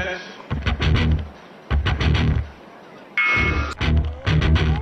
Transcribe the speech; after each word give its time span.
Test. 0.00 0.24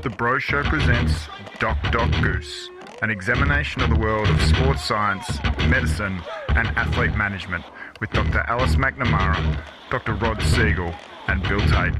The 0.02 0.14
Bro 0.16 0.38
Show 0.38 0.62
presents 0.64 1.26
Doc 1.58 1.76
Doc 1.90 2.10
Goose, 2.22 2.70
an 3.02 3.10
examination 3.10 3.82
of 3.82 3.90
the 3.90 3.96
world 3.96 4.28
of 4.28 4.40
sports 4.42 4.84
science, 4.84 5.26
medicine, 5.68 6.20
and 6.48 6.68
athlete 6.68 7.16
management 7.16 7.64
with 8.00 8.10
Dr. 8.10 8.44
Alice 8.46 8.76
McNamara, 8.76 9.60
Dr. 9.90 10.14
Rod 10.14 10.40
Siegel, 10.42 10.94
and 11.26 11.42
Bill 11.42 11.60
Tate. 11.66 11.94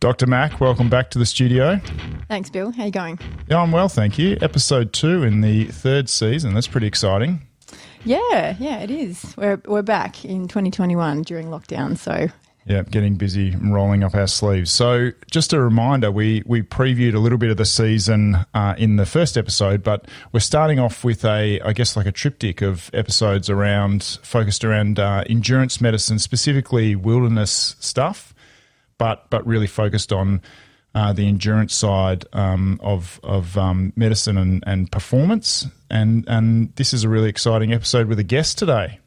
Dr. 0.00 0.26
Mac, 0.26 0.60
welcome 0.60 0.88
back 0.88 1.10
to 1.10 1.18
the 1.18 1.26
studio. 1.26 1.80
Thanks, 2.28 2.48
Bill. 2.50 2.72
How 2.72 2.86
you 2.86 2.90
going? 2.90 3.18
Yeah, 3.48 3.60
I'm 3.60 3.70
well, 3.70 3.88
thank 3.88 4.18
you. 4.18 4.38
Episode 4.40 4.92
two 4.92 5.22
in 5.24 5.40
the 5.42 5.66
third 5.66 6.08
season. 6.08 6.54
That's 6.54 6.68
pretty 6.68 6.86
exciting. 6.86 7.46
Yeah, 8.04 8.56
yeah, 8.58 8.80
it 8.80 8.90
is. 8.90 9.34
We're 9.36 9.60
we're 9.64 9.82
back 9.82 10.24
in 10.24 10.46
2021 10.48 11.22
during 11.22 11.48
lockdown, 11.48 11.96
so 11.96 12.28
Yeah, 12.66 12.82
getting 12.82 13.16
busy 13.16 13.56
rolling 13.56 14.04
up 14.04 14.14
our 14.14 14.26
sleeves. 14.26 14.70
So, 14.70 15.10
just 15.30 15.52
a 15.52 15.60
reminder, 15.60 16.10
we 16.10 16.42
we 16.46 16.62
previewed 16.62 17.14
a 17.14 17.18
little 17.18 17.38
bit 17.38 17.50
of 17.50 17.56
the 17.56 17.64
season 17.64 18.36
uh, 18.52 18.74
in 18.76 18.96
the 18.96 19.06
first 19.06 19.38
episode, 19.38 19.82
but 19.82 20.06
we're 20.32 20.40
starting 20.40 20.78
off 20.78 21.02
with 21.02 21.24
a, 21.24 21.60
I 21.60 21.72
guess, 21.72 21.96
like 21.96 22.06
a 22.06 22.12
triptych 22.12 22.62
of 22.62 22.90
episodes 22.92 23.48
around 23.48 24.18
focused 24.22 24.64
around 24.64 24.98
uh, 24.98 25.24
endurance 25.28 25.80
medicine, 25.80 26.18
specifically 26.18 26.94
wilderness 26.94 27.76
stuff, 27.80 28.34
but 28.98 29.30
but 29.30 29.46
really 29.46 29.66
focused 29.66 30.12
on 30.12 30.42
uh, 30.94 31.12
the 31.12 31.26
endurance 31.28 31.74
side 31.74 32.24
um, 32.32 32.80
of 32.82 33.20
of 33.22 33.56
um, 33.58 33.92
medicine 33.96 34.36
and, 34.36 34.62
and 34.66 34.90
performance. 34.90 35.66
And 35.90 36.24
and 36.28 36.74
this 36.76 36.92
is 36.92 37.04
a 37.04 37.08
really 37.08 37.28
exciting 37.28 37.72
episode 37.72 38.06
with 38.06 38.18
a 38.18 38.24
guest 38.24 38.58
today. 38.58 39.00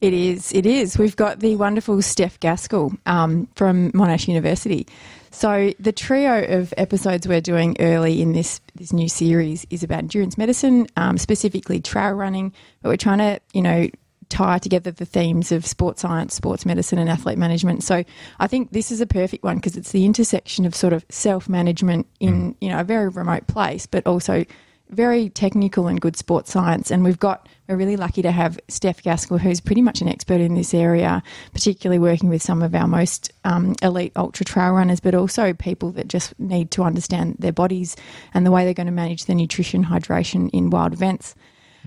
it 0.00 0.12
is. 0.12 0.52
It 0.52 0.66
is. 0.66 0.98
We've 0.98 1.16
got 1.16 1.40
the 1.40 1.56
wonderful 1.56 2.00
Steph 2.02 2.40
Gaskell 2.40 2.92
um, 3.06 3.46
from 3.54 3.92
Monash 3.92 4.28
University. 4.28 4.86
So 5.30 5.72
the 5.78 5.92
trio 5.92 6.44
of 6.58 6.74
episodes 6.76 7.28
we're 7.28 7.40
doing 7.40 7.76
early 7.78 8.20
in 8.20 8.32
this 8.32 8.60
this 8.74 8.92
new 8.92 9.08
series 9.08 9.64
is 9.70 9.82
about 9.82 10.00
endurance 10.00 10.36
medicine, 10.36 10.88
um, 10.96 11.18
specifically 11.18 11.80
trail 11.80 12.12
running. 12.12 12.52
But 12.82 12.88
we're 12.88 12.96
trying 12.96 13.18
to, 13.18 13.40
you 13.52 13.62
know, 13.62 13.88
tie 14.30 14.58
together 14.58 14.90
the 14.90 15.04
themes 15.04 15.52
of 15.52 15.66
sports 15.66 16.02
science, 16.02 16.34
sports 16.34 16.64
medicine, 16.64 16.98
and 16.98 17.10
athlete 17.10 17.36
management. 17.36 17.82
So 17.82 18.04
I 18.38 18.46
think 18.46 18.72
this 18.72 18.90
is 18.90 19.00
a 19.00 19.06
perfect 19.06 19.44
one 19.44 19.56
because 19.56 19.76
it's 19.76 19.92
the 19.92 20.06
intersection 20.06 20.64
of 20.64 20.74
sort 20.74 20.92
of 20.94 21.04
self 21.10 21.48
management 21.48 22.06
in 22.20 22.56
you 22.60 22.70
know 22.70 22.80
a 22.80 22.84
very 22.84 23.08
remote 23.08 23.46
place, 23.46 23.86
but 23.86 24.06
also 24.06 24.44
very 24.90 25.28
technical 25.28 25.86
and 25.86 26.00
good 26.00 26.16
sports 26.16 26.50
science. 26.50 26.90
And 26.90 27.04
we've 27.04 27.18
got 27.18 27.48
we're 27.68 27.76
really 27.76 27.96
lucky 27.96 28.22
to 28.22 28.32
have 28.32 28.58
Steph 28.68 29.02
Gaskell, 29.02 29.38
who's 29.38 29.60
pretty 29.60 29.82
much 29.82 30.00
an 30.00 30.08
expert 30.08 30.40
in 30.40 30.54
this 30.54 30.74
area, 30.74 31.22
particularly 31.52 32.00
working 32.00 32.28
with 32.28 32.42
some 32.42 32.62
of 32.62 32.74
our 32.74 32.88
most 32.88 33.30
um, 33.44 33.74
elite 33.82 34.12
ultra 34.16 34.44
trail 34.44 34.72
runners, 34.72 34.98
but 34.98 35.14
also 35.14 35.52
people 35.52 35.92
that 35.92 36.08
just 36.08 36.38
need 36.40 36.72
to 36.72 36.82
understand 36.82 37.36
their 37.38 37.52
bodies 37.52 37.96
and 38.34 38.44
the 38.44 38.50
way 38.50 38.64
they're 38.64 38.74
going 38.74 38.86
to 38.86 38.92
manage 38.92 39.26
their 39.26 39.36
nutrition, 39.36 39.84
hydration 39.84 40.50
in 40.52 40.70
wild 40.70 40.92
events. 40.92 41.36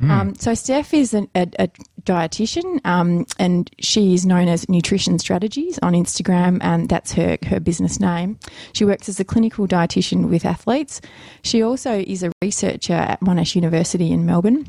Um, 0.02 0.36
so 0.36 0.53
Steph 0.53 0.94
is 0.94 1.13
an, 1.13 1.30
a, 1.36 1.47
a 1.59 1.67
dietitian, 2.02 2.80
um, 2.86 3.25
and 3.39 3.69
she 3.80 4.13
is 4.13 4.25
known 4.25 4.47
as 4.47 4.67
Nutrition 4.67 5.19
Strategies 5.19 5.80
on 5.81 5.94
Instagram, 5.94 6.59
and 6.61 6.89
that's 6.89 7.13
her 7.13 7.38
her 7.47 7.59
business 7.59 8.00
name. 8.00 8.39
She 8.73 8.85
works 8.85 9.08
as 9.08 9.19
a 9.19 9.23
clinical 9.23 9.67
dietitian 9.67 10.30
with 10.30 10.45
athletes. 10.45 11.02
She 11.44 11.61
also 11.61 12.00
is 12.00 12.23
a 12.23 12.31
researcher 12.41 12.94
at 12.94 13.22
Monash 13.22 13.55
University 13.55 14.11
in 14.11 14.25
Melbourne. 14.25 14.67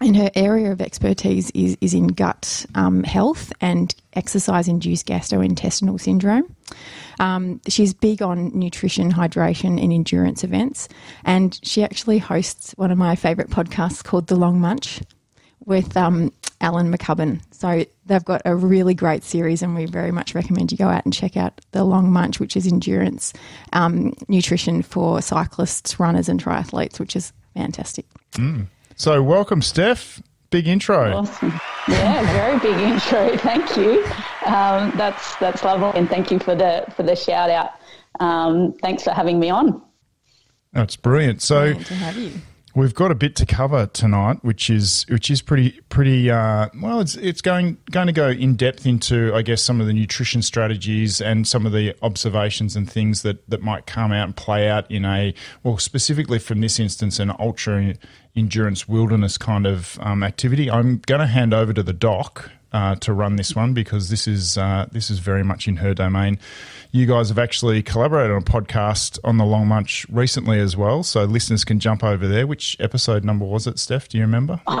And 0.00 0.16
her 0.16 0.30
area 0.34 0.72
of 0.72 0.80
expertise 0.80 1.50
is, 1.50 1.76
is 1.82 1.92
in 1.92 2.08
gut 2.08 2.64
um, 2.74 3.04
health 3.04 3.52
and 3.60 3.94
exercise 4.14 4.66
induced 4.66 5.06
gastrointestinal 5.06 6.00
syndrome. 6.00 6.56
Um, 7.18 7.60
she's 7.68 7.92
big 7.92 8.22
on 8.22 8.58
nutrition, 8.58 9.12
hydration, 9.12 9.80
and 9.82 9.92
endurance 9.92 10.42
events. 10.42 10.88
And 11.24 11.60
she 11.62 11.84
actually 11.84 12.16
hosts 12.16 12.72
one 12.78 12.90
of 12.90 12.96
my 12.96 13.14
favourite 13.14 13.50
podcasts 13.50 14.02
called 14.02 14.28
The 14.28 14.36
Long 14.36 14.58
Munch 14.58 15.02
with 15.66 15.94
um, 15.98 16.32
Alan 16.62 16.90
McCubbin. 16.90 17.42
So 17.50 17.84
they've 18.06 18.24
got 18.24 18.40
a 18.46 18.56
really 18.56 18.94
great 18.94 19.22
series, 19.22 19.60
and 19.60 19.74
we 19.74 19.84
very 19.84 20.12
much 20.12 20.34
recommend 20.34 20.72
you 20.72 20.78
go 20.78 20.88
out 20.88 21.04
and 21.04 21.12
check 21.12 21.36
out 21.36 21.60
The 21.72 21.84
Long 21.84 22.10
Munch, 22.10 22.40
which 22.40 22.56
is 22.56 22.66
endurance 22.66 23.34
um, 23.74 24.14
nutrition 24.28 24.80
for 24.80 25.20
cyclists, 25.20 26.00
runners, 26.00 26.30
and 26.30 26.42
triathletes, 26.42 26.98
which 26.98 27.14
is 27.14 27.34
fantastic. 27.54 28.06
So, 29.00 29.22
welcome, 29.22 29.62
Steph. 29.62 30.20
Big 30.50 30.68
intro. 30.68 31.14
Awesome. 31.16 31.58
Yeah, 31.88 32.22
very 32.34 32.58
big 32.58 32.78
intro. 32.82 33.34
Thank 33.38 33.74
you. 33.74 34.04
Um, 34.44 34.92
that's 34.94 35.36
that's 35.36 35.64
lovely, 35.64 35.98
and 35.98 36.06
thank 36.06 36.30
you 36.30 36.38
for 36.38 36.54
the 36.54 36.84
for 36.94 37.02
the 37.02 37.16
shout 37.16 37.48
out. 37.48 37.70
Um, 38.20 38.74
thanks 38.82 39.02
for 39.02 39.12
having 39.12 39.40
me 39.40 39.48
on. 39.48 39.80
That's 40.74 40.96
brilliant. 40.96 41.40
So, 41.40 41.72
Great 41.72 41.86
to 41.86 41.94
have 41.94 42.16
you. 42.18 42.32
We've 42.74 42.94
got 42.94 43.10
a 43.10 43.16
bit 43.16 43.34
to 43.36 43.46
cover 43.46 43.86
tonight, 43.86 44.38
which 44.42 44.70
is 44.70 45.04
which 45.08 45.28
is 45.28 45.42
pretty 45.42 45.80
pretty 45.88 46.30
uh, 46.30 46.68
well. 46.80 47.00
It's 47.00 47.16
it's 47.16 47.40
going 47.40 47.78
going 47.90 48.06
to 48.06 48.12
go 48.12 48.28
in 48.28 48.54
depth 48.54 48.86
into 48.86 49.34
I 49.34 49.42
guess 49.42 49.60
some 49.60 49.80
of 49.80 49.88
the 49.88 49.92
nutrition 49.92 50.40
strategies 50.40 51.20
and 51.20 51.48
some 51.48 51.66
of 51.66 51.72
the 51.72 51.96
observations 52.02 52.76
and 52.76 52.88
things 52.88 53.22
that 53.22 53.48
that 53.48 53.62
might 53.62 53.86
come 53.86 54.12
out 54.12 54.26
and 54.26 54.36
play 54.36 54.68
out 54.68 54.88
in 54.88 55.04
a 55.04 55.34
well 55.64 55.78
specifically 55.78 56.38
from 56.38 56.60
this 56.60 56.78
instance 56.78 57.18
an 57.18 57.32
ultra 57.40 57.94
endurance 58.36 58.88
wilderness 58.88 59.38
kind 59.38 59.66
of 59.66 59.98
um, 60.00 60.22
activity. 60.22 60.70
I'm 60.70 60.98
going 60.98 61.20
to 61.20 61.26
hand 61.26 61.52
over 61.52 61.72
to 61.72 61.82
the 61.82 61.92
doc 61.92 62.50
uh, 62.72 62.94
to 62.96 63.12
run 63.12 63.36
this 63.36 63.54
one 63.54 63.74
because 63.74 64.10
this 64.10 64.26
is 64.26 64.56
uh, 64.56 64.86
this 64.92 65.10
is 65.10 65.18
very 65.18 65.42
much 65.42 65.68
in 65.68 65.76
her 65.76 65.94
domain. 65.94 66.38
You 66.92 67.06
guys 67.06 67.28
have 67.28 67.38
actually 67.38 67.82
collaborated 67.82 68.32
on 68.32 68.38
a 68.38 68.44
podcast 68.44 69.18
on 69.22 69.36
the 69.36 69.44
Long 69.44 69.68
Munch 69.68 70.06
recently 70.10 70.58
as 70.58 70.76
well, 70.76 71.04
so 71.04 71.24
listeners 71.24 71.64
can 71.64 71.78
jump 71.78 72.02
over 72.02 72.26
there. 72.26 72.46
Which 72.46 72.76
episode 72.80 73.24
number 73.24 73.44
was 73.44 73.66
it, 73.66 73.78
Steph? 73.78 74.08
Do 74.08 74.16
you 74.18 74.24
remember? 74.24 74.60
I 74.66 74.76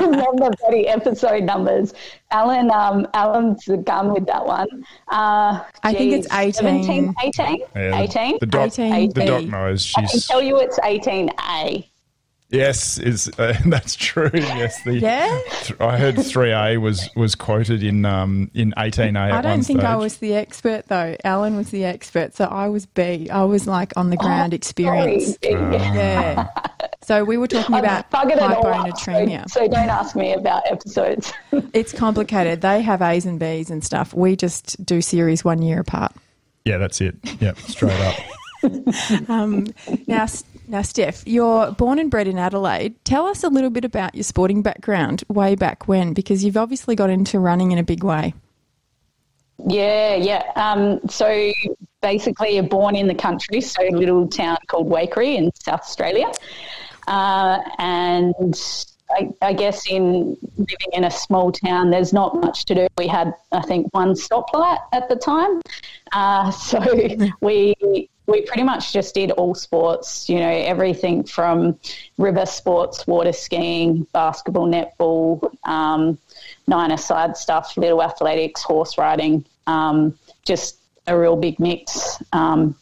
don't 0.00 0.10
remember 0.10 0.50
bloody 0.60 0.88
episode 0.88 1.44
numbers. 1.44 1.94
Alan, 2.30 2.70
um, 2.70 3.06
Alan's 3.14 3.64
the 3.64 3.76
gun 3.76 4.12
with 4.12 4.26
that 4.26 4.44
one. 4.44 4.84
Uh, 5.08 5.62
I 5.82 5.94
think 5.94 6.12
it's 6.12 6.28
geez, 6.28 6.60
18. 6.60 6.84
17, 6.84 7.14
18? 7.22 7.58
Yeah, 7.74 8.00
18? 8.00 8.38
The 8.40 8.46
doc, 8.46 8.78
18. 8.78 9.10
the 9.10 9.24
doc 9.24 9.44
knows. 9.44 9.92
I 9.96 10.06
can 10.06 10.20
tell 10.20 10.42
you 10.42 10.58
it's 10.58 10.78
18A. 10.80 11.86
Yes, 12.50 12.98
is 12.98 13.30
uh, 13.38 13.56
that's 13.66 13.96
true. 13.96 14.30
Yes, 14.32 14.82
the 14.84 14.98
Yeah? 14.98 15.40
th- 15.62 15.80
I 15.80 15.96
heard 15.98 16.22
three 16.24 16.52
A 16.52 16.76
was 16.78 17.08
was 17.16 17.34
quoted 17.34 17.82
in 17.82 18.04
um 18.04 18.50
in 18.54 18.74
eighteen 18.78 19.16
A. 19.16 19.20
I 19.32 19.40
don't 19.40 19.62
think 19.62 19.80
I 19.82 19.96
was 19.96 20.18
the 20.18 20.34
expert 20.34 20.86
though. 20.88 21.16
Alan 21.24 21.56
was 21.56 21.70
the 21.70 21.84
expert, 21.84 22.34
so 22.34 22.44
I 22.46 22.68
was 22.68 22.86
B. 22.86 23.28
I 23.30 23.44
was 23.44 23.66
like 23.66 23.92
on 23.96 24.10
the 24.10 24.16
ground 24.16 24.54
experience. 24.54 25.36
Sorry. 25.42 25.54
Yeah. 25.70 26.48
So 27.02 27.22
we 27.24 27.36
were 27.36 27.46
talking 27.48 27.74
I've 27.74 27.84
about 27.84 28.10
buggered 28.10 28.36
it 28.36 28.42
all 28.42 28.96
so, 28.96 29.60
so 29.60 29.68
don't 29.68 29.88
ask 29.90 30.16
me 30.16 30.32
about 30.32 30.62
episodes. 30.70 31.32
It's 31.72 31.92
complicated. 31.92 32.60
They 32.60 32.82
have 32.82 33.02
A's 33.02 33.26
and 33.26 33.38
B's 33.38 33.68
and 33.70 33.84
stuff. 33.84 34.14
We 34.14 34.36
just 34.36 34.84
do 34.84 35.00
series 35.00 35.44
one 35.44 35.60
year 35.62 35.80
apart. 35.80 36.12
Yeah, 36.64 36.78
that's 36.78 37.00
it. 37.00 37.16
Yep, 37.40 37.58
straight 37.58 38.00
up. 38.00 39.28
Um, 39.28 39.66
now, 40.06 40.26
now, 40.66 40.82
Steph, 40.82 41.26
you're 41.26 41.72
born 41.72 41.98
and 41.98 42.10
bred 42.10 42.26
in 42.26 42.38
Adelaide. 42.38 42.94
Tell 43.04 43.26
us 43.26 43.44
a 43.44 43.48
little 43.48 43.70
bit 43.70 43.84
about 43.84 44.14
your 44.14 44.24
sporting 44.24 44.62
background 44.62 45.24
way 45.28 45.54
back 45.54 45.88
when, 45.88 46.12
because 46.14 46.44
you've 46.44 46.56
obviously 46.56 46.96
got 46.96 47.10
into 47.10 47.38
running 47.38 47.72
in 47.72 47.78
a 47.78 47.82
big 47.82 48.02
way. 48.02 48.34
Yeah, 49.66 50.16
yeah. 50.16 50.42
Um, 50.56 51.00
so 51.08 51.52
basically, 52.02 52.54
you're 52.54 52.64
born 52.64 52.96
in 52.96 53.06
the 53.06 53.14
country, 53.14 53.60
so 53.60 53.82
a 53.82 53.90
little 53.90 54.26
town 54.26 54.58
called 54.66 54.88
Waikerie 54.88 55.36
in 55.36 55.50
South 55.54 55.80
Australia. 55.80 56.30
Uh, 57.06 57.58
and 57.78 58.34
I, 59.10 59.30
I 59.42 59.52
guess 59.52 59.88
in 59.88 60.36
living 60.56 60.92
in 60.92 61.04
a 61.04 61.10
small 61.10 61.52
town, 61.52 61.90
there's 61.90 62.12
not 62.12 62.40
much 62.40 62.64
to 62.66 62.74
do. 62.74 62.86
We 62.98 63.06
had, 63.06 63.34
I 63.52 63.62
think, 63.62 63.88
one 63.92 64.14
stoplight 64.14 64.78
at 64.92 65.08
the 65.08 65.16
time. 65.16 65.60
Uh, 66.12 66.50
so 66.50 66.80
we 67.40 68.08
we 68.26 68.40
pretty 68.42 68.62
much 68.62 68.92
just 68.92 69.14
did 69.14 69.30
all 69.32 69.54
sports, 69.54 70.28
you 70.28 70.38
know, 70.38 70.48
everything 70.48 71.24
from 71.24 71.78
river 72.16 72.46
sports, 72.46 73.06
water 73.06 73.32
skiing, 73.32 74.06
basketball, 74.12 74.66
netball, 74.66 75.54
um, 75.64 76.18
nine 76.66 76.96
side 76.96 77.36
stuff, 77.36 77.76
little 77.76 78.02
athletics, 78.02 78.62
horse 78.62 78.96
riding, 78.96 79.44
um, 79.66 80.18
just 80.44 80.78
a 81.06 81.18
real 81.18 81.36
big 81.36 81.60
mix. 81.60 82.22
Um, 82.32 82.76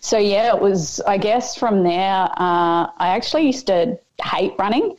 so 0.00 0.18
yeah, 0.18 0.54
it 0.54 0.60
was. 0.60 1.00
I 1.00 1.18
guess 1.18 1.56
from 1.56 1.82
there, 1.82 2.22
uh, 2.36 2.86
I 2.96 3.08
actually 3.08 3.46
used 3.46 3.66
to 3.66 3.98
hate 4.22 4.54
running, 4.58 4.96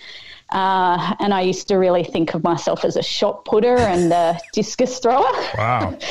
uh, 0.51 1.15
and 1.19 1.33
I 1.33 1.41
used 1.41 1.67
to 1.69 1.75
really 1.75 2.03
think 2.03 2.33
of 2.33 2.43
myself 2.43 2.85
as 2.85 2.95
a 2.95 3.03
shot 3.03 3.45
putter 3.45 3.77
and 3.77 4.11
a 4.13 4.39
discus 4.53 4.99
thrower. 4.99 5.31
Wow. 5.57 5.97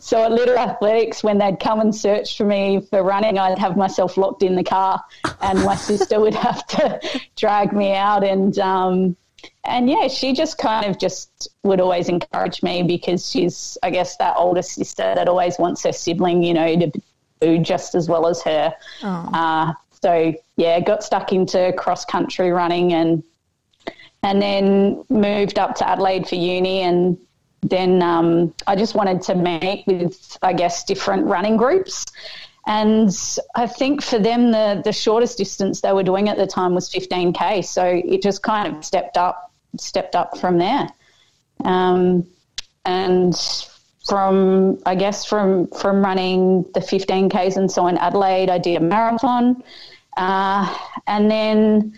So 0.00 0.22
at 0.24 0.32
Little 0.32 0.56
Athletics, 0.56 1.22
when 1.22 1.38
they'd 1.38 1.60
come 1.60 1.80
and 1.80 1.94
search 1.94 2.36
for 2.36 2.44
me 2.44 2.80
for 2.80 3.02
running, 3.02 3.38
I'd 3.38 3.58
have 3.58 3.76
myself 3.76 4.16
locked 4.16 4.42
in 4.42 4.54
the 4.54 4.64
car, 4.64 5.02
and 5.42 5.62
my 5.64 5.74
sister 5.90 6.18
would 6.18 6.34
have 6.34 6.66
to 6.68 7.00
drag 7.36 7.72
me 7.72 7.94
out 7.94 8.24
and 8.24 8.58
um, 8.58 9.16
and 9.64 9.90
yeah, 9.90 10.08
she 10.08 10.32
just 10.32 10.58
kind 10.58 10.86
of 10.86 10.98
just 10.98 11.48
would 11.62 11.80
always 11.80 12.08
encourage 12.08 12.62
me 12.62 12.82
because 12.82 13.28
she's, 13.28 13.76
I 13.82 13.90
guess, 13.90 14.16
that 14.16 14.36
older 14.36 14.62
sister 14.62 15.14
that 15.14 15.28
always 15.28 15.58
wants 15.58 15.82
her 15.84 15.92
sibling, 15.92 16.42
you 16.42 16.54
know, 16.54 16.74
to 16.76 16.92
do 17.40 17.58
just 17.58 17.94
as 17.94 18.08
well 18.08 18.26
as 18.26 18.42
her. 18.42 18.74
Uh, 19.02 19.72
so 20.02 20.34
yeah, 20.56 20.80
got 20.80 21.04
stuck 21.04 21.32
into 21.32 21.72
cross 21.76 22.04
country 22.04 22.50
running 22.50 22.92
and 22.92 23.22
and 24.22 24.40
then 24.40 25.04
moved 25.08 25.58
up 25.58 25.74
to 25.76 25.88
Adelaide 25.88 26.28
for 26.28 26.36
uni 26.36 26.80
and 26.80 27.18
then 27.62 28.02
um, 28.02 28.52
I 28.66 28.74
just 28.74 28.94
wanted 28.94 29.22
to 29.22 29.34
meet 29.34 29.84
with, 29.86 30.36
I 30.42 30.52
guess, 30.52 30.84
different 30.84 31.26
running 31.26 31.56
groups. 31.56 32.04
And 32.66 33.10
I 33.54 33.66
think 33.66 34.02
for 34.02 34.18
them, 34.18 34.50
the, 34.50 34.82
the 34.84 34.92
shortest 34.92 35.38
distance 35.38 35.80
they 35.80 35.92
were 35.92 36.02
doing 36.02 36.28
at 36.28 36.36
the 36.36 36.46
time 36.46 36.74
was 36.74 36.90
15K. 36.90 37.64
So 37.64 37.84
it 37.84 38.22
just 38.22 38.42
kind 38.42 38.74
of 38.74 38.84
stepped 38.84 39.16
up, 39.16 39.52
stepped 39.78 40.14
up 40.14 40.38
from 40.38 40.58
there. 40.58 40.88
Um, 41.64 42.26
and 42.84 43.34
from, 44.08 44.78
I 44.84 44.94
guess, 44.96 45.24
from, 45.24 45.68
from 45.68 46.04
running 46.04 46.62
the 46.74 46.80
15Ks 46.80 47.56
and 47.56 47.70
so 47.70 47.86
in 47.86 47.96
Adelaide, 47.96 48.50
I 48.50 48.58
did 48.58 48.76
a 48.76 48.80
marathon. 48.80 49.62
Uh, 50.16 50.76
and 51.06 51.30
then 51.30 51.94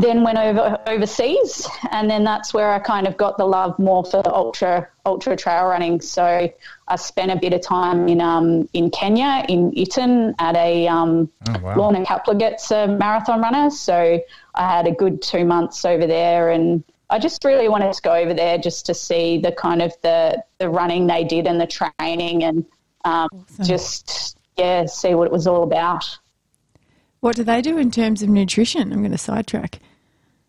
then 0.00 0.24
went 0.24 0.38
over 0.38 0.80
overseas, 0.86 1.68
and 1.92 2.10
then 2.10 2.24
that's 2.24 2.52
where 2.52 2.72
I 2.72 2.80
kind 2.80 3.06
of 3.06 3.16
got 3.16 3.38
the 3.38 3.44
love 3.44 3.78
more 3.78 4.04
for 4.04 4.22
ultra 4.26 4.88
ultra 5.06 5.36
trail 5.36 5.66
running. 5.66 6.00
So 6.00 6.52
I 6.88 6.96
spent 6.96 7.30
a 7.30 7.36
bit 7.36 7.52
of 7.52 7.60
time 7.60 8.08
in 8.08 8.20
um, 8.20 8.68
in 8.72 8.90
Kenya 8.90 9.44
in 9.48 9.70
Iten 9.72 10.34
at 10.38 10.56
a 10.56 10.88
um, 10.88 11.30
Oh, 11.48 11.58
wow. 11.60 11.76
Lornah 11.76 12.04
Kiplagat's 12.04 12.70
a 12.70 12.88
marathon 12.88 13.40
runner. 13.40 13.70
So 13.70 14.20
I 14.54 14.68
had 14.68 14.86
a 14.86 14.92
good 14.92 15.22
two 15.22 15.44
months 15.44 15.84
over 15.84 16.06
there, 16.06 16.50
and 16.50 16.82
I 17.10 17.18
just 17.18 17.44
really 17.44 17.68
wanted 17.68 17.92
to 17.92 18.02
go 18.02 18.14
over 18.14 18.34
there 18.34 18.58
just 18.58 18.86
to 18.86 18.94
see 18.94 19.38
the 19.38 19.52
kind 19.52 19.80
of 19.80 19.92
the 20.02 20.42
the 20.58 20.68
running 20.68 21.06
they 21.06 21.22
did 21.22 21.46
and 21.46 21.60
the 21.60 21.68
training, 21.68 22.42
and 22.42 22.64
um, 23.04 23.28
just 23.62 24.36
yeah, 24.56 24.86
see 24.86 25.14
what 25.14 25.26
it 25.26 25.32
was 25.32 25.46
all 25.46 25.62
about. 25.62 26.18
What 27.24 27.36
do 27.36 27.42
they 27.42 27.62
do 27.62 27.78
in 27.78 27.90
terms 27.90 28.22
of 28.22 28.28
nutrition? 28.28 28.92
I'm 28.92 28.98
going 28.98 29.10
to 29.10 29.16
sidetrack. 29.16 29.78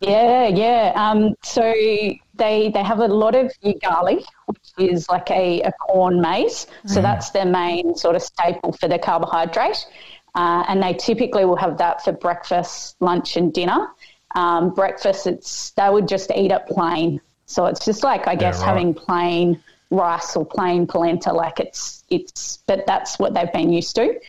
Yeah, 0.01 0.49
yeah. 0.49 0.91
Um, 0.97 1.33
so 1.41 1.61
they 1.61 2.69
they 2.69 2.83
have 2.83 2.99
a 2.99 3.07
lot 3.07 3.33
of 3.33 3.49
ugali, 3.63 4.25
which 4.47 4.89
is 4.89 5.07
like 5.07 5.31
a, 5.31 5.61
a 5.61 5.71
corn 5.71 6.19
maize. 6.19 6.67
So 6.85 7.01
that's 7.01 7.29
their 7.29 7.45
main 7.45 7.95
sort 7.95 8.17
of 8.17 8.23
staple 8.23 8.73
for 8.73 8.89
their 8.89 8.99
carbohydrate. 8.99 9.87
Uh, 10.35 10.65
and 10.67 10.83
they 10.83 10.93
typically 10.95 11.45
will 11.45 11.55
have 11.55 11.77
that 11.77 12.03
for 12.03 12.11
breakfast, 12.11 12.97
lunch, 12.99 13.37
and 13.37 13.53
dinner. 13.53 13.87
Um, 14.35 14.73
breakfast, 14.73 15.27
it's 15.27 15.69
they 15.77 15.89
would 15.89 16.09
just 16.09 16.29
eat 16.35 16.51
it 16.51 16.67
plain. 16.67 17.21
So 17.45 17.67
it's 17.67 17.85
just 17.85 18.03
like 18.03 18.27
I 18.27 18.35
guess 18.35 18.59
right. 18.59 18.65
having 18.65 18.93
plain 18.93 19.63
rice 19.91 20.35
or 20.35 20.45
plain 20.45 20.87
polenta. 20.87 21.31
Like 21.31 21.61
it's 21.61 22.03
it's, 22.09 22.57
but 22.67 22.85
that's 22.85 23.17
what 23.17 23.33
they've 23.33 23.53
been 23.53 23.71
used 23.71 23.95
to. 23.95 24.19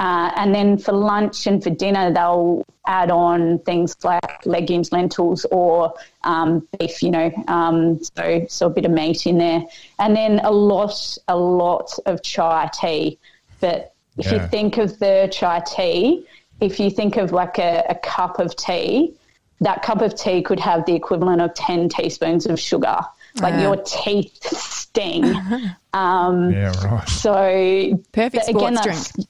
Uh, 0.00 0.32
and 0.36 0.54
then 0.54 0.78
for 0.78 0.92
lunch 0.92 1.46
and 1.46 1.62
for 1.62 1.68
dinner, 1.68 2.10
they'll 2.10 2.64
add 2.86 3.10
on 3.10 3.58
things 3.60 3.94
like 4.02 4.46
legumes, 4.46 4.92
lentils, 4.92 5.44
or 5.50 5.92
um, 6.24 6.66
beef. 6.78 7.02
You 7.02 7.10
know, 7.10 7.30
um, 7.48 8.02
so 8.16 8.46
so 8.48 8.66
a 8.66 8.70
bit 8.70 8.86
of 8.86 8.92
meat 8.92 9.26
in 9.26 9.36
there, 9.36 9.62
and 9.98 10.16
then 10.16 10.40
a 10.42 10.50
lot, 10.50 11.18
a 11.28 11.36
lot 11.36 11.92
of 12.06 12.22
chai 12.22 12.70
tea. 12.72 13.18
But 13.60 13.92
if 14.16 14.26
Yeah. 14.32 14.42
you 14.42 14.48
think 14.48 14.78
of 14.78 14.98
the 14.98 15.28
chai 15.30 15.60
tea, 15.66 16.24
if 16.60 16.80
you 16.80 16.90
think 16.90 17.18
of 17.18 17.32
like 17.32 17.58
a, 17.58 17.84
a 17.90 17.94
cup 17.96 18.38
of 18.40 18.56
tea, 18.56 19.12
that 19.60 19.82
cup 19.82 20.00
of 20.00 20.14
tea 20.14 20.40
could 20.40 20.60
have 20.60 20.86
the 20.86 20.94
equivalent 20.94 21.42
of 21.42 21.52
ten 21.52 21.90
teaspoons 21.90 22.46
of 22.46 22.58
sugar. 22.58 23.00
Like 23.40 23.52
Wow. 23.54 23.60
your 23.62 23.76
teeth 23.76 24.42
sting. 24.56 25.24
um, 25.92 26.50
Yeah, 26.50 26.72
right. 26.86 27.08
so 27.08 28.00
Perfect 28.12 28.46
but 28.46 28.48
again, 28.56 28.76
sports 28.76 28.76
that's- 28.86 29.12
drink. 29.12 29.26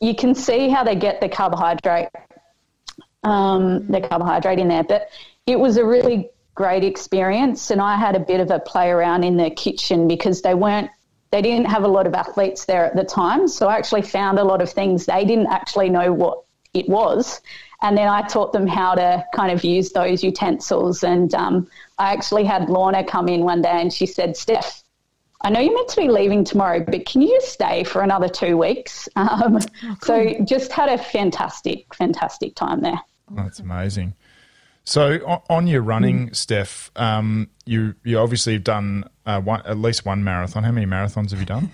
You 0.00 0.14
can 0.14 0.34
see 0.34 0.68
how 0.68 0.84
they 0.84 0.94
get 0.94 1.20
the 1.20 1.28
carbohydrate, 1.28 2.08
um, 3.22 3.86
the 3.88 4.00
carbohydrate 4.00 4.58
in 4.58 4.68
there. 4.68 4.84
But 4.84 5.08
it 5.46 5.58
was 5.58 5.76
a 5.76 5.84
really 5.84 6.30
great 6.54 6.84
experience, 6.84 7.70
and 7.70 7.80
I 7.80 7.96
had 7.96 8.16
a 8.16 8.20
bit 8.20 8.40
of 8.40 8.50
a 8.50 8.58
play 8.58 8.90
around 8.90 9.24
in 9.24 9.36
the 9.36 9.50
kitchen 9.50 10.08
because 10.08 10.42
they 10.42 10.54
weren't, 10.54 10.90
they 11.30 11.42
didn't 11.42 11.66
have 11.66 11.84
a 11.84 11.88
lot 11.88 12.06
of 12.06 12.14
athletes 12.14 12.64
there 12.64 12.84
at 12.84 12.96
the 12.96 13.04
time. 13.04 13.48
So 13.48 13.68
I 13.68 13.76
actually 13.76 14.02
found 14.02 14.38
a 14.38 14.44
lot 14.44 14.62
of 14.62 14.70
things 14.70 15.06
they 15.06 15.24
didn't 15.24 15.48
actually 15.48 15.90
know 15.90 16.12
what 16.12 16.44
it 16.72 16.88
was. 16.88 17.40
And 17.82 17.96
then 17.96 18.08
I 18.08 18.22
taught 18.22 18.52
them 18.52 18.66
how 18.66 18.94
to 18.94 19.24
kind 19.34 19.52
of 19.52 19.64
use 19.64 19.92
those 19.92 20.24
utensils. 20.24 21.04
And 21.04 21.34
um, 21.34 21.68
I 21.98 22.12
actually 22.12 22.44
had 22.44 22.68
Lornah 22.68 23.06
come 23.06 23.28
in 23.28 23.42
one 23.42 23.62
day 23.62 23.80
and 23.80 23.92
she 23.92 24.06
said, 24.06 24.36
Steph, 24.36 24.82
I 25.42 25.50
know 25.50 25.60
you're 25.60 25.74
meant 25.74 25.88
to 25.88 25.96
be 25.96 26.08
leaving 26.08 26.44
tomorrow, 26.44 26.80
but 26.80 27.06
can 27.06 27.22
you 27.22 27.28
just 27.28 27.52
stay 27.52 27.84
for 27.84 28.02
another 28.02 28.28
two 28.28 28.56
weeks? 28.56 29.08
Um, 29.16 29.58
So 30.02 30.34
just 30.44 30.72
had 30.72 30.88
a 30.88 30.98
fantastic, 30.98 31.94
fantastic 31.94 32.54
time 32.54 32.80
there. 32.80 33.00
That's 33.30 33.58
amazing. 33.58 34.14
So 34.84 35.42
on 35.50 35.66
your 35.66 35.82
running, 35.82 36.32
Steph, 36.32 36.92
um, 36.94 37.48
you 37.64 37.94
you 38.04 38.20
obviously 38.20 38.52
have 38.52 38.62
done 38.62 39.04
uh, 39.26 39.40
one, 39.40 39.62
at 39.66 39.78
least 39.78 40.06
one 40.06 40.22
marathon. 40.22 40.62
How 40.62 40.70
many 40.70 40.86
marathons 40.86 41.30
have 41.32 41.40
you 41.40 41.46
done? 41.46 41.70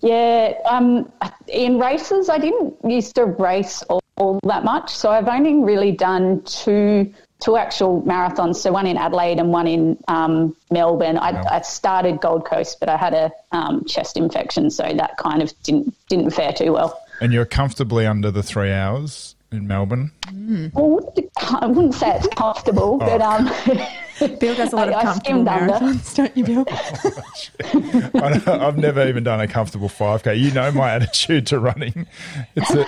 Yeah, 0.00 0.54
um, 0.64 1.12
in 1.48 1.78
races, 1.78 2.30
I 2.30 2.38
didn't 2.38 2.74
used 2.88 3.14
to 3.16 3.26
race 3.26 3.82
all, 3.84 4.00
all 4.16 4.40
that 4.44 4.64
much, 4.64 4.90
so 4.94 5.10
I've 5.10 5.28
only 5.28 5.54
really 5.54 5.92
done 5.92 6.42
two 6.44 7.12
two 7.40 7.56
actual 7.56 8.02
marathons. 8.02 8.56
So 8.56 8.72
one 8.72 8.86
in 8.86 8.96
Adelaide 8.96 9.38
and 9.38 9.50
one 9.50 9.66
in 9.66 9.98
um, 10.08 10.56
Melbourne. 10.70 11.18
I, 11.18 11.42
I 11.50 11.60
started 11.62 12.20
Gold 12.20 12.46
Coast, 12.46 12.80
but 12.80 12.88
I 12.88 12.96
had 12.96 13.14
a 13.14 13.32
um, 13.52 13.84
chest 13.84 14.16
infection, 14.16 14.70
so 14.70 14.82
that 14.82 15.16
kind 15.18 15.42
of 15.42 15.52
didn't 15.62 15.94
didn't 16.08 16.30
fare 16.30 16.52
too 16.52 16.72
well. 16.72 17.00
And 17.20 17.32
you're 17.32 17.46
comfortably 17.46 18.06
under 18.06 18.30
the 18.30 18.42
three 18.42 18.72
hours 18.72 19.34
in 19.52 19.66
Melbourne. 19.66 20.12
Well, 20.74 21.14
I 21.60 21.66
wouldn't 21.66 21.94
say 21.94 22.14
it's 22.16 22.28
comfortable, 22.28 22.98
but 22.98 23.22
um, 23.22 23.50
Bill 24.18 24.54
does 24.54 24.72
a 24.72 24.76
lot 24.76 24.88
I- 24.88 24.92
of 24.92 24.96
I 24.96 25.02
comfortable 25.02 25.44
skimmed 25.44 25.48
under. 25.48 25.72
marathons, 25.74 26.14
don't 26.14 26.36
you, 26.36 26.44
Bill? 26.44 26.66
Oh, 28.14 28.20
I 28.22 28.66
I've 28.66 28.78
never 28.78 29.06
even 29.08 29.24
done 29.24 29.40
a 29.40 29.48
comfortable 29.48 29.88
5K. 29.88 30.38
You 30.38 30.50
know 30.52 30.70
my 30.72 30.90
attitude 30.92 31.46
to 31.48 31.58
running. 31.58 32.06
It's 32.54 32.70
a, 32.70 32.86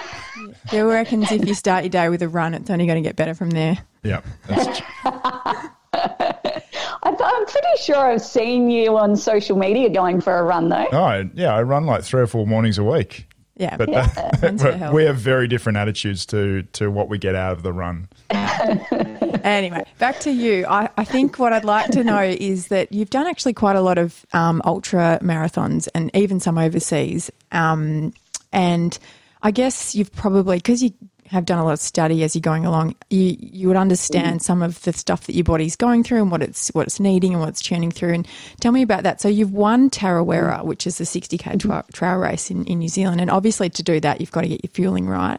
Bill 0.71 0.87
reckons 0.87 1.31
if 1.33 1.47
you 1.47 1.55
start 1.55 1.85
your 1.85 1.91
day 1.91 2.09
with 2.09 2.23
a 2.23 2.29
run, 2.29 2.55
it's 2.55 2.71
only 2.71 2.87
going 2.87 3.03
to 3.03 3.07
get 3.07 3.17
better 3.17 3.35
from 3.35 3.51
there. 3.51 3.79
yeah, 4.03 4.21
that's, 4.47 4.81
I, 5.05 5.71
I'm 7.03 7.47
pretty 7.47 7.83
sure 7.83 7.97
I've 7.97 8.23
seen 8.23 8.71
you 8.71 8.97
on 8.97 9.17
social 9.17 9.57
media 9.57 9.89
going 9.91 10.21
for 10.21 10.37
a 10.39 10.43
run, 10.43 10.69
though. 10.69 10.87
oh, 10.93 11.29
yeah, 11.35 11.55
I 11.55 11.63
run 11.63 11.87
like 11.87 12.03
three 12.03 12.21
or 12.23 12.27
four 12.27 12.47
mornings 12.47 12.79
a 12.79 12.85
week. 12.85 13.27
Yeah, 13.59 13.77
But 13.77 13.87
for 13.89 13.95
that, 14.57 14.75
health. 14.79 14.95
we 14.95 15.05
have 15.05 15.17
very 15.17 15.49
different 15.49 15.77
attitudes 15.79 16.25
to, 16.27 16.63
to 16.75 16.91
what 16.91 17.09
we 17.09 17.19
get 17.19 17.35
out 17.35 17.53
of 17.53 17.63
the 17.63 17.73
run. 17.73 18.09
Anyway, 19.45 19.85
back 19.99 20.19
to 20.21 20.31
you. 20.31 20.67
I, 20.67 20.91
I 20.97 21.05
think 21.05 21.39
what 21.39 21.53
I'd 21.53 21.65
like 21.65 21.91
to 21.93 22.03
know 22.05 22.21
is 22.23 22.69
that 22.69 22.93
you've 22.93 23.09
done 23.11 23.27
actually 23.27 23.55
quite 23.55 23.77
a 23.77 23.81
lot 23.81 23.97
of 23.97 24.27
um, 24.33 24.61
ultra 24.65 25.19
marathons 25.23 25.89
and 25.95 26.11
even 26.15 26.41
some 26.41 26.59
overseas. 26.59 27.31
Um, 27.53 28.13
and 28.53 28.99
I 29.43 29.51
guess 29.53 29.95
you've 29.95 30.13
probably, 30.13 30.59
because 30.59 30.83
you 30.83 30.93
have 31.31 31.45
done 31.45 31.59
a 31.59 31.65
lot 31.65 31.73
of 31.73 31.81
study 31.81 32.23
as 32.25 32.35
you're 32.35 32.41
going 32.41 32.65
along, 32.65 32.95
you, 33.11 33.37
you 33.39 33.69
would 33.69 33.77
understand 33.77 34.41
mm. 34.41 34.43
some 34.43 34.63
of 34.63 34.83
the 34.83 34.93
stuff 34.93 35.27
that 35.27 35.35
your 35.35 35.45
body's 35.45 35.77
going 35.77 36.03
through 36.03 36.23
and 36.23 36.31
what 36.31 36.43
it's 36.43 36.69
what 36.69 36.87
it's 36.87 36.99
needing 37.01 37.33
and 37.33 37.41
what 37.41 37.51
it's 37.51 37.63
churning 37.63 37.91
through. 37.91 38.15
And 38.15 38.29
tell 38.61 38.73
me 38.73 38.83
about 38.83 39.03
that. 39.03 39.21
So 39.21 39.29
you've 39.29 39.53
won 39.53 39.91
Tarawera, 39.91 40.61
mm. 40.61 40.65
which 40.65 40.87
is 40.87 40.99
the 40.99 41.05
60k 41.05 41.39
mm-hmm. 41.39 41.59
tra- 41.59 41.85
trail 41.93 42.17
race 42.17 42.51
in, 42.51 42.65
in 42.65 42.79
New 42.79 42.89
Zealand. 42.89 43.21
And 43.21 43.31
obviously 43.31 43.71
to 43.71 43.83
do 43.83 44.01
that, 44.01 44.21
you've 44.21 44.33
got 44.33 44.43
to 44.43 44.49
get 44.49 44.65
your 44.65 44.71
fueling 44.71 45.07
right. 45.07 45.39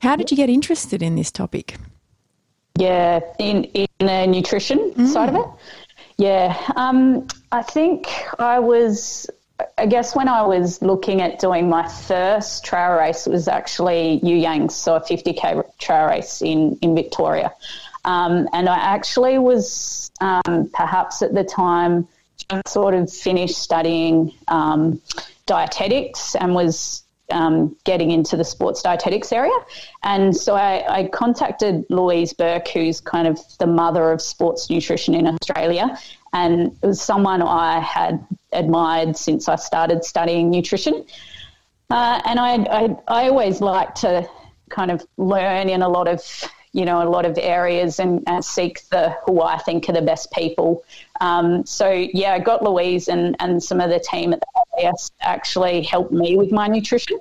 How 0.00 0.16
did 0.16 0.30
you 0.30 0.36
get 0.36 0.48
interested 0.48 1.02
in 1.02 1.16
this 1.16 1.30
topic? 1.30 1.76
Yeah, 2.78 3.20
in 3.38 3.64
in 3.64 3.88
the 3.98 4.26
nutrition 4.26 5.06
side 5.06 5.28
of 5.28 5.34
mm. 5.34 5.54
it. 5.54 5.60
Yeah, 6.16 6.56
um, 6.76 7.26
I 7.52 7.62
think 7.62 8.08
I 8.38 8.58
was. 8.58 9.28
I 9.78 9.86
guess 9.86 10.14
when 10.14 10.28
I 10.28 10.42
was 10.42 10.80
looking 10.82 11.20
at 11.20 11.38
doing 11.38 11.68
my 11.68 11.88
first 11.88 12.64
trail 12.64 12.92
race, 12.92 13.26
it 13.26 13.30
was 13.30 13.48
actually 13.48 14.20
You 14.22 14.36
Yang, 14.36 14.70
so 14.70 14.96
a 14.96 15.00
50k 15.00 15.78
trail 15.78 16.06
race 16.06 16.42
in 16.42 16.76
in 16.82 16.94
Victoria, 16.94 17.52
um, 18.04 18.48
and 18.52 18.68
I 18.68 18.76
actually 18.76 19.38
was 19.38 20.10
um, 20.20 20.70
perhaps 20.72 21.22
at 21.22 21.34
the 21.34 21.44
time 21.44 22.08
sort 22.66 22.94
of 22.94 23.12
finished 23.12 23.58
studying 23.58 24.32
um, 24.48 25.00
dietetics 25.46 26.34
and 26.34 26.54
was 26.54 27.02
um, 27.30 27.76
getting 27.84 28.10
into 28.10 28.36
the 28.36 28.44
sports 28.44 28.82
dietetics 28.82 29.32
area. 29.32 29.56
And 30.02 30.36
so 30.36 30.54
I, 30.54 31.00
I 31.00 31.08
contacted 31.08 31.84
Louise 31.88 32.32
Burke, 32.32 32.68
who's 32.68 33.00
kind 33.00 33.28
of 33.28 33.38
the 33.58 33.66
mother 33.66 34.10
of 34.10 34.20
sports 34.20 34.68
nutrition 34.68 35.14
in 35.14 35.26
Australia. 35.26 35.96
And 36.32 36.76
it 36.82 36.86
was 36.86 37.00
someone 37.00 37.42
I 37.42 37.80
had 37.80 38.24
admired 38.52 39.16
since 39.16 39.48
I 39.48 39.56
started 39.56 40.04
studying 40.04 40.50
nutrition. 40.50 41.04
Uh, 41.90 42.20
and 42.24 42.38
I, 42.38 42.54
I, 42.54 42.96
I 43.08 43.28
always 43.28 43.60
like 43.60 43.94
to 43.96 44.28
kind 44.68 44.90
of 44.90 45.04
learn 45.16 45.68
in 45.68 45.82
a 45.82 45.88
lot 45.88 46.06
of 46.06 46.22
you 46.72 46.84
know, 46.84 47.02
a 47.02 47.08
lot 47.08 47.26
of 47.26 47.36
areas 47.36 47.98
and, 47.98 48.22
and 48.26 48.44
seek 48.44 48.88
the 48.90 49.16
who 49.24 49.42
I 49.42 49.58
think 49.58 49.88
are 49.88 49.92
the 49.92 50.02
best 50.02 50.30
people. 50.30 50.84
Um, 51.20 51.66
so 51.66 51.90
yeah, 51.90 52.32
I 52.32 52.38
got 52.38 52.62
Louise 52.62 53.08
and, 53.08 53.34
and 53.40 53.62
some 53.62 53.80
of 53.80 53.90
the 53.90 53.98
team 53.98 54.32
at 54.32 54.40
the 54.40 54.86
AS 54.86 55.10
actually 55.20 55.82
helped 55.82 56.12
me 56.12 56.36
with 56.36 56.52
my 56.52 56.68
nutrition. 56.68 57.18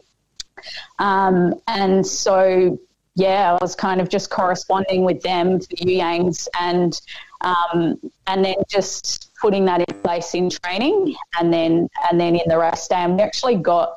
Um, 1.00 1.56
and 1.68 2.06
so 2.06 2.78
yeah, 3.16 3.54
I 3.54 3.58
was 3.60 3.76
kind 3.76 4.00
of 4.02 4.10
just 4.10 4.30
corresponding 4.30 5.04
with 5.04 5.22
them 5.24 5.60
for 5.60 5.76
Yangs 5.76 6.48
and 6.60 7.00
um, 7.42 8.00
and 8.28 8.44
then 8.44 8.56
just 8.70 9.32
putting 9.40 9.66
that 9.66 9.82
in 9.82 10.02
place 10.02 10.34
in 10.34 10.50
training 10.50 11.16
and 11.40 11.54
then 11.54 11.90
and 12.10 12.20
then 12.20 12.36
in 12.36 12.48
the 12.48 12.58
race 12.58 12.88
day. 12.88 12.96
And 12.96 13.16
we 13.16 13.22
actually 13.22 13.56
got 13.56 13.96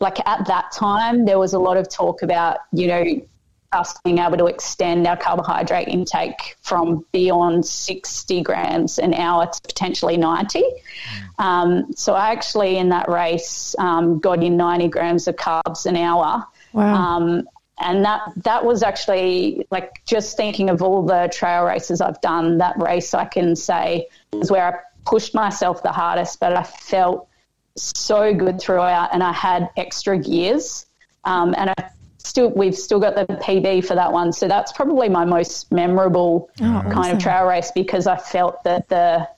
like 0.00 0.24
at 0.26 0.46
that 0.46 0.72
time 0.72 1.24
there 1.24 1.38
was 1.38 1.54
a 1.54 1.58
lot 1.58 1.76
of 1.76 1.88
talk 1.88 2.22
about, 2.22 2.58
you 2.72 2.86
know, 2.86 3.04
us 3.74 3.98
being 4.04 4.18
able 4.18 4.36
to 4.38 4.46
extend 4.46 5.06
our 5.06 5.16
carbohydrate 5.16 5.88
intake 5.88 6.56
from 6.62 7.04
beyond 7.12 7.66
60 7.66 8.42
grams 8.42 8.98
an 8.98 9.12
hour 9.14 9.46
to 9.46 9.60
potentially 9.62 10.16
90. 10.16 10.62
Mm. 10.62 11.44
Um, 11.44 11.92
so 11.94 12.14
I 12.14 12.30
actually, 12.30 12.78
in 12.78 12.88
that 12.90 13.08
race, 13.08 13.74
um, 13.78 14.20
got 14.20 14.42
in 14.42 14.56
90 14.56 14.88
grams 14.88 15.26
of 15.28 15.36
carbs 15.36 15.86
an 15.86 15.96
hour. 15.96 16.46
Wow. 16.72 16.94
Um, 16.94 17.48
and 17.78 18.04
that 18.04 18.20
that 18.36 18.64
was 18.64 18.82
actually 18.82 19.66
like 19.70 20.02
just 20.06 20.36
thinking 20.36 20.70
of 20.70 20.82
all 20.82 21.02
the 21.02 21.30
trail 21.32 21.64
races 21.64 22.00
I've 22.00 22.20
done. 22.20 22.58
That 22.58 22.80
race 22.80 23.14
I 23.14 23.24
can 23.24 23.56
say 23.56 24.08
is 24.32 24.50
where 24.50 24.66
I 24.66 24.78
pushed 25.04 25.34
myself 25.34 25.82
the 25.82 25.92
hardest, 25.92 26.40
but 26.40 26.56
I 26.56 26.62
felt 26.62 27.28
so 27.76 28.32
good 28.32 28.60
throughout, 28.60 29.12
and 29.12 29.22
I 29.22 29.32
had 29.32 29.68
extra 29.76 30.18
gears. 30.18 30.86
Um, 31.24 31.54
and 31.56 31.70
I 31.70 31.90
still 32.18 32.50
we've 32.50 32.76
still 32.76 33.00
got 33.00 33.14
the 33.14 33.26
PB 33.34 33.86
for 33.86 33.94
that 33.94 34.12
one. 34.12 34.32
So 34.32 34.46
that's 34.46 34.72
probably 34.72 35.08
my 35.08 35.24
most 35.24 35.72
memorable 35.72 36.50
oh, 36.60 36.64
kind 36.64 36.96
awesome. 36.96 37.16
of 37.16 37.22
trail 37.22 37.46
race 37.46 37.70
because 37.72 38.06
I 38.06 38.16
felt 38.16 38.62
that 38.64 38.88
the 38.88 39.28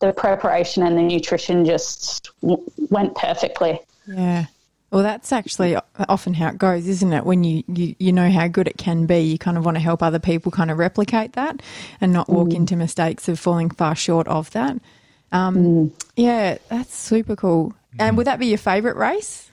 the 0.00 0.12
preparation 0.12 0.82
and 0.84 0.96
the 0.96 1.02
nutrition 1.02 1.64
just 1.64 2.30
w- 2.40 2.62
went 2.90 3.14
perfectly. 3.14 3.80
Yeah. 4.06 4.46
Well, 4.90 5.02
that's 5.02 5.32
actually 5.32 5.76
often 6.08 6.32
how 6.32 6.48
it 6.48 6.56
goes, 6.56 6.88
isn't 6.88 7.12
it? 7.12 7.26
When 7.26 7.44
you, 7.44 7.62
you, 7.68 7.94
you 7.98 8.12
know 8.12 8.30
how 8.30 8.48
good 8.48 8.66
it 8.66 8.78
can 8.78 9.04
be, 9.04 9.18
you 9.18 9.38
kind 9.38 9.58
of 9.58 9.64
want 9.64 9.74
to 9.74 9.82
help 9.82 10.02
other 10.02 10.18
people 10.18 10.50
kind 10.50 10.70
of 10.70 10.78
replicate 10.78 11.34
that 11.34 11.60
and 12.00 12.12
not 12.12 12.30
walk 12.30 12.48
mm. 12.48 12.56
into 12.56 12.74
mistakes 12.74 13.28
of 13.28 13.38
falling 13.38 13.68
far 13.68 13.94
short 13.94 14.26
of 14.28 14.50
that. 14.52 14.78
Um, 15.30 15.56
mm. 15.56 15.92
Yeah, 16.16 16.56
that's 16.68 16.94
super 16.94 17.36
cool. 17.36 17.74
And 17.98 18.16
would 18.16 18.26
that 18.26 18.38
be 18.38 18.46
your 18.46 18.58
favourite 18.58 18.96
race? 18.96 19.47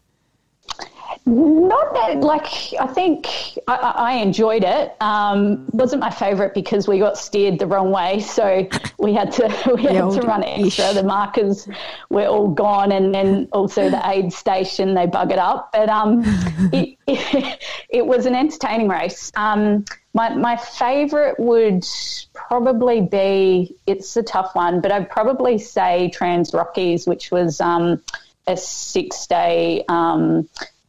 Not 1.25 1.93
that, 1.93 2.19
like, 2.21 2.45
I 2.79 2.87
think 2.87 3.27
I, 3.67 3.75
I 3.75 4.13
enjoyed 4.17 4.63
it. 4.63 4.95
Um, 5.01 5.65
wasn't 5.71 6.01
my 6.01 6.09
favourite 6.09 6.53
because 6.53 6.87
we 6.87 6.99
got 6.99 7.17
steered 7.17 7.57
the 7.59 7.67
wrong 7.67 7.91
way, 7.91 8.19
so 8.19 8.67
we 8.99 9.13
had 9.13 9.31
to 9.33 9.43
we 9.75 9.83
had 9.83 10.11
to 10.11 10.21
run 10.21 10.43
extra. 10.43 10.93
The 10.93 11.03
markers 11.03 11.67
were 12.09 12.27
all 12.27 12.47
gone, 12.47 12.91
and 12.91 13.13
then 13.13 13.47
also 13.51 13.89
the 13.89 14.01
aid 14.07 14.33
station 14.33 14.93
they 14.93 15.07
buggered 15.07 15.37
up. 15.37 15.71
But 15.71 15.89
um, 15.89 16.21
it, 16.73 16.97
it, 17.07 17.63
it, 17.89 18.05
was 18.05 18.25
an 18.25 18.35
entertaining 18.35 18.87
race. 18.87 19.31
Um, 19.35 19.85
my 20.13 20.29
my 20.35 20.57
favourite 20.57 21.39
would 21.39 21.85
probably 22.33 23.01
be 23.01 23.75
it's 23.87 24.15
a 24.15 24.23
tough 24.23 24.53
one, 24.55 24.81
but 24.81 24.91
I'd 24.91 25.09
probably 25.09 25.57
say 25.57 26.09
Trans 26.11 26.53
Rockies, 26.53 27.07
which 27.07 27.31
was 27.31 27.59
um, 27.61 28.01
a 28.47 28.55
six 28.55 29.27
day 29.27 29.83
um, 29.87 30.47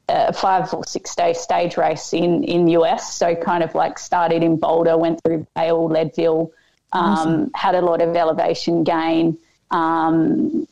a 0.08 0.32
five 0.32 0.72
or 0.72 0.84
six 0.86 1.14
day 1.14 1.32
stage 1.32 1.76
race 1.76 2.12
in 2.12 2.44
in 2.44 2.68
US. 2.68 3.14
So 3.14 3.34
kind 3.34 3.62
of 3.62 3.74
like 3.74 3.98
started 3.98 4.42
in 4.42 4.56
Boulder, 4.56 4.96
went 4.96 5.22
through 5.22 5.46
Vail, 5.56 5.88
Leadville, 5.88 6.52
um, 6.92 7.04
awesome. 7.04 7.50
had 7.54 7.74
a 7.74 7.80
lot 7.80 8.00
of 8.00 8.14
elevation 8.14 8.84
gain. 8.84 9.38
Um, 9.70 10.68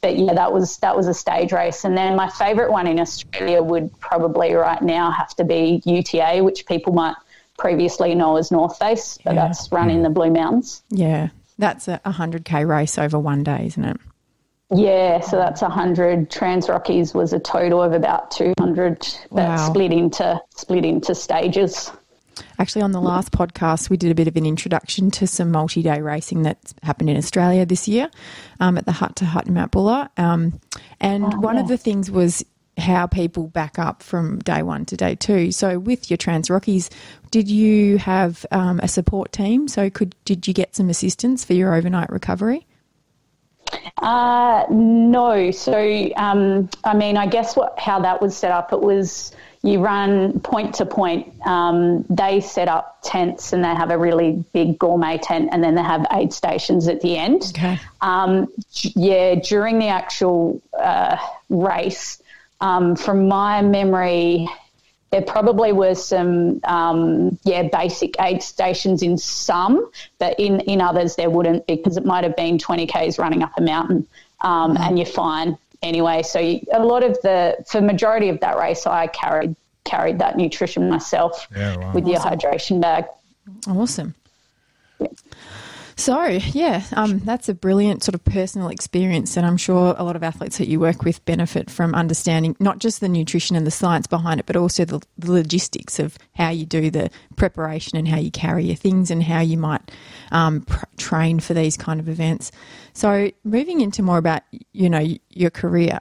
but 0.00 0.18
yeah, 0.18 0.34
that 0.34 0.52
was 0.52 0.78
that 0.78 0.96
was 0.96 1.06
a 1.06 1.14
stage 1.14 1.52
race. 1.52 1.84
And 1.84 1.96
then 1.96 2.16
my 2.16 2.28
favourite 2.30 2.70
one 2.70 2.86
in 2.86 2.98
Australia 2.98 3.62
would 3.62 3.98
probably 4.00 4.54
right 4.54 4.80
now 4.82 5.10
have 5.10 5.34
to 5.36 5.44
be 5.44 5.82
UTA, 5.84 6.42
which 6.42 6.66
people 6.66 6.92
might 6.92 7.16
previously 7.58 8.14
know 8.14 8.36
as 8.36 8.50
North 8.50 8.78
Face, 8.78 9.18
but 9.24 9.34
yeah. 9.34 9.46
that's 9.46 9.70
run 9.70 9.90
in 9.90 10.02
the 10.02 10.10
Blue 10.10 10.30
Mountains. 10.30 10.82
Yeah, 10.90 11.28
that's 11.58 11.88
a 11.88 12.00
hundred 12.10 12.44
k 12.44 12.64
race 12.64 12.98
over 12.98 13.18
one 13.18 13.42
day, 13.42 13.66
isn't 13.66 13.84
it? 13.84 14.00
Yeah, 14.74 15.20
so 15.20 15.36
that's 15.36 15.62
100. 15.62 16.30
Trans 16.30 16.68
Rockies 16.68 17.14
was 17.14 17.32
a 17.32 17.38
total 17.38 17.82
of 17.82 17.92
about 17.92 18.30
200 18.30 19.00
that 19.32 19.48
wow. 19.48 19.56
split 19.56 19.92
into 19.92 20.40
split 20.56 20.84
into 20.84 21.14
stages. 21.14 21.90
Actually, 22.58 22.82
on 22.82 22.92
the 22.92 23.00
last 23.00 23.32
podcast, 23.32 23.88
we 23.88 23.96
did 23.96 24.10
a 24.10 24.14
bit 24.14 24.28
of 24.28 24.36
an 24.36 24.44
introduction 24.44 25.10
to 25.12 25.26
some 25.26 25.50
multi 25.50 25.82
day 25.82 26.00
racing 26.00 26.42
that's 26.42 26.74
happened 26.82 27.08
in 27.08 27.16
Australia 27.16 27.64
this 27.64 27.88
year 27.88 28.10
um, 28.60 28.76
at 28.76 28.84
the 28.84 28.92
Hut 28.92 29.16
to 29.16 29.24
Hut 29.24 29.46
in 29.46 29.54
Mount 29.54 29.72
Buller. 29.72 30.08
Um, 30.16 30.60
and 31.00 31.24
oh, 31.24 31.40
one 31.40 31.56
yeah. 31.56 31.62
of 31.62 31.68
the 31.68 31.78
things 31.78 32.10
was 32.10 32.44
how 32.76 33.06
people 33.06 33.48
back 33.48 33.78
up 33.78 34.02
from 34.02 34.38
day 34.40 34.62
one 34.62 34.84
to 34.86 34.96
day 34.96 35.14
two. 35.14 35.50
So, 35.50 35.78
with 35.78 36.10
your 36.10 36.18
Trans 36.18 36.50
Rockies, 36.50 36.90
did 37.30 37.48
you 37.48 37.98
have 37.98 38.44
um, 38.50 38.80
a 38.80 38.88
support 38.88 39.32
team? 39.32 39.66
So, 39.66 39.88
could 39.88 40.14
did 40.24 40.46
you 40.46 40.52
get 40.52 40.76
some 40.76 40.90
assistance 40.90 41.44
for 41.44 41.54
your 41.54 41.74
overnight 41.74 42.10
recovery? 42.10 42.66
Uh, 43.98 44.64
no. 44.70 45.50
So, 45.50 46.10
um, 46.16 46.68
I 46.84 46.94
mean, 46.94 47.16
I 47.16 47.26
guess 47.26 47.56
what 47.56 47.78
how 47.78 48.00
that 48.00 48.20
was 48.20 48.36
set 48.36 48.50
up, 48.50 48.72
it 48.72 48.80
was 48.80 49.32
you 49.62 49.80
run 49.80 50.38
point 50.40 50.74
to 50.76 50.86
point. 50.86 51.32
Um, 51.44 52.04
they 52.08 52.40
set 52.40 52.68
up 52.68 53.00
tents 53.02 53.52
and 53.52 53.64
they 53.64 53.68
have 53.68 53.90
a 53.90 53.98
really 53.98 54.44
big 54.52 54.78
gourmet 54.78 55.18
tent, 55.18 55.48
and 55.52 55.62
then 55.62 55.74
they 55.74 55.82
have 55.82 56.06
aid 56.12 56.32
stations 56.32 56.86
at 56.88 57.00
the 57.00 57.16
end. 57.16 57.52
Okay. 57.56 57.78
Um, 58.00 58.48
yeah, 58.94 59.34
during 59.36 59.78
the 59.78 59.88
actual 59.88 60.62
uh, 60.78 61.16
race, 61.48 62.22
um, 62.60 62.96
from 62.96 63.28
my 63.28 63.62
memory, 63.62 64.48
there 65.10 65.22
probably 65.22 65.72
were 65.72 65.94
some, 65.94 66.60
um, 66.64 67.38
yeah, 67.44 67.62
basic 67.62 68.14
aid 68.20 68.42
stations 68.42 69.02
in 69.02 69.16
some, 69.16 69.90
but 70.18 70.38
in, 70.38 70.60
in 70.60 70.80
others 70.80 71.16
there 71.16 71.30
wouldn't 71.30 71.66
because 71.66 71.96
it 71.96 72.04
might 72.04 72.24
have 72.24 72.36
been 72.36 72.58
20 72.58 72.86
Ks 72.86 73.18
running 73.18 73.42
up 73.42 73.52
a 73.56 73.62
mountain 73.62 74.06
um, 74.42 74.74
mm-hmm. 74.74 74.82
and 74.82 74.98
you're 74.98 75.06
fine 75.06 75.56
anyway. 75.82 76.22
So 76.22 76.38
you, 76.38 76.60
a 76.72 76.84
lot 76.84 77.02
of 77.02 77.12
the, 77.22 77.56
for 77.66 77.80
majority 77.80 78.28
of 78.28 78.40
that 78.40 78.58
race, 78.58 78.86
I 78.86 79.06
carried 79.06 79.56
carried 79.84 80.18
that 80.18 80.36
nutrition 80.36 80.90
myself 80.90 81.48
yeah, 81.56 81.76
wow. 81.76 81.92
with 81.92 82.04
awesome. 82.04 82.12
your 82.12 82.20
hydration 82.20 82.80
bag. 82.80 83.06
Awesome. 83.66 84.14
So, 85.98 86.26
yeah, 86.26 86.84
um, 86.92 87.18
that's 87.18 87.48
a 87.48 87.54
brilliant 87.54 88.04
sort 88.04 88.14
of 88.14 88.22
personal 88.22 88.68
experience. 88.68 89.36
And 89.36 89.44
I'm 89.44 89.56
sure 89.56 89.96
a 89.98 90.04
lot 90.04 90.14
of 90.14 90.22
athletes 90.22 90.58
that 90.58 90.68
you 90.68 90.78
work 90.78 91.02
with 91.02 91.24
benefit 91.24 91.72
from 91.72 91.92
understanding 91.92 92.54
not 92.60 92.78
just 92.78 93.00
the 93.00 93.08
nutrition 93.08 93.56
and 93.56 93.66
the 93.66 93.72
science 93.72 94.06
behind 94.06 94.38
it, 94.38 94.46
but 94.46 94.54
also 94.54 94.84
the, 94.84 95.04
the 95.18 95.32
logistics 95.32 95.98
of 95.98 96.16
how 96.36 96.50
you 96.50 96.66
do 96.66 96.88
the 96.88 97.10
preparation 97.34 97.98
and 97.98 98.06
how 98.06 98.16
you 98.16 98.30
carry 98.30 98.64
your 98.64 98.76
things 98.76 99.10
and 99.10 99.24
how 99.24 99.40
you 99.40 99.58
might 99.58 99.90
um, 100.30 100.60
pr- 100.60 100.84
train 100.98 101.40
for 101.40 101.52
these 101.52 101.76
kind 101.76 101.98
of 101.98 102.08
events. 102.08 102.52
So, 102.92 103.32
moving 103.42 103.80
into 103.80 104.00
more 104.00 104.18
about, 104.18 104.42
you 104.72 104.88
know, 104.88 105.04
your 105.30 105.50
career. 105.50 105.98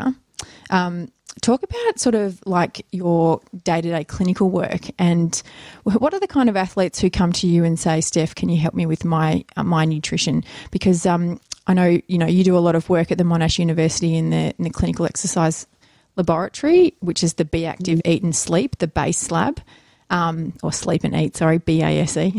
Um, 0.69 1.11
talk 1.41 1.63
about 1.63 1.99
sort 1.99 2.15
of 2.15 2.39
like 2.45 2.85
your 2.91 3.41
day 3.63 3.81
to 3.81 3.89
day 3.89 4.03
clinical 4.03 4.49
work 4.49 4.87
and 4.97 5.41
what 5.83 6.13
are 6.13 6.19
the 6.19 6.27
kind 6.27 6.49
of 6.49 6.57
athletes 6.57 6.99
who 6.99 7.09
come 7.09 7.31
to 7.33 7.47
you 7.47 7.63
and 7.63 7.79
say, 7.79 8.01
Steph, 8.01 8.35
can 8.35 8.49
you 8.49 8.59
help 8.59 8.73
me 8.73 8.85
with 8.85 9.05
my 9.05 9.43
uh, 9.55 9.63
my 9.63 9.85
nutrition? 9.85 10.43
Because 10.71 11.05
um, 11.05 11.39
I 11.67 11.73
know 11.73 11.99
you 12.07 12.17
know 12.17 12.25
you 12.25 12.43
do 12.43 12.57
a 12.57 12.59
lot 12.59 12.75
of 12.75 12.89
work 12.89 13.11
at 13.11 13.17
the 13.17 13.23
Monash 13.23 13.59
University 13.59 14.15
in 14.15 14.29
the 14.29 14.53
in 14.57 14.63
the 14.63 14.69
clinical 14.69 15.05
exercise 15.05 15.67
laboratory, 16.15 16.93
which 16.99 17.23
is 17.23 17.35
the 17.35 17.45
Be 17.45 17.65
Active, 17.65 18.01
Eat 18.05 18.23
and 18.23 18.35
Sleep, 18.35 18.77
the 18.79 18.87
base 18.87 19.31
lab. 19.31 19.61
Um, 20.09 20.53
or 20.63 20.71
sleep 20.71 21.03
and 21.03 21.13
eat, 21.13 21.35
sorry, 21.35 21.57
B 21.57 21.81
A 21.81 21.99
S 21.99 22.15
E. 22.15 22.33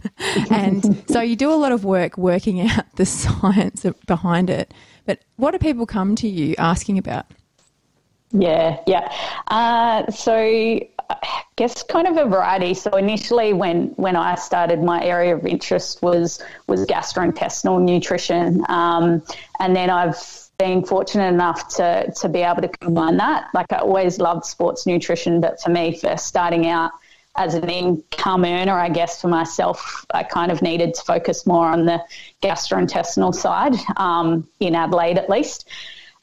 and 0.50 1.02
so 1.08 1.22
you 1.22 1.36
do 1.36 1.50
a 1.50 1.56
lot 1.56 1.72
of 1.72 1.82
work 1.82 2.18
working 2.18 2.60
out 2.68 2.84
the 2.96 3.06
science 3.06 3.86
behind 4.06 4.50
it. 4.50 4.74
But 5.06 5.24
what 5.36 5.52
do 5.52 5.58
people 5.58 5.86
come 5.86 6.16
to 6.16 6.28
you 6.28 6.54
asking 6.58 6.98
about? 6.98 7.24
Yeah, 8.34 8.80
yeah. 8.86 9.12
Uh, 9.46 10.10
so 10.10 10.34
I 10.34 11.42
guess 11.54 11.84
kind 11.84 12.08
of 12.08 12.16
a 12.16 12.28
variety. 12.28 12.74
So 12.74 12.90
initially, 12.96 13.52
when 13.52 13.88
when 13.90 14.16
I 14.16 14.34
started, 14.34 14.82
my 14.82 15.02
area 15.04 15.36
of 15.36 15.46
interest 15.46 16.02
was 16.02 16.42
was 16.66 16.84
gastrointestinal 16.86 17.80
nutrition, 17.80 18.64
um, 18.68 19.22
and 19.60 19.76
then 19.76 19.88
I've 19.88 20.18
been 20.58 20.84
fortunate 20.84 21.28
enough 21.28 21.68
to 21.76 22.12
to 22.20 22.28
be 22.28 22.40
able 22.40 22.62
to 22.62 22.68
combine 22.68 23.18
that. 23.18 23.50
Like 23.54 23.72
I 23.72 23.78
always 23.78 24.18
loved 24.18 24.44
sports 24.46 24.84
nutrition, 24.84 25.40
but 25.40 25.60
for 25.60 25.70
me, 25.70 25.96
first 25.96 26.26
starting 26.26 26.66
out 26.66 26.90
as 27.36 27.54
an 27.54 27.68
income 27.68 28.44
earner, 28.44 28.78
I 28.78 28.88
guess 28.88 29.20
for 29.20 29.28
myself, 29.28 30.04
I 30.12 30.24
kind 30.24 30.50
of 30.50 30.60
needed 30.60 30.94
to 30.94 31.02
focus 31.02 31.46
more 31.46 31.66
on 31.66 31.84
the 31.86 32.00
gastrointestinal 32.42 33.34
side 33.34 33.74
um, 33.96 34.48
in 34.58 34.74
Adelaide, 34.74 35.18
at 35.18 35.30
least. 35.30 35.68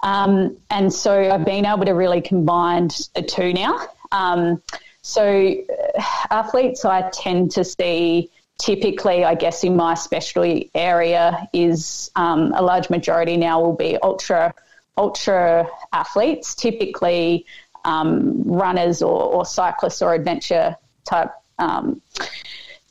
Um, 0.04 0.58
and 0.70 0.92
so 0.92 1.32
I've 1.32 1.46
been 1.46 1.66
able 1.66 1.86
to 1.86 1.94
really 1.94 2.22
combine 2.22 2.90
the 3.16 3.22
two 3.22 3.54
now. 3.54 3.80
Um, 4.12 4.62
so 5.02 5.24
uh, 5.24 6.02
athletes 6.30 6.86
I 6.86 7.10
tend 7.12 7.52
to 7.52 7.64
see 7.64 8.30
typically, 8.62 9.24
I 9.24 9.34
guess, 9.34 9.64
in 9.64 9.76
my 9.76 9.96
specialty 9.96 10.70
area, 10.76 11.48
is 11.52 12.12
um, 12.16 12.54
a 12.56 12.62
large 12.62 12.90
majority 12.90 13.36
now 13.36 13.60
will 13.60 13.76
be 13.76 13.98
ultra 14.02 14.54
ultra 14.98 15.68
athletes, 15.94 16.54
typically 16.54 17.46
um, 17.86 18.44
runners 18.44 19.02
or, 19.02 19.24
or, 19.24 19.46
cyclists 19.46 20.02
or 20.02 20.14
adventure 20.14 20.76
type 21.06 21.32
um, 21.58 22.02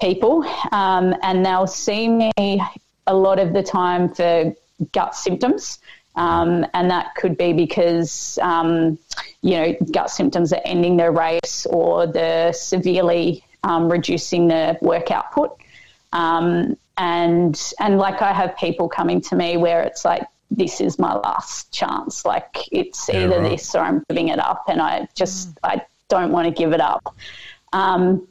people, 0.01 0.45
um, 0.73 1.15
and 1.23 1.45
they'll 1.47 1.67
see 1.67 2.09
me 2.09 2.61
a 3.07 3.15
lot 3.15 3.39
of 3.39 3.53
the 3.53 3.63
time 3.63 4.13
for 4.13 4.53
gut 4.93 5.15
symptoms. 5.15 5.79
Um, 6.17 6.67
and 6.75 6.91
that 6.91 7.15
could 7.15 7.37
be 7.37 7.53
because, 7.53 8.39
um, 8.43 8.99
you 9.43 9.53
know, 9.53 9.77
gut 9.93 10.11
symptoms 10.11 10.53
are 10.53 10.61
ending 10.65 10.97
their 10.97 11.13
race 11.13 11.67
or 11.71 12.07
they're 12.07 12.53
severely 12.53 13.45
um, 13.63 13.91
reducing 13.91 14.49
their 14.49 14.77
work 14.83 15.11
output. 15.11 15.57
Um, 16.13 16.77
and 16.97 17.73
and 17.79 17.99
like 17.99 18.21
I 18.21 18.33
have 18.33 18.57
people 18.57 18.89
coming 18.89 19.21
to 19.23 19.37
me 19.37 19.57
where 19.57 19.83
it's 19.83 20.05
like 20.05 20.27
this 20.51 20.81
is 20.81 20.99
my 20.99 21.15
last 21.15 21.73
chance. 21.73 22.25
Like 22.25 22.57
it's 22.73 23.09
yeah, 23.09 23.25
either 23.25 23.41
right. 23.41 23.51
this 23.51 23.75
or 23.75 23.81
I'm 23.81 24.05
giving 24.09 24.29
it 24.29 24.39
up, 24.39 24.65
and 24.69 24.83
I 24.83 25.09
just 25.15 25.55
mm. 25.55 25.59
I 25.63 25.83
don't 26.09 26.33
want 26.33 26.47
to 26.47 26.51
give 26.51 26.73
it 26.73 26.81
up. 26.81 27.17
Um, 27.73 28.27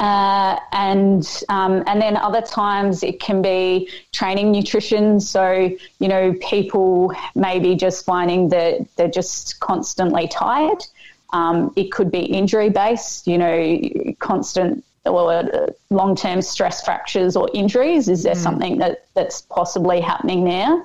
uh, 0.00 0.58
and 0.72 1.42
um, 1.48 1.84
and 1.86 2.00
then 2.00 2.16
other 2.16 2.42
times 2.42 3.02
it 3.02 3.20
can 3.20 3.42
be 3.42 3.88
training 4.12 4.50
nutrition. 4.50 5.20
So 5.20 5.70
you 5.98 6.08
know 6.08 6.34
people 6.40 7.12
maybe 7.34 7.76
just 7.76 8.04
finding 8.04 8.48
that 8.48 8.80
they're 8.96 9.08
just 9.08 9.60
constantly 9.60 10.28
tired. 10.28 10.84
Um, 11.32 11.72
it 11.76 11.90
could 11.92 12.10
be 12.10 12.20
injury 12.20 12.70
based. 12.70 13.26
You 13.26 13.38
know, 13.38 14.14
constant 14.18 14.84
or 15.06 15.68
long 15.90 16.16
term 16.16 16.42
stress 16.42 16.84
fractures 16.84 17.36
or 17.36 17.48
injuries. 17.54 18.08
Is 18.08 18.22
there 18.22 18.34
mm. 18.34 18.42
something 18.42 18.78
that 18.78 19.04
that's 19.14 19.42
possibly 19.42 20.00
happening 20.00 20.44
there? 20.44 20.84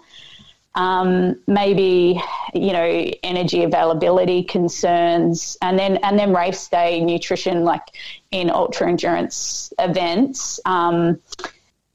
Um, 0.75 1.39
maybe 1.47 2.21
you 2.53 2.73
know 2.73 3.11
energy 3.23 3.63
availability 3.63 4.43
concerns, 4.43 5.57
and 5.61 5.77
then 5.77 5.97
and 5.97 6.17
then 6.17 6.33
race 6.33 6.67
day 6.67 7.01
nutrition, 7.01 7.63
like 7.63 7.83
in 8.31 8.49
ultra 8.49 8.87
endurance 8.87 9.73
events. 9.79 10.59
Um, 10.65 11.19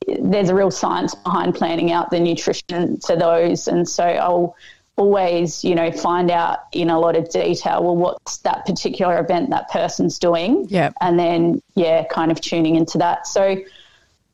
there's 0.07 0.51
a 0.51 0.55
real 0.55 0.71
science 0.71 1.15
behind 1.15 1.55
planning 1.55 1.91
out 1.91 2.11
the 2.11 2.21
nutrition 2.21 2.99
for 2.99 3.17
those, 3.17 3.69
and 3.69 3.89
so 3.89 4.05
I'll 4.05 4.57
always, 4.97 5.65
you 5.65 5.75
know, 5.75 5.91
find 5.91 6.31
out 6.31 6.61
in 6.73 6.89
a 6.89 6.99
lot 6.99 7.17
of 7.17 7.29
detail, 7.29 7.83
well, 7.83 7.97
what's 7.97 8.39
that 8.39 8.65
particular 8.65 9.19
event 9.19 9.51
that 9.51 9.71
person's 9.71 10.19
doing, 10.19 10.67
yeah, 10.69 10.91
and 11.01 11.19
then 11.19 11.63
yeah, 11.75 12.05
kind 12.05 12.31
of 12.31 12.41
tuning 12.41 12.77
into 12.77 12.99
that. 12.99 13.27
So, 13.27 13.57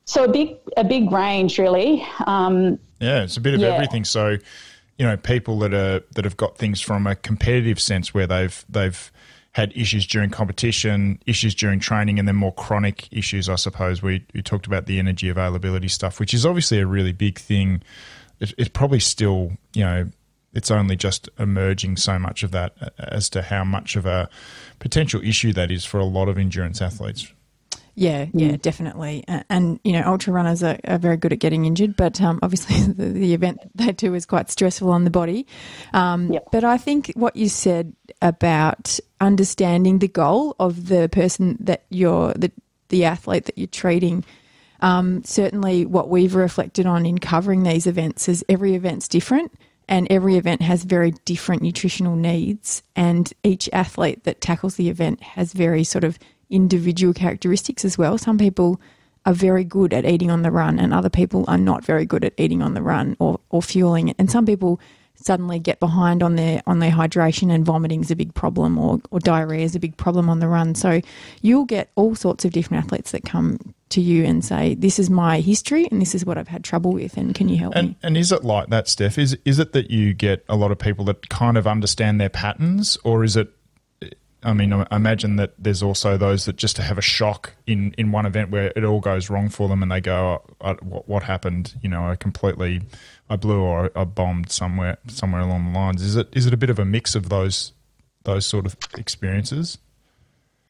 so 0.06 0.24
a 0.24 0.28
big 0.28 0.56
a 0.76 0.84
big 0.84 1.12
range 1.12 1.58
really. 1.58 2.06
Um, 2.26 2.78
yeah, 3.00 3.22
it's 3.22 3.36
a 3.36 3.40
bit 3.40 3.54
of 3.54 3.60
yeah. 3.60 3.68
everything. 3.68 4.04
So, 4.04 4.36
you 4.98 5.06
know, 5.06 5.16
people 5.16 5.58
that 5.60 5.74
are 5.74 6.00
that 6.14 6.24
have 6.24 6.36
got 6.36 6.58
things 6.58 6.80
from 6.80 7.06
a 7.06 7.16
competitive 7.16 7.80
sense 7.80 8.14
where 8.14 8.26
they've 8.26 8.64
they've 8.68 9.10
had 9.52 9.72
issues 9.74 10.06
during 10.06 10.30
competition, 10.30 11.18
issues 11.26 11.54
during 11.54 11.80
training, 11.80 12.18
and 12.18 12.28
then 12.28 12.36
more 12.36 12.54
chronic 12.54 13.08
issues. 13.12 13.48
I 13.48 13.56
suppose 13.56 14.00
we, 14.00 14.24
we 14.32 14.42
talked 14.42 14.66
about 14.66 14.86
the 14.86 14.98
energy 14.98 15.28
availability 15.28 15.88
stuff, 15.88 16.20
which 16.20 16.32
is 16.32 16.46
obviously 16.46 16.78
a 16.78 16.86
really 16.86 17.12
big 17.12 17.38
thing. 17.38 17.82
It, 18.38 18.54
it's 18.56 18.68
probably 18.68 19.00
still, 19.00 19.52
you 19.74 19.82
know, 19.82 20.08
it's 20.52 20.70
only 20.70 20.96
just 20.96 21.28
emerging 21.38 21.96
so 21.96 22.18
much 22.18 22.42
of 22.42 22.52
that 22.52 22.92
as 22.98 23.28
to 23.30 23.42
how 23.42 23.64
much 23.64 23.96
of 23.96 24.06
a 24.06 24.28
potential 24.78 25.20
issue 25.24 25.52
that 25.52 25.70
is 25.70 25.84
for 25.84 25.98
a 25.98 26.04
lot 26.04 26.28
of 26.28 26.38
endurance 26.38 26.80
athletes. 26.80 27.32
Yeah, 28.00 28.28
yeah, 28.32 28.52
mm. 28.52 28.62
definitely. 28.62 29.24
And, 29.50 29.78
you 29.84 29.92
know, 29.92 30.02
ultra 30.06 30.32
runners 30.32 30.62
are, 30.62 30.78
are, 30.88 30.96
very 30.96 31.18
good 31.18 31.34
at 31.34 31.38
getting 31.38 31.66
injured, 31.66 31.96
but 31.96 32.18
um, 32.18 32.38
obviously 32.42 32.80
the, 32.80 33.12
the, 33.12 33.34
event 33.34 33.58
they 33.74 33.92
do 33.92 34.14
is 34.14 34.24
quite 34.24 34.50
stressful 34.50 34.88
on 34.88 35.04
the 35.04 35.10
body. 35.10 35.46
Um, 35.92 36.32
yep. 36.32 36.46
But 36.50 36.64
I 36.64 36.78
think 36.78 37.12
what 37.14 37.36
you 37.36 37.50
said 37.50 37.94
about 38.22 38.98
understanding 39.20 39.98
the 39.98 40.08
goal 40.08 40.56
of 40.58 40.88
the 40.88 41.10
person 41.10 41.58
that 41.60 41.84
you're, 41.90 42.32
the, 42.32 42.50
the 42.88 43.04
athlete 43.04 43.44
that 43.44 43.58
you're 43.58 43.66
treating, 43.66 44.24
um, 44.80 45.22
certainly 45.22 45.84
what 45.84 46.08
we've 46.08 46.34
reflected 46.34 46.86
on 46.86 47.04
in 47.04 47.18
covering 47.18 47.64
these 47.64 47.86
events 47.86 48.30
is 48.30 48.42
every 48.48 48.76
event's 48.76 49.08
different 49.08 49.52
and 49.88 50.06
every 50.08 50.36
event 50.36 50.62
has 50.62 50.84
very 50.84 51.10
different 51.26 51.60
nutritional 51.60 52.16
needs 52.16 52.82
and 52.96 53.34
each 53.44 53.68
athlete 53.74 54.24
that 54.24 54.40
tackles 54.40 54.76
the 54.76 54.88
event 54.88 55.22
has 55.22 55.52
very 55.52 55.84
sort 55.84 56.04
of 56.04 56.18
individual 56.50 57.14
characteristics 57.14 57.84
as 57.84 57.96
well. 57.96 58.18
Some 58.18 58.38
people 58.38 58.80
are 59.26 59.34
very 59.34 59.64
good 59.64 59.92
at 59.92 60.04
eating 60.04 60.30
on 60.30 60.42
the 60.42 60.50
run, 60.50 60.78
and 60.78 60.94
other 60.94 61.10
people 61.10 61.44
are 61.48 61.58
not 61.58 61.84
very 61.84 62.06
good 62.06 62.24
at 62.24 62.34
eating 62.38 62.62
on 62.62 62.74
the 62.74 62.82
run 62.82 63.16
or, 63.18 63.38
or 63.50 63.62
fueling 63.62 64.08
it. 64.08 64.16
And 64.18 64.30
some 64.30 64.46
people 64.46 64.80
suddenly 65.22 65.58
get 65.58 65.78
behind 65.80 66.22
on 66.22 66.36
their 66.36 66.62
on 66.66 66.78
their 66.78 66.90
hydration 66.90 67.52
and 67.52 67.64
vomiting 67.64 68.00
is 68.00 68.10
a 68.10 68.16
big 68.16 68.32
problem 68.34 68.78
or, 68.78 69.00
or 69.10 69.20
diarrhea 69.20 69.64
is 69.64 69.74
a 69.74 69.80
big 69.80 69.96
problem 69.96 70.28
on 70.28 70.40
the 70.40 70.48
run. 70.48 70.74
So 70.74 71.00
you'll 71.42 71.66
get 71.66 71.90
all 71.94 72.14
sorts 72.14 72.44
of 72.44 72.52
different 72.52 72.84
athletes 72.84 73.10
that 73.10 73.24
come 73.24 73.58
to 73.90 74.00
you 74.00 74.24
and 74.24 74.44
say, 74.44 74.74
This 74.74 74.98
is 74.98 75.10
my 75.10 75.40
history 75.40 75.86
and 75.90 76.00
this 76.00 76.14
is 76.14 76.24
what 76.24 76.38
I've 76.38 76.48
had 76.48 76.64
trouble 76.64 76.92
with 76.92 77.16
and 77.16 77.34
can 77.34 77.48
you 77.48 77.58
help 77.58 77.76
and, 77.76 77.90
me? 77.90 77.96
And 78.02 78.16
is 78.16 78.32
it 78.32 78.44
like 78.44 78.68
that, 78.68 78.88
Steph? 78.88 79.18
Is 79.18 79.36
is 79.44 79.58
it 79.58 79.72
that 79.72 79.90
you 79.90 80.14
get 80.14 80.44
a 80.48 80.56
lot 80.56 80.72
of 80.72 80.78
people 80.78 81.04
that 81.06 81.28
kind 81.28 81.58
of 81.58 81.66
understand 81.66 82.20
their 82.20 82.30
patterns 82.30 82.96
or 83.04 83.22
is 83.22 83.36
it 83.36 83.52
I 84.42 84.54
mean, 84.54 84.72
I 84.72 84.86
imagine 84.90 85.36
that 85.36 85.52
there's 85.58 85.82
also 85.82 86.16
those 86.16 86.46
that 86.46 86.56
just 86.56 86.76
to 86.76 86.82
have 86.82 86.96
a 86.96 87.02
shock 87.02 87.52
in, 87.66 87.94
in 87.98 88.10
one 88.10 88.24
event 88.24 88.50
where 88.50 88.72
it 88.74 88.84
all 88.84 89.00
goes 89.00 89.28
wrong 89.28 89.50
for 89.50 89.68
them, 89.68 89.82
and 89.82 89.92
they 89.92 90.00
go, 90.00 90.42
oh, 90.60 90.74
what, 90.82 91.08
"What 91.08 91.22
happened? 91.22 91.74
You 91.82 91.90
know, 91.90 92.08
I 92.08 92.16
completely, 92.16 92.80
I 93.28 93.36
blew 93.36 93.60
or 93.60 93.90
I 93.94 94.04
bombed 94.04 94.50
somewhere 94.50 94.96
somewhere 95.08 95.42
along 95.42 95.72
the 95.72 95.78
lines." 95.78 96.02
Is 96.02 96.16
it 96.16 96.28
is 96.32 96.46
it 96.46 96.54
a 96.54 96.56
bit 96.56 96.70
of 96.70 96.78
a 96.78 96.84
mix 96.84 97.14
of 97.14 97.28
those 97.28 97.72
those 98.24 98.46
sort 98.46 98.64
of 98.64 98.76
experiences? 98.96 99.78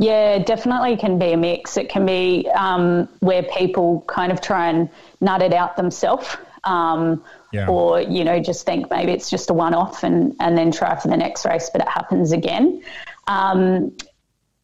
Yeah, 0.00 0.38
definitely 0.38 0.96
can 0.96 1.18
be 1.18 1.33
a 1.33 1.37
mix. 1.37 1.76
It 1.76 1.90
can 1.90 2.06
be 2.06 2.48
um, 2.54 3.06
where 3.20 3.42
people 3.42 4.02
kind 4.09 4.33
of 4.33 4.40
try 4.40 4.70
and 4.70 4.88
nut 5.20 5.42
it 5.42 5.52
out 5.52 5.76
themselves. 5.76 6.38
Um, 6.64 7.22
yeah. 7.52 7.68
Or, 7.68 8.00
you 8.00 8.24
know, 8.24 8.40
just 8.40 8.64
think 8.64 8.90
maybe 8.90 9.12
it's 9.12 9.28
just 9.28 9.50
a 9.50 9.54
one 9.54 9.74
off 9.74 10.02
and, 10.02 10.35
and 10.40 10.56
then 10.56 10.72
try 10.72 10.98
for 10.98 11.09
the 11.09 11.16
next 11.16 11.44
race, 11.44 11.68
but 11.70 11.83
it 11.83 11.88
happens 11.88 12.33
again. 12.33 12.83
Um, 13.31 13.97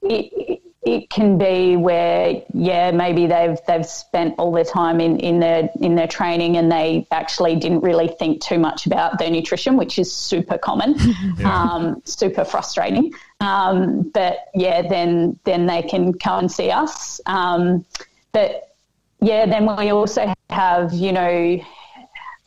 it, 0.02 0.60
it 0.86 1.10
can 1.10 1.36
be 1.36 1.76
where 1.76 2.42
yeah 2.54 2.92
maybe 2.92 3.26
they've 3.26 3.58
they've 3.66 3.84
spent 3.84 4.34
all 4.38 4.52
their 4.52 4.64
time 4.64 5.00
in, 5.00 5.18
in 5.18 5.40
their 5.40 5.68
in 5.80 5.96
their 5.96 6.06
training 6.06 6.56
and 6.56 6.70
they 6.70 7.06
actually 7.10 7.56
didn't 7.56 7.80
really 7.80 8.06
think 8.06 8.40
too 8.40 8.58
much 8.58 8.86
about 8.86 9.18
their 9.18 9.30
nutrition 9.30 9.76
which 9.76 9.98
is 9.98 10.12
super 10.12 10.56
common 10.56 10.94
yeah. 11.38 11.62
um, 11.62 12.00
super 12.04 12.44
frustrating 12.44 13.12
um, 13.40 14.02
but 14.14 14.46
yeah 14.54 14.80
then 14.82 15.38
then 15.42 15.66
they 15.66 15.82
can 15.82 16.12
come 16.14 16.38
and 16.38 16.52
see 16.52 16.70
us 16.70 17.20
um, 17.26 17.84
but 18.30 18.76
yeah 19.20 19.44
then 19.44 19.66
we 19.76 19.90
also 19.90 20.32
have 20.50 20.92
you 20.92 21.10
know 21.10 21.60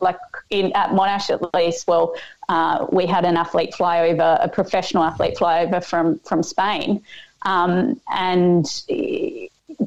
like 0.00 0.18
in 0.50 0.72
at 0.74 0.90
Monash 0.90 1.30
at 1.30 1.54
least 1.54 1.86
well 1.86 2.14
uh, 2.48 2.86
we 2.90 3.06
had 3.06 3.24
an 3.24 3.36
athlete 3.36 3.72
flyover, 3.78 4.36
a 4.42 4.48
professional 4.48 5.04
athlete 5.04 5.36
flyover 5.36 5.84
from 5.84 6.18
from 6.20 6.42
Spain, 6.42 7.00
um, 7.42 8.00
and 8.12 8.66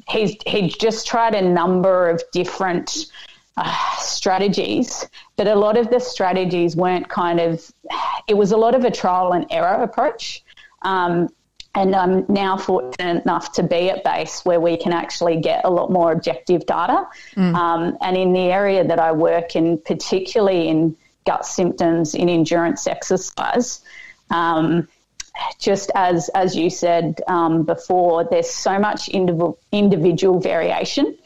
he's 0.08 0.36
he 0.45 0.69
just 0.80 1.06
tried 1.06 1.36
a 1.36 1.41
number 1.41 2.10
of 2.10 2.23
different 2.32 3.08
uh, 3.58 3.97
strategies, 3.97 5.06
but 5.36 5.47
a 5.47 5.56
lot 5.56 5.78
of 5.78 5.89
the 5.89 5.99
strategies 5.99 6.76
weren't 6.76 7.10
kind 7.10 7.39
of. 7.39 7.69
It 8.28 8.36
was 8.36 8.54
a 8.54 8.58
lot 8.58 8.76
of 8.76 8.86
a 8.86 8.91
trial 8.91 9.34
and 9.34 9.45
error 9.49 9.84
approach. 9.84 10.43
Um, 10.84 11.30
and 11.75 11.95
I'm 11.95 12.25
now 12.27 12.57
fortunate 12.57 13.23
enough 13.23 13.53
to 13.53 13.63
be 13.63 13.89
at 13.89 14.03
base 14.03 14.45
where 14.45 14.59
we 14.59 14.77
can 14.77 14.93
actually 14.93 15.38
get 15.38 15.65
a 15.65 15.69
lot 15.69 15.91
more 15.91 16.12
objective 16.12 16.65
data. 16.65 17.07
Mm. 17.36 17.55
Um, 17.55 17.97
and 18.01 18.15
in 18.15 18.33
the 18.33 18.51
area 18.51 18.83
that 18.83 18.99
I 18.99 19.12
work 19.12 19.55
in, 19.55 19.79
particularly 19.79 20.67
in 20.67 20.95
gut 21.25 21.45
symptoms 21.45 22.13
in 22.13 22.29
endurance 22.29 22.86
exercise. 22.88 23.81
Um, 24.29 24.88
just 25.57 25.89
as 25.95 26.29
as 26.36 26.55
you 26.55 26.69
said 26.69 27.19
um, 27.27 27.63
before, 27.63 28.23
there's 28.23 28.49
so 28.49 28.77
much 28.77 29.09
individual 29.09 29.57
individual 29.71 30.39
variation, 30.39 31.17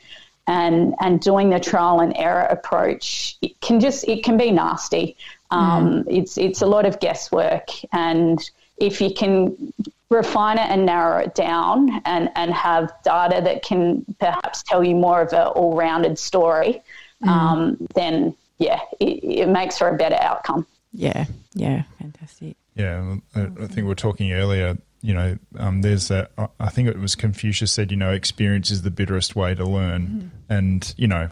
and 0.48 0.96
and 1.02 1.20
doing 1.20 1.50
the 1.50 1.60
trial 1.60 2.00
and 2.00 2.16
error 2.16 2.46
approach 2.46 3.38
it 3.42 3.60
can 3.60 3.82
just 3.82 4.08
it 4.08 4.24
can 4.24 4.38
be 4.38 4.52
nasty. 4.52 5.18
Um, 5.52 6.04
mm. 6.04 6.06
It's 6.08 6.38
it's 6.38 6.62
a 6.62 6.66
lot 6.66 6.86
of 6.86 7.02
guesswork, 7.02 7.70
and 7.92 8.40
if 8.78 9.02
you 9.02 9.14
can 9.14 9.74
refine 10.10 10.58
it 10.58 10.70
and 10.70 10.86
narrow 10.86 11.20
it 11.20 11.36
down, 11.36 12.02
and 12.06 12.30
and 12.36 12.54
have 12.54 12.92
data 13.04 13.42
that 13.42 13.64
can 13.64 14.06
perhaps 14.20 14.64
tell 14.64 14.84
you 14.84 14.96
more 14.96 15.22
of 15.22 15.34
an 15.34 15.48
all 15.48 15.76
rounded 15.76 16.18
story, 16.18 16.82
mm. 17.24 17.28
um, 17.28 17.78
then 17.96 18.36
yeah, 18.58 18.80
it, 19.00 19.24
it 19.24 19.50
makes 19.50 19.78
for 19.78 19.90
a 19.90 19.98
better 19.98 20.18
outcome. 20.22 20.66
Yeah, 20.94 21.26
yeah, 21.54 21.84
fantastic. 22.00 22.56
Yeah, 22.76 23.18
I 23.36 23.68
think 23.68 23.86
we 23.86 23.92
are 23.92 23.96
talking 23.96 24.32
earlier 24.34 24.78
you 25.02 25.14
know, 25.14 25.38
um, 25.58 25.82
there's 25.84 26.10
a, 26.12 26.28
I 26.60 26.70
think 26.70 26.90
it 26.90 27.00
was 27.00 27.16
Confucius 27.16 27.72
said, 27.72 27.92
you 27.92 27.98
know, 27.98 28.12
experience 28.12 28.72
is 28.72 28.82
the 28.82 28.92
bitterest 28.92 29.36
way 29.36 29.54
to 29.56 29.64
learn. 29.64 30.08
Mm-hmm. 30.08 30.54
And, 30.54 30.94
you 30.98 31.08
know, 31.08 31.30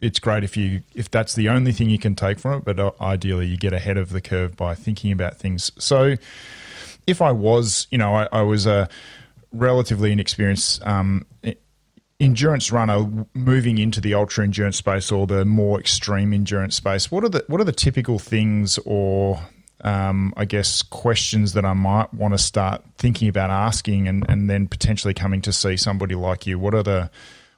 it's 0.00 0.18
great 0.18 0.42
if 0.42 0.56
you 0.56 0.82
if 0.94 1.10
that's 1.10 1.34
the 1.34 1.48
only 1.48 1.70
thing 1.72 1.88
you 1.88 1.98
can 1.98 2.16
take 2.16 2.38
from 2.40 2.58
it, 2.58 2.64
but 2.64 2.80
uh, 2.80 2.90
ideally 3.00 3.46
you 3.46 3.56
get 3.56 3.72
ahead 3.72 3.96
of 3.96 4.10
the 4.10 4.20
curve 4.20 4.56
by 4.56 4.74
thinking 4.74 5.12
about 5.12 5.36
things. 5.36 5.70
So, 5.78 6.16
if 7.06 7.22
I 7.22 7.32
was, 7.32 7.86
you 7.90 7.98
know, 7.98 8.14
I, 8.14 8.28
I 8.32 8.42
was 8.42 8.66
a 8.66 8.88
relatively 9.52 10.12
inexperienced 10.12 10.84
um, 10.86 11.26
endurance 12.22 12.70
runner 12.70 13.26
moving 13.34 13.78
into 13.78 14.00
the 14.00 14.14
ultra 14.14 14.44
endurance 14.44 14.76
space 14.76 15.10
or 15.10 15.26
the 15.26 15.44
more 15.44 15.80
extreme 15.80 16.32
endurance 16.32 16.76
space, 16.76 17.10
what 17.10 17.24
are 17.24 17.28
the 17.28 17.44
what 17.48 17.60
are 17.60 17.64
the 17.64 17.72
typical 17.72 18.18
things 18.18 18.78
or 18.84 19.40
um, 19.82 20.32
I 20.36 20.44
guess 20.44 20.82
questions 20.82 21.54
that 21.54 21.64
I 21.64 21.72
might 21.72 22.14
want 22.14 22.34
to 22.34 22.38
start 22.38 22.84
thinking 22.96 23.28
about 23.28 23.50
asking 23.50 24.06
and, 24.06 24.24
and 24.28 24.48
then 24.48 24.68
potentially 24.68 25.12
coming 25.12 25.40
to 25.42 25.52
see 25.52 25.76
somebody 25.76 26.14
like 26.14 26.46
you? 26.46 26.58
What 26.58 26.74
are 26.74 26.84
the 26.84 27.10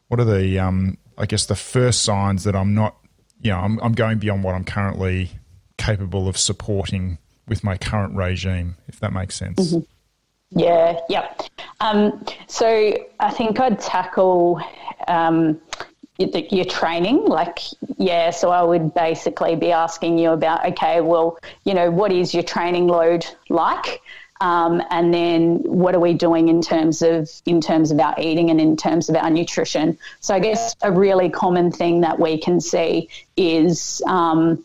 what 0.09 0.18
are 0.18 0.24
the 0.24 0.59
um, 0.59 0.96
I 1.18 1.26
guess 1.26 1.46
the 1.46 1.57
first 1.57 2.02
signs 2.02 2.44
that 2.44 2.57
I'm 2.57 2.74
not 2.74 2.96
you 3.40 3.50
know 3.50 3.59
I'm, 3.59 3.78
I'm 3.80 3.92
going 3.92 4.18
beyond 4.18 4.42
what 4.42 4.54
I'm 4.54 4.64
currently 4.64 5.30
capable 5.76 6.26
of 6.28 6.38
supporting 6.38 7.18
with 7.48 7.62
my 7.64 7.76
current 7.76 8.14
regime, 8.16 8.76
if 8.88 9.00
that 9.00 9.12
makes 9.12 9.35
sense. 9.35 9.72
Mm-hmm. 9.72 10.59
Yeah, 10.59 11.00
yep. 11.09 11.42
Um, 11.80 12.24
so 12.46 12.96
I 13.18 13.30
think 13.30 13.59
I'd 13.59 13.80
tackle 13.80 14.61
um, 15.09 15.61
your 16.18 16.64
training. 16.64 17.24
Like, 17.24 17.59
yeah, 17.98 18.30
so 18.30 18.50
I 18.50 18.62
would 18.62 18.94
basically 18.94 19.57
be 19.57 19.72
asking 19.72 20.18
you 20.18 20.30
about, 20.30 20.64
okay, 20.66 21.00
well, 21.00 21.38
you 21.64 21.74
know, 21.74 21.90
what 21.90 22.12
is 22.12 22.33
your 22.33 22.44
training 22.44 22.87
load 22.87 23.26
like? 23.48 24.00
Um, 24.40 24.83
and 24.90 25.14
then 25.14 25.59
what 25.62 25.94
are 25.94 26.00
we 26.00 26.12
doing 26.12 26.48
in 26.48 26.61
terms 26.61 27.02
of 27.02 27.30
in 27.46 27.61
terms 27.61 27.90
of 27.90 27.98
our 28.00 28.14
eating 28.18 28.50
and 28.50 28.61
in 28.61 28.76
terms 28.76 29.09
of 29.09 29.16
our 29.16 29.30
nutrition? 29.30 29.96
So 30.20 30.35
I 30.35 30.40
guess 30.40 30.74
a 30.83 30.92
really 30.92 31.30
common 31.30 31.72
thing 31.72 32.00
that 32.02 32.18
we 32.18 32.38
can 32.38 32.61
see 32.61 33.09
is 33.37 34.02
um, 34.07 34.64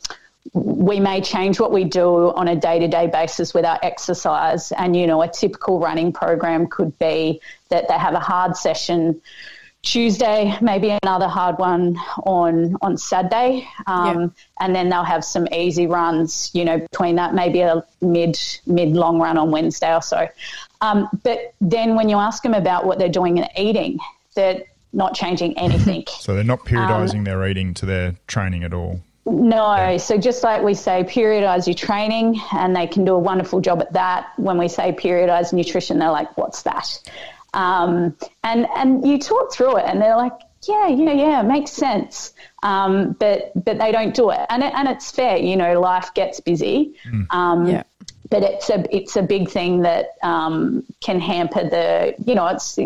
we 0.53 0.99
may 0.99 1.21
change 1.21 1.59
what 1.59 1.71
we 1.71 1.83
do 1.83 2.31
on 2.31 2.47
a 2.47 2.55
day 2.55 2.79
to 2.79 2.87
day 2.87 3.07
basis 3.07 3.53
with 3.53 3.65
our 3.65 3.79
exercise. 3.83 4.71
And, 4.71 4.95
you 4.95 5.07
know, 5.07 5.21
a 5.21 5.27
typical 5.27 5.79
running 5.79 6.11
program 6.11 6.67
could 6.67 6.97
be 6.99 7.41
that 7.69 7.87
they 7.87 7.97
have 7.97 8.13
a 8.13 8.19
hard 8.19 8.57
session 8.57 9.21
Tuesday, 9.81 10.53
maybe 10.61 10.95
another 11.03 11.27
hard 11.27 11.57
one 11.57 11.97
on 12.23 12.75
on 12.81 12.97
Saturday, 12.97 13.65
um, 13.87 14.21
yeah. 14.21 14.27
and 14.59 14.75
then 14.75 14.89
they'll 14.89 15.05
have 15.05 15.23
some 15.23 15.47
easy 15.53 15.87
runs. 15.87 16.51
You 16.53 16.65
know, 16.65 16.79
between 16.79 17.15
that, 17.15 17.33
maybe 17.33 17.61
a 17.61 17.85
mid 18.01 18.37
mid 18.65 18.89
long 18.89 19.19
run 19.19 19.37
on 19.37 19.51
Wednesday 19.51 19.93
or 19.93 20.01
so. 20.01 20.27
Um, 20.81 21.07
but 21.23 21.53
then 21.61 21.95
when 21.95 22.09
you 22.09 22.17
ask 22.17 22.43
them 22.43 22.53
about 22.53 22.85
what 22.85 22.99
they're 22.99 23.07
doing 23.07 23.39
and 23.39 23.49
eating, 23.57 23.99
they're 24.35 24.63
not 24.91 25.13
changing 25.13 25.57
anything. 25.57 26.03
so 26.19 26.35
they're 26.35 26.43
not 26.43 26.59
periodizing 26.59 27.19
um, 27.19 27.23
their 27.23 27.47
eating 27.47 27.73
to 27.75 27.85
their 27.85 28.15
training 28.27 28.65
at 28.65 28.73
all. 28.73 28.99
No, 29.31 29.75
yeah. 29.75 29.97
so 29.97 30.17
just 30.17 30.43
like 30.43 30.63
we 30.63 30.73
say, 30.73 31.03
periodize 31.03 31.67
your 31.67 31.73
training, 31.75 32.39
and 32.51 32.75
they 32.75 32.87
can 32.87 33.05
do 33.05 33.13
a 33.13 33.19
wonderful 33.19 33.61
job 33.61 33.81
at 33.81 33.93
that. 33.93 34.31
When 34.37 34.57
we 34.57 34.67
say 34.67 34.91
periodize 34.91 35.53
nutrition, 35.53 35.99
they're 35.99 36.11
like, 36.11 36.37
"What's 36.37 36.63
that?" 36.63 36.99
Um, 37.53 38.15
and 38.43 38.67
and 38.75 39.07
you 39.07 39.19
talk 39.19 39.53
through 39.53 39.77
it, 39.77 39.85
and 39.85 40.01
they're 40.01 40.17
like, 40.17 40.33
"Yeah, 40.67 40.87
yeah, 40.87 41.13
yeah, 41.13 41.41
makes 41.41 41.71
sense." 41.71 42.33
Um, 42.63 43.13
but 43.19 43.51
but 43.55 43.79
they 43.79 43.91
don't 43.91 44.13
do 44.13 44.31
it, 44.31 44.45
and 44.49 44.63
it, 44.63 44.73
and 44.75 44.87
it's 44.87 45.11
fair. 45.11 45.37
You 45.37 45.55
know, 45.55 45.79
life 45.79 46.13
gets 46.13 46.39
busy. 46.39 46.95
Mm. 47.07 47.27
Um, 47.31 47.65
yeah. 47.65 47.83
But 48.29 48.43
it's 48.43 48.69
a 48.69 48.95
it's 48.95 49.15
a 49.15 49.23
big 49.23 49.49
thing 49.49 49.81
that 49.81 50.09
um, 50.21 50.83
can 51.01 51.19
hamper 51.19 51.63
the 51.63 52.13
you 52.25 52.35
know 52.35 52.47
it's 52.47 52.77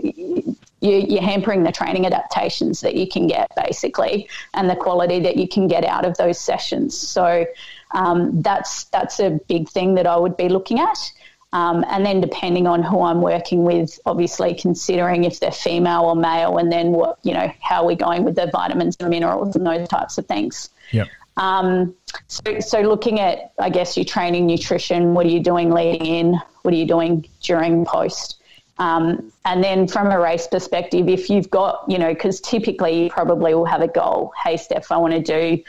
you, 0.84 1.18
are 1.18 1.22
hampering 1.22 1.64
the 1.64 1.72
training 1.72 2.06
adaptations 2.06 2.82
that 2.82 2.96
you 2.96 3.08
can 3.08 3.28
get 3.28 3.50
basically 3.56 4.28
and 4.54 4.70
the 4.70 4.76
quality 4.76 5.20
that 5.22 5.38
you 5.38 5.48
can 5.48 5.68
get 5.68 5.86
out 5.86 6.06
of 6.06 6.18
those 6.18 6.40
sessions. 6.40 6.98
So 6.98 7.46
um, 7.92 8.42
that's 8.42 8.86
that's 8.86 9.20
a 9.20 9.40
big 9.48 9.70
thing 9.70 9.96
that 9.96 10.06
I 10.06 10.18
would 10.18 10.36
be 10.36 10.50
looking 10.50 10.80
at. 10.80 11.12
Um, 11.54 11.86
and 11.88 12.04
then 12.04 12.20
depending 12.20 12.66
on 12.66 12.82
who 12.82 13.04
I'm 13.04 13.22
working 13.22 13.64
with, 13.64 14.00
obviously 14.08 14.56
considering 14.56 15.24
if 15.24 15.40
they're 15.40 15.52
female 15.52 16.02
or 16.02 16.16
male, 16.16 16.58
and 16.58 16.72
then 16.72 16.92
what 16.92 17.20
you 17.24 17.34
know 17.34 17.52
how 17.62 17.84
are 17.84 17.86
we 17.86 17.96
going 17.96 18.24
with 18.24 18.36
the 18.36 18.50
vitamins 18.52 18.98
and 19.00 19.10
minerals 19.10 19.56
and 19.56 19.66
those 19.66 19.88
types 19.88 20.18
of 20.18 20.26
things. 20.26 20.70
Yep. 20.92 21.08
Um, 21.38 21.96
so, 22.28 22.60
so 22.60 22.82
looking 22.82 23.20
at, 23.20 23.54
I 23.58 23.70
guess, 23.70 23.98
your 23.98 24.06
training, 24.06 24.46
nutrition. 24.46 25.14
What 25.14 25.26
are 25.26 25.30
you 25.30 25.40
doing 25.40 25.72
leading 25.72 26.06
in? 26.06 26.42
What 26.62 26.74
are 26.74 26.78
you 26.78 26.88
doing 26.88 27.28
during, 27.42 27.86
post? 27.86 28.40
Um, 28.80 29.32
and 29.46 29.64
then 29.64 29.88
from 29.88 30.08
a 30.08 30.20
race 30.20 30.48
perspective, 30.48 31.08
if 31.08 31.30
you've 31.30 31.50
got, 31.50 31.86
you 31.88 31.98
know, 31.98 32.14
because 32.14 32.42
typically 32.42 33.04
you 33.04 33.10
probably 33.10 33.54
will 33.54 33.66
have 33.66 33.82
a 33.82 33.88
goal. 33.88 34.34
Hey, 34.44 34.58
Steph, 34.58 34.92
I 34.92 34.98
want 34.98 35.14
to 35.14 35.22
do 35.22 35.64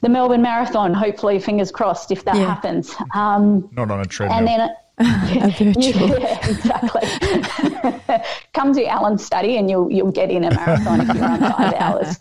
the 0.00 0.08
Melbourne 0.08 0.42
Marathon. 0.42 0.92
Hopefully, 0.92 1.38
fingers 1.38 1.70
crossed, 1.70 2.10
if 2.10 2.24
that 2.24 2.36
yeah. 2.36 2.46
happens. 2.46 2.94
Um, 3.14 3.68
Not 3.72 3.90
on 3.90 4.00
a 4.00 4.04
treadmill. 4.04 4.38
And 4.38 4.46
then. 4.46 4.70
a 4.98 5.50
virtual. 5.50 6.08
Yeah, 6.18 6.48
exactly. 6.48 8.22
Come 8.54 8.72
to 8.72 8.86
Alan's 8.86 9.22
study 9.22 9.58
and 9.58 9.68
you'll 9.68 9.92
you'll 9.92 10.10
get 10.10 10.30
in 10.30 10.44
a 10.44 10.50
marathon 10.54 11.02
if 11.02 11.14
you 11.14 11.20
run 11.20 11.40
five 11.40 11.74
hours. 11.74 12.18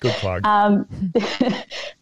Good 0.00 0.12
plug. 0.14 0.44
Um, 0.44 0.84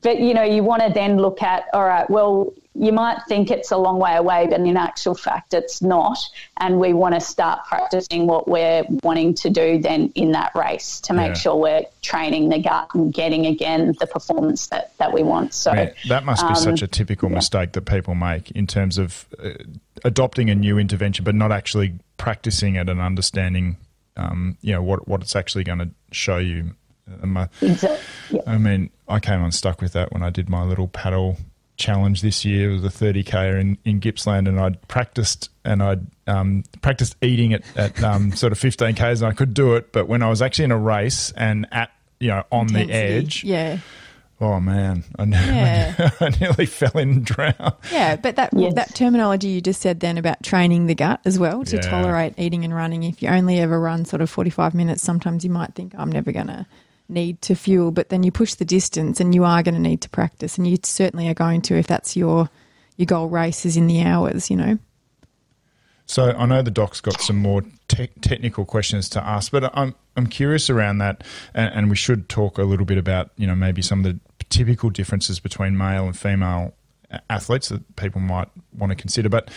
but 0.00 0.20
you 0.20 0.32
know, 0.32 0.42
you 0.42 0.64
want 0.64 0.82
to 0.82 0.90
then 0.90 1.18
look 1.18 1.42
at 1.42 1.64
all 1.74 1.84
right. 1.84 2.08
Well, 2.08 2.54
you 2.78 2.92
might 2.92 3.18
think 3.26 3.50
it's 3.50 3.72
a 3.72 3.76
long 3.76 3.98
way 3.98 4.14
away, 4.14 4.46
but 4.48 4.60
in 4.60 4.76
actual 4.76 5.14
fact, 5.14 5.52
it's 5.52 5.82
not. 5.82 6.18
And 6.58 6.78
we 6.78 6.92
want 6.92 7.14
to 7.14 7.20
start 7.20 7.66
practicing 7.66 8.26
what 8.26 8.46
we're 8.46 8.84
wanting 9.02 9.34
to 9.34 9.50
do 9.50 9.78
then 9.78 10.12
in 10.14 10.32
that 10.32 10.52
race 10.54 11.00
to 11.02 11.12
make 11.12 11.28
yeah. 11.28 11.34
sure 11.34 11.56
we're 11.56 11.82
training 12.02 12.50
the 12.50 12.58
gut 12.60 12.88
and 12.94 13.12
getting 13.12 13.46
again 13.46 13.96
the 13.98 14.06
performance 14.06 14.68
that, 14.68 14.96
that 14.98 15.12
we 15.12 15.24
want. 15.24 15.54
So 15.54 15.72
yeah, 15.72 15.92
that 16.08 16.24
must 16.24 16.46
be 16.46 16.54
um, 16.54 16.56
such 16.56 16.82
a 16.82 16.86
typical 16.86 17.28
yeah. 17.28 17.36
mistake 17.36 17.72
that 17.72 17.82
people 17.82 18.14
make 18.14 18.52
in 18.52 18.68
terms 18.68 18.96
of 18.96 19.26
uh, 19.42 19.50
adopting 20.04 20.48
a 20.48 20.54
new 20.54 20.78
intervention, 20.78 21.24
but 21.24 21.34
not 21.34 21.50
actually 21.50 21.98
practicing 22.16 22.76
it 22.76 22.88
and 22.88 23.00
understanding, 23.00 23.76
um, 24.16 24.56
you 24.60 24.72
know, 24.72 24.82
what 24.82 25.08
what 25.08 25.20
it's 25.20 25.34
actually 25.34 25.64
going 25.64 25.80
to 25.80 25.90
show 26.12 26.38
you. 26.38 26.76
Uh, 27.10 27.46
exactly. 27.60 28.40
I 28.46 28.58
mean, 28.58 28.90
I 29.08 29.18
came 29.18 29.42
unstuck 29.42 29.80
with 29.80 29.94
that 29.94 30.12
when 30.12 30.22
I 30.22 30.30
did 30.30 30.48
my 30.48 30.62
little 30.62 30.88
paddle 30.88 31.38
challenge 31.78 32.20
this 32.20 32.44
year. 32.44 32.70
It 32.70 32.74
was 32.74 32.84
a 32.84 32.88
30k 32.88 33.60
in, 33.60 33.78
in 33.84 34.00
Gippsland, 34.00 34.48
and 34.48 34.60
I'd 34.60 34.86
practiced 34.88 35.50
and 35.64 35.82
I'd 35.82 36.06
um, 36.26 36.64
practiced 36.82 37.16
eating 37.22 37.54
at, 37.54 37.62
at 37.76 38.02
um, 38.02 38.32
sort 38.36 38.52
of 38.52 38.58
15k's, 38.58 39.22
and 39.22 39.30
I 39.30 39.34
could 39.34 39.54
do 39.54 39.74
it. 39.74 39.92
But 39.92 40.08
when 40.08 40.22
I 40.22 40.28
was 40.28 40.42
actually 40.42 40.66
in 40.66 40.72
a 40.72 40.78
race 40.78 41.32
and 41.32 41.66
at 41.72 41.90
you 42.20 42.28
know 42.28 42.44
on 42.52 42.66
Intensity. 42.68 42.92
the 42.92 42.94
edge, 42.94 43.44
yeah. 43.44 43.78
Oh 44.40 44.60
man, 44.60 45.02
I, 45.18 45.24
yeah. 45.26 46.10
I 46.20 46.28
nearly 46.40 46.66
fell 46.66 46.96
in 47.00 47.10
and 47.10 47.24
drowned. 47.24 47.72
Yeah, 47.90 48.16
but 48.16 48.36
that 48.36 48.50
yes. 48.52 48.74
that 48.74 48.94
terminology 48.94 49.48
you 49.48 49.60
just 49.60 49.80
said 49.80 50.00
then 50.00 50.18
about 50.18 50.42
training 50.42 50.86
the 50.86 50.94
gut 50.94 51.20
as 51.24 51.38
well 51.38 51.64
to 51.64 51.76
yeah. 51.76 51.82
tolerate 51.82 52.34
eating 52.38 52.64
and 52.64 52.74
running. 52.74 53.02
If 53.04 53.22
you 53.22 53.30
only 53.30 53.58
ever 53.58 53.80
run 53.80 54.04
sort 54.04 54.22
of 54.22 54.30
forty 54.30 54.50
five 54.50 54.74
minutes, 54.74 55.02
sometimes 55.02 55.44
you 55.44 55.50
might 55.50 55.74
think 55.74 55.94
I'm 55.96 56.12
never 56.12 56.30
going 56.30 56.48
to 56.48 56.66
need 57.08 57.40
to 57.42 57.54
fuel, 57.54 57.90
but 57.90 58.10
then 58.10 58.22
you 58.22 58.30
push 58.30 58.54
the 58.54 58.64
distance 58.64 59.20
and 59.20 59.34
you 59.34 59.44
are 59.44 59.62
going 59.62 59.74
to 59.74 59.80
need 59.80 60.02
to 60.02 60.10
practice, 60.10 60.58
and 60.58 60.66
you 60.66 60.78
certainly 60.82 61.28
are 61.28 61.34
going 61.34 61.62
to 61.62 61.76
if 61.76 61.86
that's 61.86 62.16
your 62.16 62.50
your 62.96 63.06
goal 63.06 63.28
race 63.28 63.64
is 63.64 63.76
in 63.76 63.86
the 63.86 64.02
hours, 64.02 64.50
you 64.50 64.56
know. 64.56 64.78
So 66.06 66.32
I 66.32 66.46
know 66.46 66.62
the 66.62 66.70
doc's 66.70 67.00
got 67.00 67.20
some 67.20 67.36
more 67.36 67.62
te- 67.88 68.10
technical 68.22 68.64
questions 68.64 69.08
to 69.10 69.22
ask, 69.22 69.52
but 69.52 69.70
I'm 69.76 69.94
I'm 70.16 70.26
curious 70.26 70.68
around 70.68 70.98
that, 70.98 71.22
and, 71.54 71.72
and, 71.74 71.90
we 71.90 71.96
should 71.96 72.28
talk 72.28 72.58
a 72.58 72.64
little 72.64 72.86
bit 72.86 72.98
about 72.98 73.30
you 73.36 73.46
know 73.46 73.54
maybe 73.54 73.82
some 73.82 74.04
of 74.04 74.04
the 74.04 74.18
typical 74.48 74.90
differences 74.90 75.38
between 75.38 75.76
male 75.76 76.06
and 76.06 76.18
female 76.18 76.74
athletes 77.30 77.68
that 77.68 77.96
people 77.96 78.20
might 78.20 78.48
want 78.76 78.90
to 78.90 78.96
consider. 78.96 79.28
But 79.28 79.50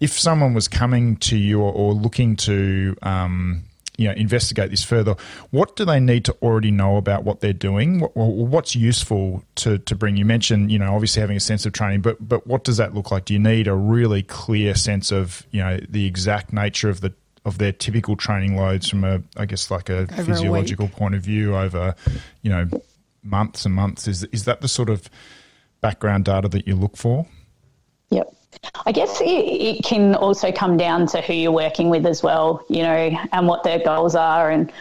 if 0.00 0.12
someone 0.12 0.54
was 0.54 0.68
coming 0.68 1.16
to 1.18 1.36
you 1.36 1.60
or, 1.60 1.72
or 1.72 1.92
looking 1.94 2.36
to 2.36 2.96
um, 3.02 3.64
you 3.98 4.08
know 4.08 4.14
investigate 4.14 4.70
this 4.70 4.84
further. 4.84 5.16
What 5.50 5.76
do 5.76 5.84
they 5.84 6.00
need 6.00 6.24
to 6.26 6.32
already 6.42 6.70
know 6.70 6.96
about 6.96 7.24
what 7.24 7.40
they're 7.40 7.52
doing? 7.52 8.00
What, 8.00 8.16
what's 8.16 8.74
useful 8.74 9.44
to, 9.56 9.78
to 9.78 9.94
bring? 9.94 10.16
You 10.16 10.24
mentioned 10.24 10.72
you 10.72 10.78
know 10.78 10.94
obviously 10.94 11.20
having 11.20 11.36
a 11.36 11.40
sense 11.40 11.66
of 11.66 11.72
training, 11.72 12.00
but 12.00 12.16
but 12.26 12.46
what 12.46 12.64
does 12.64 12.78
that 12.78 12.94
look 12.94 13.10
like? 13.10 13.26
Do 13.26 13.34
you 13.34 13.40
need 13.40 13.68
a 13.68 13.74
really 13.74 14.22
clear 14.22 14.74
sense 14.74 15.12
of 15.12 15.46
you 15.50 15.62
know 15.62 15.78
the 15.88 16.06
exact 16.06 16.52
nature 16.52 16.88
of 16.88 17.00
the 17.00 17.12
of 17.44 17.58
their 17.58 17.72
typical 17.72 18.16
training 18.16 18.56
loads 18.56 18.88
from 18.88 19.04
a 19.04 19.22
I 19.36 19.46
guess 19.46 19.70
like 19.70 19.88
a 19.88 20.00
over 20.02 20.24
physiological 20.24 20.86
a 20.86 20.88
point 20.88 21.14
of 21.14 21.22
view 21.22 21.56
over 21.56 21.94
you 22.42 22.50
know 22.50 22.68
months 23.22 23.64
and 23.64 23.74
months? 23.74 24.08
Is 24.08 24.24
is 24.24 24.44
that 24.44 24.60
the 24.60 24.68
sort 24.68 24.90
of 24.90 25.08
background 25.80 26.24
data 26.24 26.48
that 26.48 26.66
you 26.66 26.76
look 26.76 26.96
for? 26.96 27.26
Yep. 28.10 28.34
I 28.86 28.92
guess 28.92 29.20
it, 29.20 29.24
it, 29.24 29.84
can 29.84 30.14
also 30.14 30.52
come 30.52 30.76
down 30.76 31.06
to 31.08 31.20
who 31.20 31.32
you're 31.32 31.52
working 31.52 31.90
with 31.90 32.06
as 32.06 32.22
well, 32.22 32.64
you 32.68 32.82
know, 32.82 33.10
and 33.32 33.46
what 33.46 33.64
their 33.64 33.78
goals 33.78 34.14
are. 34.14 34.50
And 34.50 34.72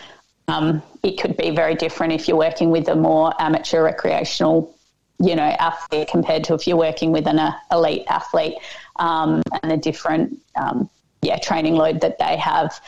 um, 0.48 0.84
it 1.04 1.20
could 1.20 1.38
be 1.38 1.52
very 1.52 1.76
different 1.76 2.14
if 2.14 2.28
you're 2.28 2.38
working 2.38 2.70
with 2.70 2.88
a 2.90 2.96
more 2.96 3.34
amateur 3.40 3.84
recreational, 3.84 4.76
you 5.20 5.36
know, 5.36 5.44
athlete 5.44 6.10
compared 6.10 6.44
to 6.46 6.54
if 6.54 6.68
you're 6.68 6.78
working 6.78 7.12
with 7.12 7.28
an 7.28 7.40
uh, 7.40 7.54
elite 7.72 8.06
athlete 8.08 8.56
um, 8.98 9.42
and 9.62 9.72
the 9.72 9.78
different, 9.78 10.40
um, 10.56 10.90
yeah 11.22 11.38
training 11.38 11.76
load 11.76 12.02
that 12.02 12.18
they 12.20 12.38
have. 12.38 12.80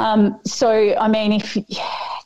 Um, 0.00 0.40
so, 0.44 0.96
I 0.96 1.08
mean, 1.08 1.32
if 1.32 1.56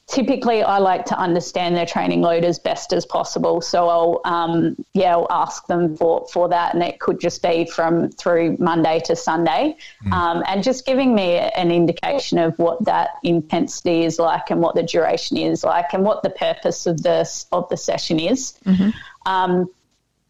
typically 0.07 0.63
I 0.63 0.79
like 0.79 1.07
to 1.07 1.19
understand 1.19 1.77
their 1.77 1.87
training 1.87 2.21
load 2.21 2.45
as 2.45 2.59
best 2.59 2.93
as 2.93 3.05
possible. 3.07 3.61
So 3.61 3.89
I'll, 3.89 4.21
um, 4.25 4.77
yeah, 4.93 5.15
I'll 5.15 5.27
ask 5.31 5.67
them 5.67 5.97
for, 5.97 6.27
for 6.33 6.49
that, 6.51 6.75
and 6.75 6.83
it 6.83 7.01
could 7.01 7.19
just 7.21 7.43
be 7.43 7.67
from 7.67 8.11
through 8.11 8.57
Monday 8.59 9.01
to 9.07 9.17
Sunday, 9.17 9.77
mm. 10.05 10.13
um, 10.13 10.45
and 10.47 10.63
just 10.63 10.87
giving 10.87 11.15
me 11.15 11.37
an 11.37 11.71
indication 11.71 12.39
of 12.39 12.59
what 12.59 12.85
that 12.85 13.11
intensity 13.23 14.05
is 14.05 14.19
like, 14.19 14.51
and 14.51 14.61
what 14.61 14.75
the 14.75 14.83
duration 14.83 15.37
is 15.37 15.65
like, 15.65 15.93
and 15.93 16.05
what 16.05 16.23
the 16.23 16.31
purpose 16.31 16.87
of 16.87 17.03
the 17.03 17.29
of 17.51 17.69
the 17.69 17.77
session 17.77 18.21
is. 18.21 18.55
Mm-hmm. 18.65 18.91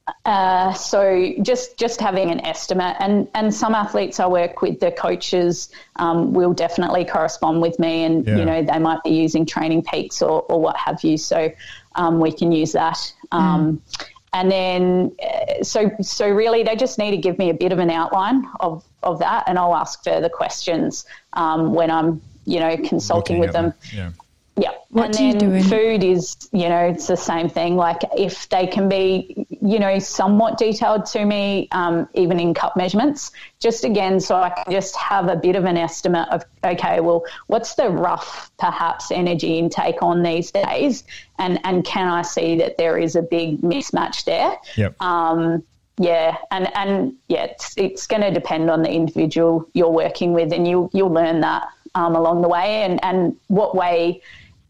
Um, 0.06 0.14
uh, 0.26 0.72
so 0.74 1.32
just 1.42 1.78
just 1.78 2.00
having 2.00 2.30
an 2.30 2.40
estimate, 2.40 2.96
and 3.00 3.28
and 3.34 3.54
some 3.54 3.74
athletes 3.74 4.20
I 4.20 4.26
work 4.26 4.60
with, 4.60 4.80
the 4.80 4.92
coaches 4.92 5.70
um, 5.96 6.34
will 6.34 6.52
definitely 6.52 7.04
correspond 7.04 7.62
with 7.62 7.78
me, 7.78 8.04
and 8.04 8.26
yeah. 8.26 8.36
you 8.36 8.44
know 8.44 8.62
they 8.62 8.78
might 8.78 9.02
be 9.02 9.10
using 9.10 9.46
Training 9.46 9.82
Peaks 9.82 10.20
or 10.20 10.42
or 10.42 10.60
what 10.60 10.76
have 10.76 11.02
you. 11.04 11.16
So 11.16 11.50
um, 11.94 12.20
we 12.20 12.32
can 12.32 12.52
use 12.52 12.72
that. 12.72 13.12
Um, 13.32 13.80
mm. 13.98 14.08
And 14.34 14.50
then, 14.50 15.12
uh, 15.22 15.62
so 15.62 15.90
so 16.02 16.28
really, 16.28 16.64
they 16.64 16.76
just 16.76 16.98
need 16.98 17.12
to 17.12 17.16
give 17.16 17.38
me 17.38 17.50
a 17.50 17.54
bit 17.54 17.72
of 17.72 17.78
an 17.78 17.90
outline 17.90 18.46
of 18.60 18.84
of 19.02 19.20
that, 19.20 19.44
and 19.46 19.58
I'll 19.58 19.76
ask 19.76 20.02
further 20.04 20.28
questions 20.28 21.06
um, 21.34 21.72
when 21.72 21.90
I'm 21.90 22.20
you 22.44 22.60
know 22.60 22.76
consulting 22.76 23.38
Looking 23.38 23.40
with 23.40 23.52
them. 23.52 23.74
Yeah. 23.92 24.10
Yeah. 24.56 24.70
What 24.90 25.06
and 25.06 25.14
do 25.14 25.24
you 25.46 25.50
then 25.50 25.64
food 25.64 26.04
is, 26.04 26.36
you 26.52 26.68
know, 26.68 26.86
it's 26.86 27.08
the 27.08 27.16
same 27.16 27.48
thing. 27.48 27.74
Like 27.74 28.02
if 28.16 28.48
they 28.48 28.68
can 28.68 28.88
be, 28.88 29.46
you 29.60 29.80
know, 29.80 29.98
somewhat 29.98 30.58
detailed 30.58 31.06
to 31.06 31.24
me, 31.24 31.66
um, 31.72 32.08
even 32.14 32.38
in 32.38 32.54
cup 32.54 32.76
measurements, 32.76 33.32
just 33.58 33.84
again, 33.84 34.20
so 34.20 34.36
I 34.36 34.50
can 34.50 34.72
just 34.72 34.94
have 34.94 35.28
a 35.28 35.34
bit 35.34 35.56
of 35.56 35.64
an 35.64 35.76
estimate 35.76 36.28
of, 36.28 36.44
okay, 36.62 37.00
well, 37.00 37.24
what's 37.48 37.74
the 37.74 37.90
rough 37.90 38.52
perhaps 38.56 39.10
energy 39.10 39.58
intake 39.58 40.00
on 40.02 40.22
these 40.22 40.52
days? 40.52 41.02
And, 41.40 41.58
and 41.64 41.84
can 41.84 42.06
I 42.06 42.22
see 42.22 42.56
that 42.58 42.76
there 42.76 42.96
is 42.96 43.16
a 43.16 43.22
big 43.22 43.60
mismatch 43.62 44.24
there? 44.24 44.56
Yep. 44.76 45.02
Um, 45.02 45.64
yeah, 45.96 46.38
and 46.50 46.76
and 46.76 47.14
yeah, 47.28 47.44
it's, 47.44 47.74
it's 47.76 48.06
going 48.08 48.22
to 48.22 48.32
depend 48.32 48.68
on 48.68 48.82
the 48.82 48.90
individual 48.90 49.68
you're 49.74 49.90
working 49.90 50.32
with, 50.32 50.52
and 50.52 50.66
you 50.66 50.90
you'll 50.92 51.12
learn 51.12 51.40
that 51.42 51.68
um, 51.94 52.16
along 52.16 52.42
the 52.42 52.48
way, 52.48 52.82
and 52.82 52.98
and 53.04 53.36
what 53.46 53.76
way 53.76 54.20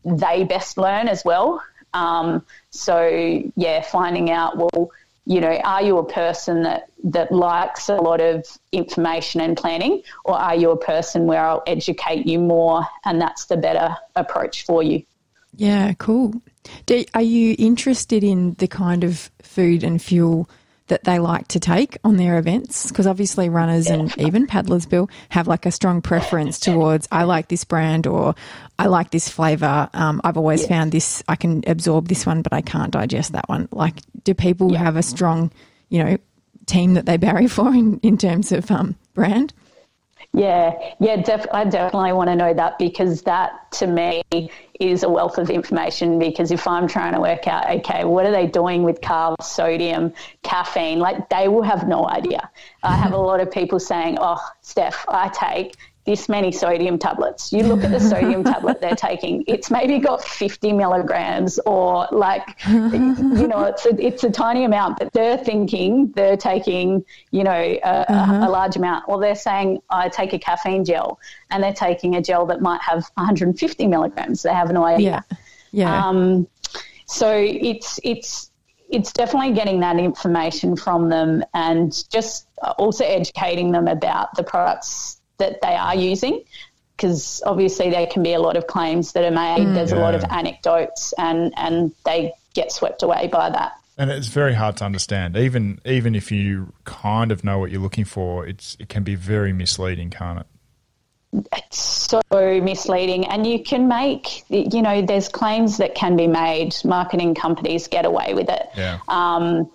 they 0.05 0.45
best 0.45 0.77
learn 0.79 1.09
as 1.09 1.25
well. 1.25 1.63
Um, 1.93 2.45
so 2.71 3.43
yeah, 3.57 3.83
finding 3.83 4.31
out 4.31 4.57
well, 4.57 4.91
you 5.27 5.41
know, 5.41 5.57
are 5.65 5.83
you 5.83 5.99
a 5.99 6.05
person 6.05 6.63
that 6.65 6.89
that 7.05 7.33
likes 7.33 7.89
a 7.89 7.97
lot 7.97 8.21
of 8.21 8.47
information 8.73 9.41
and 9.41 9.57
planning, 9.57 10.03
or 10.25 10.39
are 10.39 10.55
you 10.55 10.71
a 10.71 10.77
person 10.77 11.27
where 11.27 11.45
I'll 11.45 11.63
educate 11.67 12.27
you 12.27 12.39
more, 12.39 12.87
and 13.05 13.21
that's 13.21 13.47
the 13.47 13.57
better 13.57 13.97
approach 14.17 14.65
for 14.65 14.83
you? 14.83 15.03
Yeah, 15.57 15.93
cool. 15.95 16.43
Do, 16.87 17.05
are 17.15 17.23
you 17.23 17.55
interested 17.59 18.25
in 18.25 18.55
the 18.55 18.67
kind 18.67 19.05
of 19.05 19.31
food 19.43 19.85
and 19.85 20.03
fuel? 20.03 20.49
That 20.89 21.05
they 21.05 21.19
like 21.19 21.49
to 21.49 21.61
take 21.61 21.97
on 22.05 22.17
their 22.17 22.39
events? 22.39 22.89
Because 22.89 23.07
obviously, 23.07 23.49
runners 23.49 23.89
and 23.89 24.17
even 24.19 24.47
paddlers, 24.47 24.87
Bill, 24.87 25.09
have 25.31 25.49
like 25.49 25.67
a 25.67 25.71
strong 25.71 26.03
preference 26.03 26.59
towards 26.61 27.09
I 27.11 27.25
like 27.25 27.49
this 27.49 27.65
brand 27.65 28.07
or 28.07 28.35
I 28.79 28.87
like 28.87 29.11
this 29.11 29.29
flavor. 29.29 29.89
Um, 29.95 30.21
I've 30.25 30.37
always 30.37 30.63
yeah. 30.63 30.69
found 30.69 30.93
this, 30.93 31.23
I 31.29 31.37
can 31.37 31.63
absorb 31.67 32.09
this 32.09 32.27
one, 32.27 32.43
but 32.43 32.53
I 32.53 32.61
can't 32.61 32.91
digest 32.91 33.33
that 33.33 33.49
one. 33.49 33.69
Like, 33.73 33.95
do 34.25 34.35
people 34.35 34.73
yeah. 34.73 34.79
have 34.79 34.97
a 34.97 35.03
strong, 35.03 35.51
you 35.89 36.05
know, 36.05 36.17
team 36.67 36.95
that 36.95 37.07
they 37.07 37.17
bury 37.17 37.47
for 37.49 37.69
in, 37.69 37.99
in 38.01 38.19
terms 38.19 38.53
of 38.53 38.71
um, 38.71 38.97
brand? 39.15 39.53
Yeah, 40.37 40.77
yeah, 40.99 41.23
def- 41.23 41.47
I 41.53 41.65
definitely 41.65 42.13
want 42.13 42.29
to 42.29 42.35
know 42.35 42.53
that 42.55 42.77
because 42.77 43.23
that 43.23 43.71
to 43.73 43.87
me 43.87 44.25
is 44.81 45.05
a 45.05 45.09
wealth 45.09 45.39
of 45.39 45.49
information. 45.49 46.19
Because 46.19 46.51
if 46.51 46.67
I'm 46.67 46.89
trying 46.89 47.15
to 47.15 47.21
work 47.21 47.47
out, 47.47 47.71
okay, 47.71 48.05
what 48.05 48.27
are 48.27 48.33
they 48.33 48.49
doing 48.49 48.83
with 48.83 49.01
carbs, 49.01 49.45
sodium, 49.45 50.13
caffeine, 50.43 50.99
like 50.99 51.29
they 51.29 51.47
will 51.47 51.63
have 51.63 51.87
no 51.87 52.09
idea. 52.09 52.51
I 52.83 52.97
have 52.97 53.13
a 53.13 53.17
lot 53.17 53.39
of 53.39 53.49
people 53.53 53.79
saying, 53.79 54.19
oh, 54.21 54.45
Steph, 54.61 55.05
I 55.09 55.29
take 55.29 55.77
this 56.05 56.29
many 56.29 56.53
sodium 56.53 56.99
tablets. 56.99 57.53
You 57.53 57.63
look 57.63 57.83
at 57.83 57.91
the 57.91 58.01
sodium 58.01 58.45
tablet 58.53 58.81
they're 58.81 58.95
taking, 58.95 59.43
it's 59.47 59.71
maybe 59.71 59.99
got 59.99 60.23
50 60.23 60.73
milligrams 60.73 61.59
or 61.65 62.07
like, 62.11 62.57
you 62.69 63.49
know, 63.49 63.65
it's 63.65 63.87
a, 63.87 64.05
it's 64.05 64.25
a 64.25 64.31
tiny 64.31 64.65
amount, 64.65 64.99
but 64.99 65.13
they're 65.13 65.39
thinking 65.39 66.13
they're 66.13 66.37
taking, 66.37 67.05
you 67.31 67.43
know, 67.43 67.53
a, 67.53 67.81
uh-huh. 67.81 68.33
a, 68.35 68.49
a 68.49 68.51
large 68.51 68.77
amount. 68.77 69.05
Or 69.09 69.19
they're 69.19 69.35
saying, 69.35 69.81
I 69.89 70.09
take 70.11 70.35
a 70.35 70.39
caffeine 70.39 70.85
gel 70.85 71.19
and 71.51 71.63
they're 71.63 71.73
taking 71.73 72.17
a 72.17 72.23
gel 72.23 72.45
that 72.47 72.61
might 72.61 72.83
have 72.83 73.11
150 73.15 73.87
milligrams. 73.87 74.43
They 74.43 74.53
have 74.53 74.71
no 74.73 74.85
idea. 74.85 75.25
Yeah. 75.31 75.37
Yeah. 75.73 76.07
Um, 76.07 76.47
so 77.07 77.33
it's, 77.35 77.99
it's, 78.05 78.51
it's 78.91 79.13
definitely 79.13 79.53
getting 79.55 79.81
that 79.81 79.99
information 79.99 80.77
from 80.77 81.09
them 81.09 81.43
and 81.55 82.09
just 82.11 82.47
also 82.79 83.05
educating 83.05 83.73
them 83.73 83.89
about 83.89 84.35
the 84.37 84.43
products 84.43 85.14
that 85.39 85.61
they 85.63 85.75
are 85.75 85.95
using 85.95 86.43
because 86.97 87.43
obviously 87.45 87.91
there 87.91 88.07
can 88.07 88.23
be 88.23 88.35
a 88.35 88.41
lot 88.41 88.57
of 88.57 88.67
claims 88.67 89.13
that 89.13 89.25
are 89.25 89.31
made. 89.31 89.67
Mm, 89.67 89.75
There's 89.75 89.91
yeah. 89.91 89.99
a 89.99 90.01
lot 90.01 90.15
of 90.15 90.25
anecdotes, 90.25 91.13
and 91.19 91.53
and 91.57 91.93
they 92.05 92.33
get 92.55 92.73
swept 92.73 93.03
away 93.03 93.29
by 93.29 93.51
that. 93.51 93.73
And 93.97 94.11
it's 94.11 94.29
very 94.29 94.55
hard 94.55 94.77
to 94.79 94.85
understand. 94.85 95.37
Even 95.37 95.81
even 95.85 96.15
if 96.15 96.31
you 96.33 96.73
kind 96.85 97.33
of 97.33 97.45
know 97.45 97.59
what 97.59 97.71
you're 97.71 97.81
looking 97.81 98.05
for, 98.05 98.47
it's 98.47 98.77
it 98.81 98.89
can 98.89 99.03
be 99.03 99.15
very 99.15 99.53
misleading, 99.53 100.11
can't 100.11 100.41
it? 100.41 100.47
It's 101.53 101.81
so 101.81 102.23
misleading, 102.31 103.27
and 103.27 103.45
you 103.47 103.63
can 103.63 103.89
make 103.89 104.45
you 104.49 104.83
know 104.83 105.03
there's 105.03 105.29
claims 105.29 105.79
that 105.79 105.95
can 105.95 106.17
be 106.17 106.27
made. 106.27 106.77
Marketing 106.85 107.35
companies 107.35 107.89
get 107.89 108.05
away 108.05 108.35
with 108.35 108.49
it. 108.49 108.69
Yeah. 108.77 109.01
Um, 109.09 109.71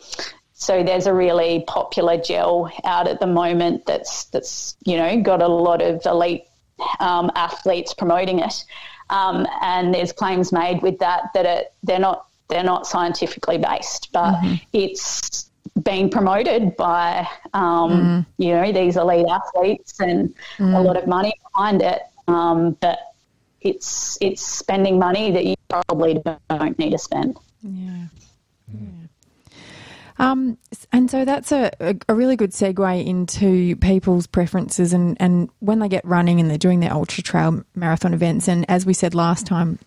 so 0.60 0.84
there's 0.84 1.08
a 1.08 1.13
really 1.13 1.63
popular 1.67 2.17
gel 2.17 2.69
out 2.84 3.08
at 3.08 3.22
the 3.22 3.26
moment 3.26 3.86
that's 3.86 4.26
that's 4.26 4.76
you 4.86 4.98
know 4.98 5.22
got 5.22 5.41
a 5.41 5.48
lot 5.48 5.82
of 5.82 6.06
elite 6.06 6.43
um, 7.00 7.32
athletes 7.34 7.93
promoting 7.93 8.39
it, 8.39 8.65
um, 9.10 9.48
and 9.62 9.93
there's 9.93 10.12
claims 10.12 10.52
made 10.52 10.82
with 10.82 11.00
that 11.00 11.30
that 11.34 11.45
it, 11.45 11.74
they're 11.84 11.98
not 11.98 12.28
they're 12.50 12.63
not 12.63 12.86
scientifically 12.86 13.58
based, 13.58 14.10
but 14.12 14.34
mm-hmm. 14.34 14.56
it's 14.74 15.50
being 15.82 16.10
promoted 16.10 16.76
by 16.76 17.26
um, 17.54 17.91
mm. 17.91 18.26
you 18.38 18.52
know 18.54 18.74
these 18.74 18.98
elite 18.98 19.28
athletes 19.30 19.98
and 20.02 20.36
mm. 20.58 20.76
a 20.76 20.82
lot 20.82 20.98
of 20.98 21.08
money 21.08 21.34
behind 21.54 21.82
it, 21.82 22.02
um, 22.28 22.72
but 22.82 23.00
it's 23.62 24.17
it's 24.19 24.45
spending 24.45 25.00
money 25.00 25.32
that 25.32 25.45
you 25.45 25.56
probably 25.69 26.22
don't 26.50 26.78
need 26.78 26.91
to 26.91 26.98
spend. 26.98 27.38
Yeah. 27.63 28.08
yeah. 28.74 28.98
Um, 30.19 30.58
and 30.91 31.10
so 31.10 31.23
that's 31.23 31.51
a, 31.51 31.71
a 32.10 32.13
really 32.13 32.36
good 32.36 32.51
segue 32.51 33.05
into 33.05 33.75
people's 33.77 34.27
preferences 34.27 34.91
and, 34.91 35.15
and 35.19 35.49
when 35.60 35.79
they 35.79 35.88
get 35.88 36.03
running 36.05 36.39
and 36.41 36.49
they're 36.49 36.58
doing 36.58 36.82
their 36.82 36.93
ultra 36.93 37.23
trail 37.23 37.63
marathon 37.73 38.13
events. 38.13 38.49
And 38.49 38.69
as 38.69 38.86
we 38.86 38.93
said 38.93 39.15
last 39.15 39.47
time, 39.47 39.79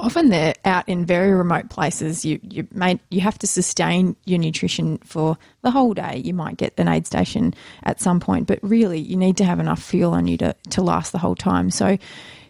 often 0.00 0.28
they're 0.28 0.54
out 0.64 0.88
in 0.88 1.04
very 1.04 1.32
remote 1.32 1.70
places. 1.70 2.24
You 2.24 2.38
you 2.42 2.68
may 2.72 3.00
you 3.10 3.20
have 3.20 3.38
to 3.38 3.46
sustain 3.46 4.16
your 4.24 4.38
nutrition 4.38 4.98
for 4.98 5.36
the 5.62 5.70
whole 5.70 5.94
day. 5.94 6.22
You 6.24 6.34
might 6.34 6.56
get 6.56 6.74
an 6.78 6.88
aid 6.88 7.06
station 7.06 7.54
at 7.82 8.00
some 8.00 8.20
point, 8.20 8.46
but 8.46 8.58
really 8.62 9.00
you 9.00 9.16
need 9.16 9.36
to 9.38 9.44
have 9.44 9.60
enough 9.60 9.82
fuel 9.82 10.14
on 10.14 10.26
you 10.26 10.36
to, 10.38 10.54
to 10.70 10.82
last 10.82 11.12
the 11.12 11.18
whole 11.18 11.34
time. 11.34 11.70
So 11.70 11.98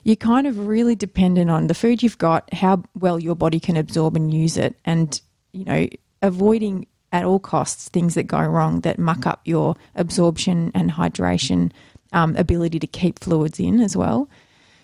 you're 0.04 0.16
kind 0.16 0.46
of 0.46 0.66
really 0.66 0.94
dependent 0.94 1.50
on 1.50 1.66
the 1.66 1.74
food 1.74 2.02
you've 2.02 2.18
got, 2.18 2.52
how 2.52 2.82
well 2.98 3.18
your 3.18 3.34
body 3.34 3.60
can 3.60 3.76
absorb 3.76 4.16
and 4.16 4.32
use 4.32 4.56
it, 4.56 4.76
and 4.84 5.20
you 5.52 5.64
know 5.64 5.88
avoiding 6.22 6.86
at 7.12 7.24
all 7.24 7.38
costs 7.38 7.88
things 7.88 8.14
that 8.14 8.24
go 8.24 8.40
wrong 8.40 8.80
that 8.80 8.98
muck 8.98 9.26
up 9.26 9.40
your 9.44 9.76
absorption 9.94 10.70
and 10.74 10.90
hydration 10.90 11.70
um, 12.12 12.36
ability 12.36 12.78
to 12.78 12.86
keep 12.86 13.18
fluids 13.18 13.60
in 13.60 13.80
as 13.80 13.96
well. 13.96 14.28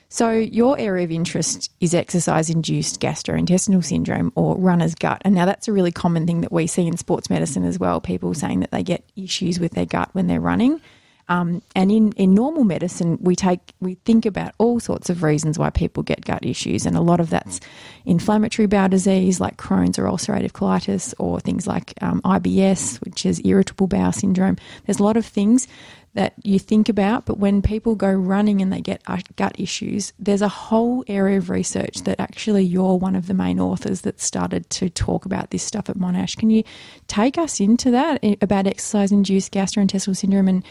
So, 0.09 0.31
your 0.31 0.79
area 0.79 1.05
of 1.05 1.11
interest 1.11 1.73
is 1.81 1.93
exercise 1.93 2.49
induced 2.49 3.01
gastrointestinal 3.01 3.85
syndrome 3.85 4.33
or 4.37 4.57
runner's 4.57 4.95
gut. 4.95 5.21
And 5.25 5.35
now 5.35 5.45
that's 5.45 5.67
a 5.67 5.73
really 5.73 5.91
common 5.91 6.27
thing 6.27 6.41
that 6.43 6.53
we 6.53 6.69
see 6.69 6.87
in 6.87 6.97
sports 6.97 7.29
medicine 7.29 7.65
as 7.65 7.81
well 7.81 8.01
people 8.01 8.33
saying 8.33 8.61
that 8.61 8.71
they 8.71 8.83
get 8.83 9.03
issues 9.17 9.59
with 9.59 9.73
their 9.73 9.87
gut 9.87 10.11
when 10.13 10.29
they're 10.29 10.41
running. 10.41 10.81
Um, 11.29 11.63
and 11.75 11.91
in, 11.91 12.13
in 12.13 12.35
normal 12.35 12.65
medicine, 12.65 13.19
we 13.21 13.35
take 13.35 13.61
we 13.81 13.95
think 14.05 14.27
about 14.27 14.55
all 14.59 14.81
sorts 14.81 15.09
of 15.09 15.23
reasons 15.23 15.59
why 15.59 15.71
people 15.71 16.03
get 16.03 16.25
gut 16.25 16.45
issues, 16.45 16.87
and 16.87 16.97
a 16.97 17.01
lot 17.01 17.21
of 17.21 17.31
that's 17.31 17.61
inflammatory 18.05 18.67
bowel 18.67 18.89
disease 18.89 19.41
like 19.41 19.57
Crohn's 19.57 19.99
or 19.99 20.05
ulcerative 20.05 20.53
colitis, 20.53 21.15
or 21.19 21.41
things 21.41 21.67
like 21.67 21.95
um, 22.03 22.21
IBS, 22.23 23.01
which 23.05 23.25
is 23.25 23.41
irritable 23.45 23.87
bowel 23.87 24.13
syndrome. 24.13 24.57
There's 24.87 24.99
a 24.99 25.05
lot 25.05 25.17
of 25.17 25.25
things 25.25 25.67
that 26.15 26.33
you 26.45 26.61
think 26.61 26.89
about, 26.89 27.27
but 27.27 27.39
when 27.39 27.61
people 27.61 27.97
go 27.97 28.11
running 28.11 28.63
and 28.63 28.73
they 28.73 28.81
get 28.81 29.03
uh, 29.09 29.19
gut 29.35 29.59
issues, 29.59 30.13
there's 30.19 30.43
a 30.43 30.49
whole 30.49 31.05
area 31.09 31.39
of 31.39 31.51
research 31.51 32.03
that 32.05 32.21
actually 32.21 32.63
you're 32.63 32.97
one 32.97 33.17
of 33.17 33.27
the 33.27 33.35
main 33.35 33.59
authors 33.59 34.03
that 34.03 34.21
started 34.21 34.69
to 34.71 34.89
talk 34.89 35.27
about 35.27 35.51
this 35.51 35.65
stuff 35.65 35.91
at 35.91 35.99
Monash. 35.99 36.37
Can 36.37 36.51
you 36.51 36.63
take 37.09 37.37
us 37.37 37.59
into 37.61 37.91
that 37.91 38.21
eh, 38.23 38.37
about 38.41 38.69
exercise 38.69 39.11
induced 39.11 39.53
gastrointestinal 39.53 40.17
syndrome 40.17 40.47
and 40.47 40.65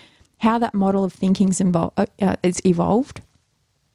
how 0.44 0.60
that 0.60 0.74
model 0.74 1.04
of 1.04 1.14
thinking's 1.14 1.60
involved, 1.60 1.98
uh, 1.98 2.06
uh, 2.22 2.36
it's 2.44 2.62
evolved? 2.66 3.22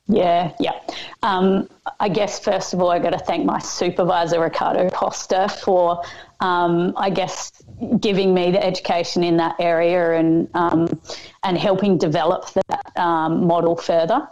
Yeah, 0.08 0.52
yeah. 0.58 0.80
Um, 1.22 1.68
I 2.00 2.08
guess 2.08 2.40
first 2.40 2.72
of 2.72 2.80
all, 2.80 2.90
I 2.90 2.98
got 2.98 3.10
to 3.10 3.18
thank 3.18 3.44
my 3.44 3.58
supervisor 3.58 4.40
Ricardo 4.40 4.88
Costa 4.88 5.48
for, 5.62 6.02
um, 6.40 6.94
I 6.96 7.10
guess, 7.10 7.52
giving 8.00 8.32
me 8.32 8.50
the 8.50 8.64
education 8.64 9.22
in 9.22 9.36
that 9.36 9.56
area 9.60 10.18
and 10.18 10.48
um, 10.54 11.00
and 11.44 11.58
helping 11.58 11.98
develop 11.98 12.50
that 12.54 12.92
um, 12.96 13.46
model 13.46 13.76
further. 13.76 14.26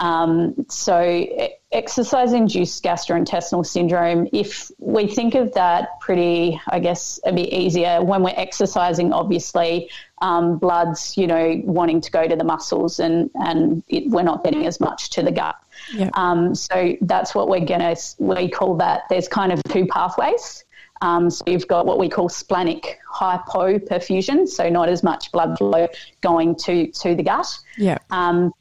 Um, 0.00 0.66
so, 0.68 1.26
exercise 1.70 2.32
induced 2.32 2.82
gastrointestinal 2.82 3.64
syndrome, 3.64 4.28
if 4.32 4.70
we 4.78 5.06
think 5.06 5.36
of 5.36 5.54
that 5.54 6.00
pretty, 6.00 6.60
I 6.66 6.80
guess, 6.80 7.20
a 7.24 7.32
bit 7.32 7.52
easier, 7.52 8.02
when 8.02 8.24
we're 8.24 8.34
exercising, 8.36 9.12
obviously, 9.12 9.90
um, 10.22 10.56
blood's, 10.56 11.16
you 11.18 11.26
know, 11.26 11.60
wanting 11.64 12.00
to 12.00 12.10
go 12.10 12.26
to 12.26 12.36
the 12.36 12.44
muscles 12.44 12.98
and, 12.98 13.30
and 13.34 13.82
it, 13.88 14.08
we're 14.08 14.22
not 14.22 14.42
getting 14.42 14.66
as 14.66 14.80
much 14.80 15.10
to 15.10 15.22
the 15.22 15.32
gut. 15.32 15.56
Yep. 15.94 16.16
Um, 16.16 16.54
so, 16.54 16.96
that's 17.02 17.34
what 17.34 17.48
we're 17.48 17.66
to, 17.66 17.96
we 18.18 18.48
call 18.48 18.76
that, 18.76 19.02
there's 19.10 19.28
kind 19.28 19.52
of 19.52 19.62
two 19.64 19.86
pathways. 19.86 20.64
Um, 21.02 21.30
so 21.30 21.42
you've 21.48 21.66
got 21.66 21.84
what 21.84 21.98
we 21.98 22.08
call 22.08 22.28
splanchnic 22.28 22.84
hypoperfusion, 23.12 24.46
so 24.48 24.68
not 24.68 24.88
as 24.88 25.02
much 25.02 25.32
blood 25.32 25.58
flow 25.58 25.88
going 26.20 26.54
to 26.56 26.92
to 26.92 27.16
the 27.16 27.24
gut. 27.24 27.48
Yeah. 27.76 27.98
Um, 28.10 28.52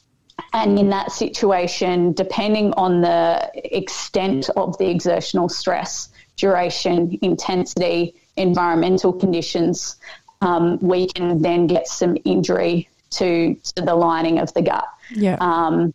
and 0.54 0.80
in 0.80 0.90
that 0.90 1.12
situation, 1.12 2.14
depending 2.14 2.74
on 2.74 3.02
the 3.02 3.52
extent 3.54 4.50
of 4.56 4.76
the 4.80 4.90
exertional 4.90 5.50
stress, 5.50 6.10
duration, 6.36 7.20
intensity, 7.22 8.16
environmental 8.38 9.14
conditions, 9.14 9.98
um, 10.42 10.80
we 10.80 11.08
can 11.08 11.42
then 11.42 11.68
get 11.68 11.88
some 11.88 12.18
injury 12.26 12.90
to, 13.12 13.56
to 13.56 13.82
the 13.82 13.96
lining 13.96 14.40
of 14.40 14.54
the 14.54 14.62
gut. 14.62 14.88
Yeah. 15.12 15.38
Um, 15.40 15.94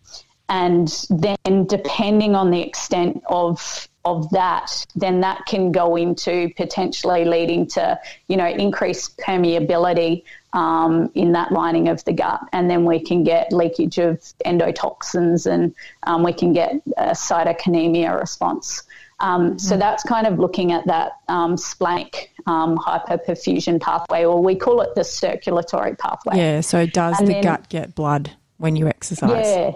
and 0.48 1.06
then, 1.10 1.66
depending 1.66 2.36
on 2.36 2.52
the 2.52 2.60
extent 2.60 3.22
of 3.28 3.88
of 4.04 4.30
that, 4.30 4.86
then 4.94 5.20
that 5.20 5.44
can 5.46 5.72
go 5.72 5.96
into 5.96 6.48
potentially 6.56 7.24
leading 7.24 7.66
to, 7.66 7.98
you 8.28 8.36
know, 8.36 8.46
increased 8.46 9.18
permeability 9.18 10.22
um, 10.52 11.10
in 11.16 11.32
that 11.32 11.50
lining 11.50 11.88
of 11.88 12.04
the 12.04 12.12
gut. 12.12 12.40
And 12.52 12.70
then 12.70 12.84
we 12.84 13.00
can 13.00 13.24
get 13.24 13.52
leakage 13.52 13.98
of 13.98 14.20
endotoxins 14.44 15.50
and 15.50 15.74
um, 16.04 16.22
we 16.22 16.32
can 16.32 16.52
get 16.52 16.80
a 16.96 17.10
cytokinemia 17.10 18.18
response. 18.18 18.84
Um, 19.20 19.50
mm-hmm. 19.50 19.58
So 19.58 19.76
that's 19.76 20.02
kind 20.02 20.26
of 20.26 20.38
looking 20.38 20.72
at 20.72 20.86
that 20.86 21.12
um, 21.28 21.56
splanchnic 21.56 22.28
um, 22.46 22.76
hyperperfusion 22.76 23.80
pathway, 23.80 24.24
or 24.24 24.42
we 24.42 24.54
call 24.54 24.80
it 24.82 24.94
the 24.94 25.04
circulatory 25.04 25.96
pathway. 25.96 26.36
Yeah. 26.36 26.60
So 26.60 26.86
does 26.86 27.18
and 27.18 27.28
the 27.28 27.34
then, 27.34 27.42
gut 27.42 27.68
get 27.68 27.94
blood 27.94 28.32
when 28.58 28.76
you 28.76 28.88
exercise? 28.88 29.46
Yeah. 29.46 29.72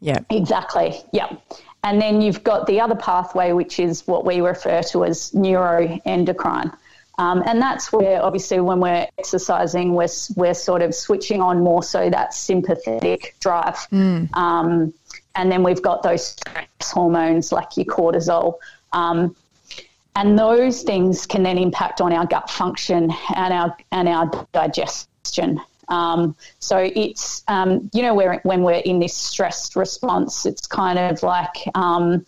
Yeah. 0.00 0.18
Exactly. 0.30 1.00
Yeah. 1.12 1.36
And 1.84 2.00
then 2.00 2.22
you've 2.22 2.44
got 2.44 2.66
the 2.66 2.80
other 2.80 2.96
pathway, 2.96 3.52
which 3.52 3.78
is 3.78 4.06
what 4.06 4.24
we 4.24 4.40
refer 4.40 4.82
to 4.82 5.04
as 5.04 5.30
neuroendocrine. 5.32 6.76
Um, 7.18 7.42
and 7.46 7.60
that's 7.60 7.92
where, 7.92 8.22
obviously, 8.22 8.60
when 8.60 8.80
we're 8.80 9.06
exercising, 9.18 9.94
we're, 9.94 10.08
we're 10.34 10.54
sort 10.54 10.82
of 10.82 10.94
switching 10.94 11.40
on 11.40 11.62
more 11.62 11.82
so 11.82 12.08
that 12.08 12.34
sympathetic 12.34 13.36
drive. 13.38 13.76
Mm. 13.90 14.34
Um, 14.34 14.94
and 15.34 15.50
then 15.50 15.62
we've 15.62 15.82
got 15.82 16.02
those 16.02 16.26
stress 16.26 16.90
hormones 16.92 17.52
like 17.52 17.76
your 17.76 17.86
cortisol. 17.86 18.54
Um, 18.92 19.34
and 20.14 20.38
those 20.38 20.82
things 20.82 21.26
can 21.26 21.42
then 21.42 21.56
impact 21.56 22.00
on 22.00 22.12
our 22.12 22.26
gut 22.26 22.50
function 22.50 23.10
and 23.34 23.54
our, 23.54 23.76
and 23.92 24.08
our 24.08 24.46
digestion. 24.52 25.60
Um, 25.88 26.36
so 26.58 26.76
it's, 26.78 27.42
um, 27.48 27.90
you 27.92 28.02
know, 28.02 28.14
where, 28.14 28.40
when 28.42 28.62
we're 28.62 28.74
in 28.74 28.98
this 28.98 29.14
stressed 29.14 29.74
response, 29.74 30.46
it's 30.46 30.66
kind 30.66 30.98
of 30.98 31.22
like 31.22 31.56
um, 31.74 32.24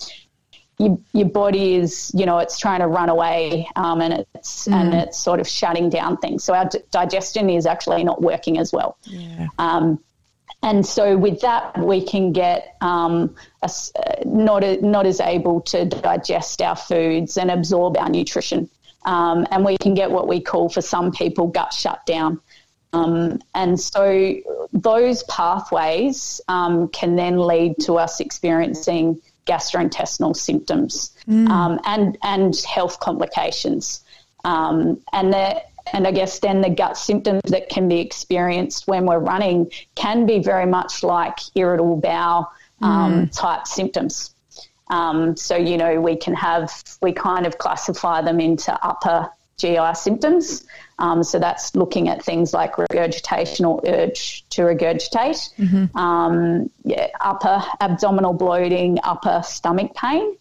your, 0.78 0.98
your 1.12 1.28
body 1.28 1.76
is, 1.76 2.10
you 2.14 2.26
know, 2.26 2.38
it's 2.38 2.58
trying 2.58 2.80
to 2.80 2.86
run 2.86 3.10
away 3.10 3.68
um, 3.76 4.00
and 4.00 4.26
it's, 4.34 4.66
mm. 4.66 4.72
and 4.72 4.94
it's 4.94 5.18
sort 5.18 5.40
of 5.40 5.46
shutting 5.46 5.90
down 5.90 6.16
things. 6.16 6.42
So 6.42 6.54
our 6.54 6.66
d- 6.66 6.80
digestion 6.90 7.50
is 7.50 7.66
actually 7.66 8.02
not 8.02 8.22
working 8.22 8.58
as 8.58 8.72
well. 8.72 8.96
Yeah. 9.04 9.48
And 10.64 10.84
so 10.84 11.16
with 11.18 11.42
that, 11.42 11.76
we 11.78 12.02
can 12.02 12.32
get 12.32 12.76
um, 12.80 13.36
a, 13.62 13.70
not, 14.24 14.64
a, 14.64 14.80
not 14.80 15.04
as 15.04 15.20
able 15.20 15.60
to 15.60 15.84
digest 15.84 16.62
our 16.62 16.74
foods 16.74 17.36
and 17.36 17.50
absorb 17.50 17.98
our 17.98 18.08
nutrition. 18.08 18.70
Um, 19.04 19.46
and 19.50 19.62
we 19.62 19.76
can 19.76 19.92
get 19.92 20.10
what 20.10 20.26
we 20.26 20.40
call, 20.40 20.70
for 20.70 20.80
some 20.80 21.12
people, 21.12 21.48
gut 21.48 21.74
shutdown. 21.74 22.40
Um, 22.94 23.42
and 23.54 23.78
so 23.78 24.36
those 24.72 25.22
pathways 25.24 26.40
um, 26.48 26.88
can 26.88 27.14
then 27.16 27.38
lead 27.38 27.74
to 27.80 27.98
us 27.98 28.20
experiencing 28.20 29.20
gastrointestinal 29.44 30.34
symptoms 30.34 31.14
mm. 31.28 31.46
um, 31.50 31.78
and 31.84 32.16
and 32.22 32.56
health 32.62 33.00
complications. 33.00 34.02
Um, 34.44 35.02
and 35.12 35.32
the, 35.34 35.60
and 35.92 36.06
I 36.06 36.12
guess 36.12 36.38
then 36.38 36.60
the 36.60 36.70
gut 36.70 36.96
symptoms 36.96 37.42
that 37.46 37.68
can 37.68 37.88
be 37.88 38.00
experienced 38.00 38.86
when 38.86 39.06
we're 39.06 39.18
running 39.18 39.70
can 39.94 40.26
be 40.26 40.38
very 40.38 40.66
much 40.66 41.02
like 41.02 41.38
irritable 41.54 41.96
bowel 41.96 42.50
um, 42.80 43.26
mm. 43.26 43.36
type 43.36 43.66
symptoms. 43.66 44.34
Um, 44.88 45.36
so 45.36 45.56
you 45.56 45.76
know 45.76 46.00
we 46.00 46.16
can 46.16 46.34
have 46.34 46.70
we 47.00 47.12
kind 47.12 47.46
of 47.46 47.58
classify 47.58 48.22
them 48.22 48.40
into 48.40 48.72
upper 48.84 49.30
GI 49.56 49.94
symptoms. 49.94 50.64
Um, 50.98 51.22
so 51.22 51.38
that's 51.38 51.74
looking 51.74 52.08
at 52.08 52.24
things 52.24 52.52
like 52.52 52.78
regurgitation 52.78 53.64
or 53.64 53.80
urge 53.86 54.44
to 54.50 54.62
regurgitate, 54.62 55.50
mm-hmm. 55.56 55.96
um, 55.96 56.70
yeah, 56.84 57.08
upper 57.20 57.62
abdominal 57.80 58.32
bloating, 58.32 58.98
upper 59.02 59.42
stomach 59.44 59.94
pain. 59.94 60.36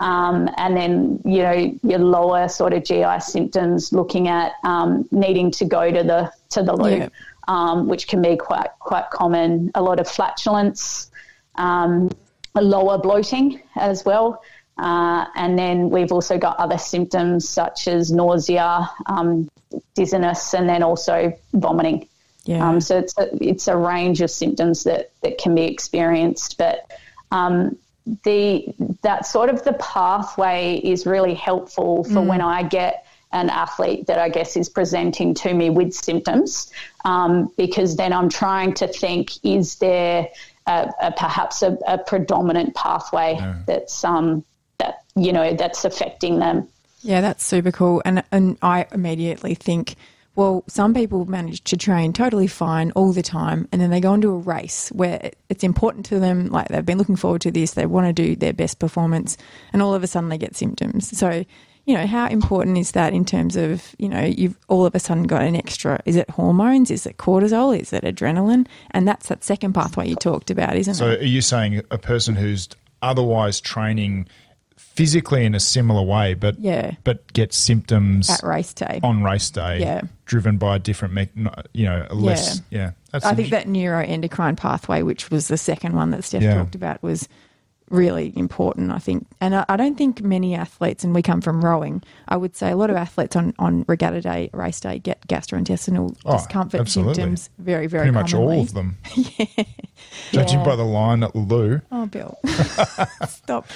Um, 0.00 0.48
and 0.56 0.76
then, 0.76 1.20
you 1.24 1.42
know, 1.42 1.78
your 1.82 1.98
lower 1.98 2.48
sort 2.48 2.72
of 2.72 2.84
GI 2.84 3.20
symptoms, 3.20 3.92
looking 3.92 4.28
at 4.28 4.52
um, 4.64 5.06
needing 5.10 5.50
to 5.52 5.64
go 5.64 5.90
to 5.90 6.02
the 6.02 6.32
to 6.50 6.62
the 6.62 6.74
loo, 6.74 6.96
yeah. 6.96 7.08
Um, 7.48 7.86
which 7.86 8.08
can 8.08 8.22
be 8.22 8.36
quite 8.36 8.70
quite 8.78 9.10
common. 9.10 9.70
A 9.74 9.82
lot 9.82 10.00
of 10.00 10.08
flatulence, 10.08 11.10
um, 11.56 12.10
lower 12.54 12.98
bloating 12.98 13.60
as 13.76 14.04
well. 14.04 14.42
Uh, 14.78 15.26
and 15.34 15.58
then 15.58 15.90
we've 15.90 16.10
also 16.10 16.38
got 16.38 16.56
other 16.56 16.78
symptoms 16.78 17.46
such 17.46 17.86
as 17.86 18.10
nausea, 18.10 18.90
um, 19.04 19.50
dizziness, 19.94 20.54
and 20.54 20.66
then 20.66 20.82
also 20.82 21.36
vomiting. 21.52 22.08
Yeah. 22.44 22.66
Um, 22.66 22.80
so 22.80 22.96
it's 22.96 23.16
a, 23.18 23.28
it's 23.44 23.68
a 23.68 23.76
range 23.76 24.22
of 24.22 24.30
symptoms 24.30 24.84
that, 24.84 25.12
that 25.22 25.36
can 25.36 25.54
be 25.54 25.64
experienced. 25.64 26.56
But 26.56 26.90
um, 27.30 27.76
the 28.24 28.66
that 29.02 29.26
sort 29.26 29.50
of 29.50 29.64
the 29.64 29.74
pathway 29.74 30.80
is 30.82 31.06
really 31.06 31.34
helpful 31.34 32.04
for 32.04 32.20
mm. 32.20 32.26
when 32.26 32.40
I 32.40 32.62
get 32.62 33.06
an 33.32 33.48
athlete 33.48 34.06
that 34.08 34.18
I 34.18 34.28
guess 34.28 34.56
is 34.56 34.68
presenting 34.68 35.34
to 35.34 35.54
me 35.54 35.70
with 35.70 35.94
symptoms, 35.94 36.72
um, 37.04 37.52
because 37.56 37.96
then 37.96 38.12
I'm 38.12 38.28
trying 38.28 38.74
to 38.74 38.88
think: 38.88 39.32
is 39.44 39.76
there 39.76 40.28
a, 40.66 40.92
a, 41.00 41.12
perhaps 41.12 41.62
a, 41.62 41.78
a, 41.86 41.98
predominant 41.98 42.74
pathway 42.74 43.38
that's 43.66 44.04
um, 44.04 44.44
that 44.78 45.02
you 45.16 45.32
know 45.32 45.54
that's 45.54 45.84
affecting 45.84 46.38
them. 46.38 46.68
Yeah, 47.02 47.20
that's 47.20 47.44
super 47.44 47.72
cool. 47.72 48.02
And 48.04 48.22
and 48.32 48.58
I 48.62 48.86
immediately 48.92 49.54
think, 49.54 49.94
well, 50.36 50.64
some 50.68 50.94
people 50.94 51.24
manage 51.26 51.62
to 51.64 51.76
train 51.76 52.12
totally 52.12 52.46
fine 52.46 52.92
all 52.92 53.12
the 53.12 53.22
time, 53.22 53.68
and 53.72 53.80
then 53.80 53.90
they 53.90 54.00
go 54.00 54.14
into 54.14 54.30
a 54.30 54.38
race 54.38 54.88
where 54.90 55.30
it's 55.48 55.64
important 55.64 56.06
to 56.06 56.18
them. 56.18 56.46
Like 56.46 56.68
they've 56.68 56.86
been 56.86 56.98
looking 56.98 57.16
forward 57.16 57.40
to 57.42 57.50
this, 57.50 57.72
they 57.72 57.86
want 57.86 58.06
to 58.06 58.12
do 58.12 58.36
their 58.36 58.52
best 58.52 58.78
performance, 58.78 59.36
and 59.72 59.82
all 59.82 59.94
of 59.94 60.02
a 60.02 60.06
sudden 60.06 60.28
they 60.28 60.38
get 60.38 60.56
symptoms. 60.56 61.16
So. 61.16 61.44
You 61.86 61.96
know, 61.96 62.06
how 62.06 62.28
important 62.28 62.76
is 62.76 62.92
that 62.92 63.14
in 63.14 63.24
terms 63.24 63.56
of, 63.56 63.96
you 63.98 64.08
know, 64.08 64.20
you've 64.20 64.56
all 64.68 64.84
of 64.84 64.94
a 64.94 65.00
sudden 65.00 65.24
got 65.24 65.42
an 65.42 65.56
extra, 65.56 65.98
is 66.04 66.14
it 66.14 66.28
hormones? 66.28 66.90
Is 66.90 67.06
it 67.06 67.16
cortisol? 67.16 67.76
Is 67.76 67.92
it 67.92 68.04
adrenaline? 68.04 68.66
And 68.90 69.08
that's 69.08 69.28
that 69.28 69.42
second 69.42 69.72
pathway 69.72 70.06
you 70.06 70.14
talked 70.14 70.50
about, 70.50 70.76
isn't 70.76 70.94
so 70.94 71.08
it? 71.08 71.16
So 71.16 71.20
are 71.22 71.24
you 71.24 71.40
saying 71.40 71.80
a 71.90 71.96
person 71.98 72.36
who's 72.36 72.68
otherwise 73.02 73.60
training 73.62 74.28
physically 75.00 75.46
in 75.46 75.54
a 75.54 75.60
similar 75.60 76.02
way, 76.02 76.34
but 76.34 76.58
yeah. 76.58 76.92
but 77.04 77.32
get 77.32 77.54
symptoms 77.54 78.28
at 78.28 78.42
race 78.42 78.74
day 78.74 79.00
on 79.02 79.22
race 79.22 79.48
day, 79.48 79.80
yeah. 79.80 80.02
driven 80.26 80.58
by 80.58 80.76
a 80.76 80.78
different, 80.78 81.14
me- 81.14 81.30
you 81.72 81.86
know, 81.86 82.06
less, 82.10 82.60
yeah. 82.68 82.92
yeah 83.14 83.20
I 83.24 83.34
think 83.34 83.48
that 83.48 83.66
neuroendocrine 83.66 84.58
pathway, 84.58 85.00
which 85.00 85.30
was 85.30 85.48
the 85.48 85.56
second 85.56 85.96
one 85.96 86.10
that 86.10 86.22
Steph 86.22 86.42
yeah. 86.42 86.54
talked 86.54 86.74
about, 86.74 87.02
was 87.02 87.30
really 87.90 88.32
important, 88.36 88.90
I 88.90 88.98
think. 88.98 89.26
And 89.40 89.54
I, 89.54 89.64
I, 89.68 89.76
don't 89.76 89.98
think 89.98 90.22
many 90.22 90.54
athletes, 90.54 91.04
and 91.04 91.14
we 91.14 91.22
come 91.22 91.40
from 91.40 91.64
rowing, 91.64 92.02
I 92.28 92.36
would 92.36 92.56
say 92.56 92.70
a 92.70 92.76
lot 92.76 92.88
of 92.88 92.96
athletes 92.96 93.36
on, 93.36 93.52
on 93.58 93.84
regatta 93.88 94.20
day, 94.20 94.48
race 94.52 94.80
day, 94.80 94.98
get 95.00 95.26
gastrointestinal 95.26 96.16
oh, 96.24 96.32
discomfort 96.32 96.80
absolutely. 96.80 97.14
symptoms 97.14 97.50
very, 97.58 97.86
very 97.86 98.04
Pretty 98.04 98.14
much 98.14 98.32
all 98.32 98.60
of 98.60 98.72
them. 98.74 98.96
yeah. 99.14 99.64
Judging 100.32 100.60
yeah. 100.60 100.64
by 100.64 100.76
the 100.76 100.84
line 100.84 101.22
at 101.22 101.32
the 101.32 101.40
loo. 101.40 101.80
Oh, 101.90 102.06
Bill. 102.06 102.38
Stop. 103.28 103.66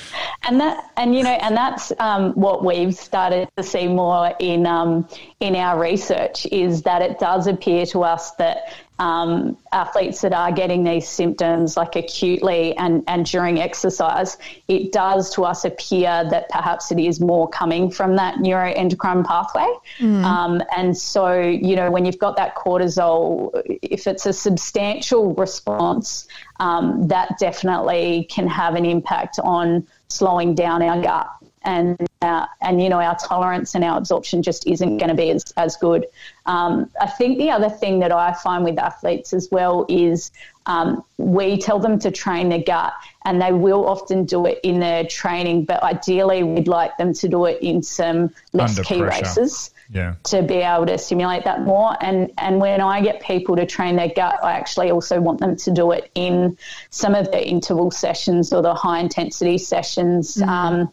And 0.44 0.60
that, 0.60 0.90
and 0.96 1.14
you 1.14 1.22
know, 1.22 1.30
and 1.30 1.56
that's 1.56 1.92
um, 1.98 2.32
what 2.32 2.64
we've 2.64 2.94
started 2.94 3.48
to 3.56 3.62
see 3.62 3.88
more 3.88 4.32
in 4.38 4.66
um, 4.66 5.08
in 5.44 5.54
our 5.54 5.78
research 5.78 6.46
is 6.46 6.82
that 6.82 7.02
it 7.02 7.18
does 7.18 7.46
appear 7.46 7.84
to 7.84 8.02
us 8.02 8.30
that 8.36 8.72
um, 8.98 9.58
athletes 9.72 10.22
that 10.22 10.32
are 10.32 10.52
getting 10.52 10.84
these 10.84 11.06
symptoms 11.06 11.76
like 11.76 11.96
acutely 11.96 12.74
and, 12.78 13.02
and 13.08 13.26
during 13.26 13.60
exercise, 13.60 14.38
it 14.68 14.90
does 14.90 15.34
to 15.34 15.44
us 15.44 15.66
appear 15.66 16.26
that 16.30 16.48
perhaps 16.48 16.90
it 16.92 16.98
is 16.98 17.20
more 17.20 17.46
coming 17.46 17.90
from 17.90 18.16
that 18.16 18.36
neuroendocrine 18.36 19.26
pathway. 19.26 19.70
Mm. 19.98 20.24
Um, 20.24 20.62
and 20.74 20.96
so, 20.96 21.38
you 21.38 21.76
know, 21.76 21.90
when 21.90 22.06
you've 22.06 22.18
got 22.18 22.36
that 22.36 22.54
cortisol, 22.54 23.50
if 23.82 24.06
it's 24.06 24.24
a 24.24 24.32
substantial 24.32 25.34
response, 25.34 26.26
um, 26.60 27.08
that 27.08 27.36
definitely 27.38 28.26
can 28.30 28.46
have 28.46 28.76
an 28.76 28.86
impact 28.86 29.38
on 29.42 29.86
slowing 30.08 30.54
down 30.54 30.82
our 30.82 31.00
gut 31.02 31.30
and 31.64 31.96
uh, 32.22 32.46
and 32.60 32.82
you 32.82 32.88
know 32.88 33.00
our 33.00 33.16
tolerance 33.16 33.74
and 33.74 33.84
our 33.84 33.98
absorption 33.98 34.42
just 34.42 34.66
isn't 34.66 34.98
going 34.98 35.08
to 35.08 35.14
be 35.14 35.30
as, 35.30 35.52
as 35.56 35.76
good. 35.76 36.06
Um, 36.46 36.90
I 37.00 37.06
think 37.06 37.38
the 37.38 37.50
other 37.50 37.70
thing 37.70 38.00
that 38.00 38.12
I 38.12 38.32
find 38.34 38.64
with 38.64 38.78
athletes 38.78 39.32
as 39.32 39.48
well 39.50 39.86
is 39.88 40.30
um, 40.66 41.04
we 41.18 41.58
tell 41.58 41.78
them 41.78 41.98
to 42.00 42.10
train 42.10 42.48
the 42.48 42.62
gut, 42.62 42.92
and 43.24 43.40
they 43.40 43.52
will 43.52 43.86
often 43.86 44.24
do 44.24 44.46
it 44.46 44.60
in 44.62 44.80
their 44.80 45.04
training, 45.04 45.64
but 45.64 45.82
ideally 45.82 46.42
we'd 46.42 46.68
like 46.68 46.96
them 46.96 47.12
to 47.14 47.28
do 47.28 47.46
it 47.46 47.62
in 47.62 47.82
some 47.82 48.30
less 48.52 48.78
Under 48.78 48.82
key 48.82 48.98
pressure. 49.00 49.22
races. 49.24 49.70
Yeah. 49.90 50.14
To 50.24 50.42
be 50.42 50.56
able 50.56 50.86
to 50.86 50.98
stimulate 50.98 51.44
that 51.44 51.62
more, 51.62 51.96
and 52.00 52.30
and 52.38 52.60
when 52.60 52.80
I 52.80 53.00
get 53.00 53.20
people 53.20 53.56
to 53.56 53.66
train 53.66 53.96
their 53.96 54.08
gut, 54.08 54.42
I 54.42 54.52
actually 54.52 54.90
also 54.90 55.20
want 55.20 55.40
them 55.40 55.56
to 55.56 55.70
do 55.70 55.92
it 55.92 56.10
in 56.14 56.56
some 56.90 57.14
of 57.14 57.30
the 57.30 57.46
interval 57.46 57.90
sessions 57.90 58.52
or 58.52 58.62
the 58.62 58.74
high 58.74 59.00
intensity 59.00 59.58
sessions. 59.58 60.36
Mm-hmm. 60.36 60.48
Um, 60.48 60.92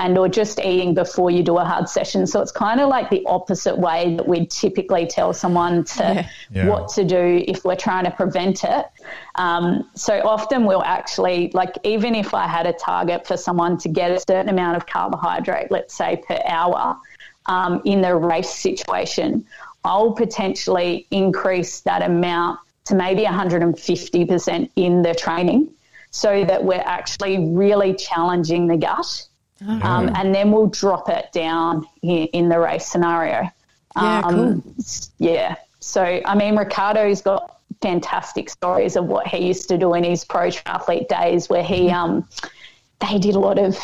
and 0.00 0.16
or 0.16 0.28
just 0.28 0.58
eating 0.60 0.94
before 0.94 1.30
you 1.30 1.42
do 1.42 1.58
a 1.58 1.64
hard 1.64 1.88
session. 1.88 2.26
So 2.26 2.40
it's 2.40 2.52
kind 2.52 2.80
of 2.80 2.88
like 2.88 3.10
the 3.10 3.22
opposite 3.26 3.76
way 3.76 4.16
that 4.16 4.26
we 4.26 4.46
typically 4.46 5.06
tell 5.06 5.34
someone 5.34 5.84
to 5.84 6.02
yeah. 6.02 6.28
Yeah. 6.50 6.68
what 6.68 6.88
to 6.94 7.04
do 7.04 7.44
if 7.46 7.64
we're 7.64 7.76
trying 7.76 8.04
to 8.04 8.10
prevent 8.10 8.64
it. 8.64 8.86
Um, 9.34 9.90
so 9.94 10.20
often 10.26 10.64
we'll 10.64 10.82
actually 10.82 11.50
like 11.52 11.74
even 11.84 12.14
if 12.14 12.32
I 12.32 12.46
had 12.46 12.66
a 12.66 12.72
target 12.72 13.26
for 13.26 13.36
someone 13.36 13.76
to 13.78 13.88
get 13.88 14.10
a 14.10 14.18
certain 14.20 14.48
amount 14.48 14.78
of 14.78 14.86
carbohydrate, 14.86 15.70
let's 15.70 15.94
say 15.94 16.22
per 16.26 16.38
hour, 16.46 16.96
um, 17.50 17.82
in 17.84 18.00
the 18.00 18.14
race 18.14 18.50
situation, 18.50 19.44
I'll 19.84 20.12
potentially 20.12 21.06
increase 21.10 21.80
that 21.80 22.02
amount 22.02 22.60
to 22.84 22.94
maybe 22.94 23.24
150% 23.24 24.70
in 24.76 25.02
the 25.02 25.14
training 25.14 25.68
so 26.10 26.44
that 26.44 26.64
we're 26.64 26.82
actually 26.84 27.38
really 27.48 27.94
challenging 27.94 28.66
the 28.66 28.76
gut 28.76 29.28
Oh. 29.66 29.80
Um, 29.82 30.10
and 30.14 30.34
then 30.34 30.52
we'll 30.52 30.68
drop 30.68 31.08
it 31.08 31.30
down 31.32 31.86
in, 32.02 32.26
in 32.28 32.48
the 32.48 32.58
race 32.58 32.86
scenario. 32.86 33.50
Yeah, 33.96 34.22
um, 34.24 34.62
cool. 34.62 34.84
Yeah. 35.18 35.56
So, 35.80 36.20
I 36.24 36.34
mean, 36.34 36.56
Ricardo's 36.56 37.20
got 37.22 37.58
fantastic 37.82 38.48
stories 38.48 38.96
of 38.96 39.06
what 39.06 39.26
he 39.26 39.46
used 39.46 39.68
to 39.68 39.78
do 39.78 39.94
in 39.94 40.04
his 40.04 40.24
pro 40.24 40.48
triathlete 40.48 41.08
days 41.08 41.48
where 41.48 41.62
he, 41.62 41.88
mm-hmm. 41.88 41.94
um, 41.94 42.28
they 43.00 43.18
did 43.18 43.34
a 43.34 43.38
lot 43.38 43.58
of 43.58 43.76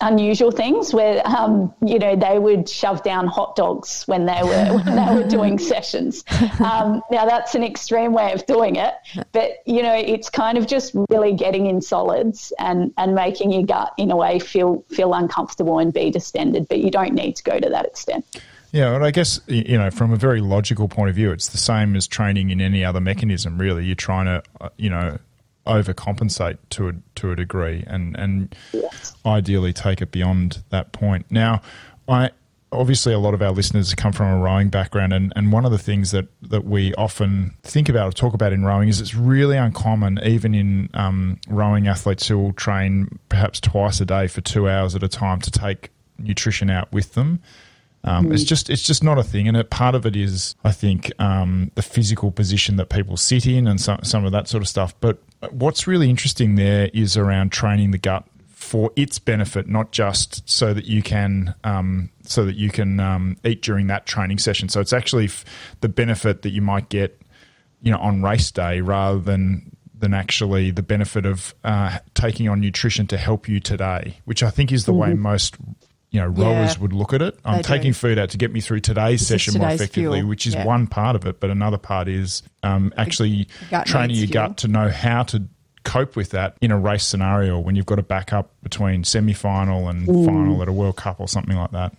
unusual 0.00 0.50
things 0.50 0.92
where 0.92 1.26
um, 1.26 1.72
you 1.84 1.98
know 1.98 2.16
they 2.16 2.38
would 2.38 2.68
shove 2.68 3.02
down 3.02 3.26
hot 3.26 3.56
dogs 3.56 4.04
when 4.04 4.26
they 4.26 4.40
were 4.42 4.78
when 4.84 4.96
they 4.96 5.14
were 5.14 5.28
doing 5.28 5.58
sessions. 5.72 6.24
Um, 6.60 7.02
now 7.10 7.26
that's 7.26 7.54
an 7.54 7.62
extreme 7.62 8.12
way 8.12 8.32
of 8.32 8.44
doing 8.46 8.76
it, 8.76 8.94
but 9.32 9.62
you 9.66 9.82
know 9.82 9.94
it's 9.94 10.30
kind 10.30 10.58
of 10.58 10.66
just 10.66 10.94
really 11.10 11.32
getting 11.32 11.66
in 11.66 11.80
solids 11.80 12.52
and 12.58 12.92
and 12.98 13.14
making 13.14 13.52
your 13.52 13.64
gut 13.64 13.92
in 13.98 14.10
a 14.10 14.16
way 14.16 14.38
feel 14.38 14.84
feel 14.88 15.14
uncomfortable 15.14 15.78
and 15.78 15.92
be 15.92 16.10
distended. 16.10 16.68
But 16.68 16.78
you 16.78 16.90
don't 16.90 17.14
need 17.14 17.36
to 17.36 17.42
go 17.42 17.58
to 17.58 17.68
that 17.68 17.86
extent. 17.86 18.24
Yeah, 18.72 18.90
well, 18.90 19.04
I 19.04 19.12
guess 19.12 19.40
you 19.46 19.78
know 19.78 19.90
from 19.90 20.12
a 20.12 20.16
very 20.16 20.40
logical 20.40 20.88
point 20.88 21.08
of 21.08 21.14
view, 21.14 21.30
it's 21.30 21.48
the 21.48 21.58
same 21.58 21.94
as 21.94 22.08
training 22.08 22.50
in 22.50 22.60
any 22.60 22.84
other 22.84 23.00
mechanism. 23.00 23.56
Really, 23.56 23.84
you're 23.84 23.94
trying 23.94 24.26
to 24.26 24.42
uh, 24.60 24.68
you 24.76 24.90
know 24.90 25.18
overcompensate 25.66 26.58
to 26.70 26.88
a 26.88 26.92
to 27.16 27.32
a 27.32 27.36
degree, 27.36 27.84
and 27.86 28.16
and 28.16 28.54
ideally 29.24 29.72
take 29.72 30.00
it 30.02 30.10
beyond 30.10 30.62
that 30.70 30.92
point. 30.92 31.26
Now, 31.30 31.60
I 32.08 32.30
obviously 32.74 33.14
a 33.14 33.18
lot 33.18 33.34
of 33.34 33.42
our 33.42 33.52
listeners 33.52 33.94
come 33.94 34.12
from 34.12 34.26
a 34.26 34.38
rowing 34.38 34.68
background 34.68 35.12
and, 35.12 35.32
and 35.36 35.52
one 35.52 35.64
of 35.64 35.70
the 35.70 35.78
things 35.78 36.10
that, 36.10 36.26
that 36.42 36.64
we 36.64 36.92
often 36.94 37.54
think 37.62 37.88
about 37.88 38.08
or 38.08 38.12
talk 38.12 38.34
about 38.34 38.52
in 38.52 38.64
rowing 38.64 38.88
is 38.88 39.00
it's 39.00 39.14
really 39.14 39.56
uncommon 39.56 40.18
even 40.24 40.54
in 40.54 40.90
um, 40.94 41.38
rowing 41.48 41.86
athletes 41.86 42.26
who 42.26 42.36
will 42.36 42.52
train 42.52 43.18
perhaps 43.28 43.60
twice 43.60 44.00
a 44.00 44.04
day 44.04 44.26
for 44.26 44.40
two 44.40 44.68
hours 44.68 44.94
at 44.94 45.02
a 45.02 45.08
time 45.08 45.40
to 45.40 45.50
take 45.50 45.90
nutrition 46.18 46.68
out 46.68 46.90
with 46.92 47.14
them 47.14 47.40
um, 48.04 48.26
mm. 48.26 48.34
It's 48.34 48.44
just 48.44 48.68
it's 48.68 48.82
just 48.82 49.02
not 49.02 49.18
a 49.18 49.22
thing, 49.22 49.48
and 49.48 49.56
it, 49.56 49.70
part 49.70 49.94
of 49.94 50.04
it 50.04 50.14
is 50.14 50.54
I 50.62 50.72
think 50.72 51.10
um, 51.18 51.70
the 51.74 51.82
physical 51.82 52.30
position 52.30 52.76
that 52.76 52.90
people 52.90 53.16
sit 53.16 53.46
in 53.46 53.66
and 53.66 53.80
some 53.80 54.00
some 54.02 54.24
of 54.24 54.32
that 54.32 54.46
sort 54.46 54.62
of 54.62 54.68
stuff. 54.68 54.94
But 55.00 55.22
what's 55.50 55.86
really 55.86 56.10
interesting 56.10 56.56
there 56.56 56.90
is 56.92 57.16
around 57.16 57.50
training 57.50 57.90
the 57.92 57.98
gut 57.98 58.26
for 58.46 58.92
its 58.94 59.18
benefit, 59.18 59.68
not 59.68 59.90
just 59.90 60.48
so 60.48 60.74
that 60.74 60.84
you 60.84 61.02
can 61.02 61.54
um, 61.64 62.10
so 62.24 62.44
that 62.44 62.56
you 62.56 62.70
can 62.70 63.00
um, 63.00 63.38
eat 63.42 63.62
during 63.62 63.86
that 63.86 64.04
training 64.04 64.38
session. 64.38 64.68
So 64.68 64.80
it's 64.80 64.92
actually 64.92 65.26
f- 65.26 65.44
the 65.80 65.88
benefit 65.88 66.42
that 66.42 66.50
you 66.50 66.60
might 66.60 66.90
get, 66.90 67.20
you 67.80 67.90
know, 67.90 67.98
on 67.98 68.22
race 68.22 68.50
day 68.50 68.82
rather 68.82 69.18
than 69.18 69.74
than 69.98 70.12
actually 70.12 70.70
the 70.70 70.82
benefit 70.82 71.24
of 71.24 71.54
uh, 71.64 71.98
taking 72.12 72.50
on 72.50 72.60
nutrition 72.60 73.06
to 73.06 73.16
help 73.16 73.48
you 73.48 73.60
today, 73.60 74.18
which 74.26 74.42
I 74.42 74.50
think 74.50 74.72
is 74.72 74.84
the 74.84 74.92
mm-hmm. 74.92 75.00
way 75.00 75.14
most 75.14 75.56
you 76.14 76.20
know 76.20 76.28
rowers 76.28 76.76
yeah, 76.76 76.80
would 76.80 76.92
look 76.92 77.12
at 77.12 77.22
it. 77.22 77.36
I'm 77.44 77.60
taking 77.64 77.90
do. 77.90 77.94
food 77.94 78.18
out 78.20 78.30
to 78.30 78.38
get 78.38 78.52
me 78.52 78.60
through 78.60 78.80
today's 78.80 79.18
this 79.18 79.28
session 79.28 79.54
today's 79.54 79.66
more 79.66 79.74
effectively, 79.74 80.18
fuel. 80.20 80.28
which 80.28 80.46
is 80.46 80.54
yeah. 80.54 80.64
one 80.64 80.86
part 80.86 81.16
of 81.16 81.26
it. 81.26 81.40
But 81.40 81.50
another 81.50 81.76
part 81.76 82.06
is 82.06 82.44
um, 82.62 82.94
actually 82.96 83.48
training 83.84 84.14
your 84.14 84.28
fuel. 84.28 84.46
gut 84.46 84.56
to 84.58 84.68
know 84.68 84.88
how 84.90 85.24
to 85.24 85.42
cope 85.82 86.14
with 86.14 86.30
that 86.30 86.56
in 86.60 86.70
a 86.70 86.78
race 86.78 87.04
scenario 87.04 87.58
when 87.58 87.74
you've 87.74 87.84
got 87.84 87.96
to 87.96 88.02
back 88.04 88.32
up 88.32 88.52
between 88.62 89.02
semi-final 89.02 89.88
and 89.88 90.06
mm. 90.06 90.24
final 90.24 90.62
at 90.62 90.68
a 90.68 90.72
World 90.72 90.96
Cup 90.96 91.18
or 91.18 91.26
something 91.26 91.56
like 91.56 91.72
that. 91.72 91.92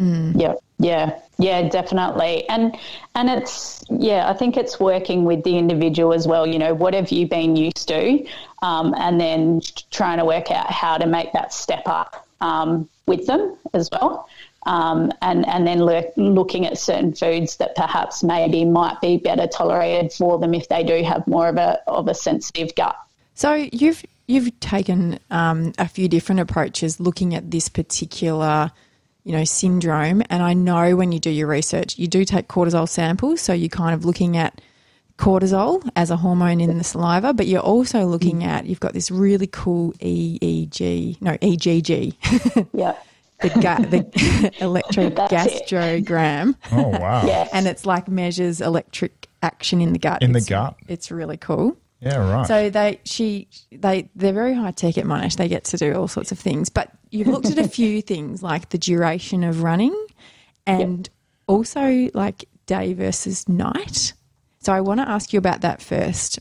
Mm. 0.00 0.40
Yeah, 0.40 0.54
yeah, 0.78 1.18
yeah, 1.36 1.68
definitely. 1.68 2.48
And 2.48 2.74
and 3.16 3.28
it's 3.28 3.84
yeah, 3.90 4.30
I 4.30 4.32
think 4.32 4.56
it's 4.56 4.80
working 4.80 5.26
with 5.26 5.44
the 5.44 5.58
individual 5.58 6.14
as 6.14 6.26
well. 6.26 6.46
You 6.46 6.58
know, 6.58 6.72
what 6.72 6.94
have 6.94 7.10
you 7.10 7.28
been 7.28 7.54
used 7.54 7.86
to, 7.88 8.26
um, 8.62 8.94
and 8.96 9.20
then 9.20 9.60
trying 9.90 10.16
to 10.16 10.24
work 10.24 10.50
out 10.50 10.70
how 10.70 10.96
to 10.96 11.06
make 11.06 11.34
that 11.34 11.52
step 11.52 11.82
up 11.84 12.26
um, 12.40 12.88
with 13.08 13.26
them 13.26 13.56
as 13.74 13.88
well. 13.90 14.28
Um, 14.66 15.10
and 15.22 15.46
and 15.48 15.66
then 15.66 15.84
look, 15.84 16.12
looking 16.16 16.66
at 16.66 16.78
certain 16.78 17.14
foods 17.14 17.56
that 17.56 17.74
perhaps 17.74 18.22
maybe 18.22 18.64
might 18.64 19.00
be 19.00 19.16
better 19.16 19.46
tolerated 19.46 20.12
for 20.12 20.38
them 20.38 20.52
if 20.52 20.68
they 20.68 20.84
do 20.84 21.02
have 21.02 21.26
more 21.26 21.48
of 21.48 21.56
a 21.56 21.80
of 21.86 22.08
a 22.08 22.14
sensitive 22.14 22.74
gut. 22.74 22.96
So 23.34 23.54
you've 23.54 24.04
you've 24.26 24.58
taken 24.60 25.18
um, 25.30 25.72
a 25.78 25.88
few 25.88 26.08
different 26.08 26.40
approaches 26.40 27.00
looking 27.00 27.34
at 27.34 27.50
this 27.50 27.68
particular 27.68 28.70
you 29.24 29.32
know 29.32 29.44
syndrome, 29.44 30.22
and 30.28 30.42
I 30.42 30.54
know 30.54 30.96
when 30.96 31.12
you 31.12 31.18
do 31.18 31.30
your 31.30 31.48
research, 31.48 31.98
you 31.98 32.06
do 32.06 32.24
take 32.24 32.48
cortisol 32.48 32.88
samples, 32.88 33.40
so 33.40 33.52
you're 33.52 33.68
kind 33.68 33.94
of 33.94 34.04
looking 34.04 34.36
at 34.36 34.60
cortisol 35.18 35.86
as 35.96 36.10
a 36.10 36.16
hormone 36.16 36.60
in 36.60 36.78
the 36.78 36.84
saliva, 36.84 37.34
but 37.34 37.46
you're 37.46 37.60
also 37.60 38.06
mm. 38.06 38.10
looking 38.10 38.44
at 38.44 38.66
you've 38.66 38.80
got 38.80 38.94
this 38.94 39.10
really 39.10 39.48
cool 39.48 39.92
EEG, 39.94 41.20
no 41.20 41.36
EGG. 41.42 42.14
yeah. 42.72 42.94
the 43.40 43.50
gut, 43.60 43.90
the 43.90 44.04
electrogastrogram. 44.60 46.54
Oh 46.72 46.88
wow! 46.88 47.24
Yes. 47.26 47.50
and 47.52 47.66
it's 47.66 47.84
like 47.84 48.08
measures 48.08 48.60
electric 48.60 49.28
action 49.42 49.80
in 49.80 49.92
the 49.92 49.98
gut. 49.98 50.22
In 50.22 50.34
it's, 50.34 50.46
the 50.46 50.50
gut. 50.50 50.76
It's 50.86 51.10
really 51.10 51.36
cool. 51.36 51.76
Yeah, 52.00 52.30
right. 52.30 52.46
So 52.46 52.70
they, 52.70 53.00
she, 53.04 53.48
they, 53.72 54.08
they're 54.14 54.32
very 54.32 54.54
high 54.54 54.70
tech 54.70 54.96
at 54.98 55.04
Monash. 55.04 55.36
They 55.36 55.48
get 55.48 55.64
to 55.64 55.76
do 55.76 55.94
all 55.94 56.06
sorts 56.06 56.30
of 56.30 56.38
things. 56.38 56.68
But 56.68 56.92
you've 57.10 57.26
looked 57.26 57.46
at 57.46 57.58
a 57.58 57.66
few 57.66 58.02
things 58.02 58.40
like 58.40 58.68
the 58.68 58.78
duration 58.78 59.42
of 59.42 59.64
running, 59.64 59.96
and 60.64 61.08
yep. 61.08 61.14
also 61.48 62.08
like 62.14 62.44
day 62.66 62.92
versus 62.92 63.48
night. 63.48 64.12
So 64.68 64.74
I 64.74 64.82
want 64.82 65.00
to 65.00 65.08
ask 65.08 65.32
you 65.32 65.38
about 65.38 65.62
that 65.62 65.80
first. 65.80 66.40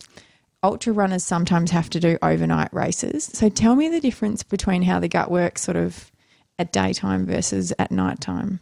Ultra 0.61 0.91
runners 0.91 1.23
sometimes 1.23 1.71
have 1.71 1.89
to 1.91 1.99
do 2.01 2.17
overnight 2.21 2.73
races. 2.73 3.23
So 3.23 3.47
tell 3.47 3.73
me 3.73 3.88
the 3.88 4.01
difference 4.01 4.43
between 4.43 4.82
how 4.82 4.99
the 4.99 5.07
gut 5.07 5.32
works 5.32 5.61
sort 5.61 5.78
of 5.78 6.11
at 6.59 6.73
daytime 6.73 7.25
versus 7.25 7.71
at 7.80 7.89
nighttime. 7.89 8.59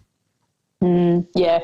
Mm, 0.83 1.25
yeah. 1.33 1.61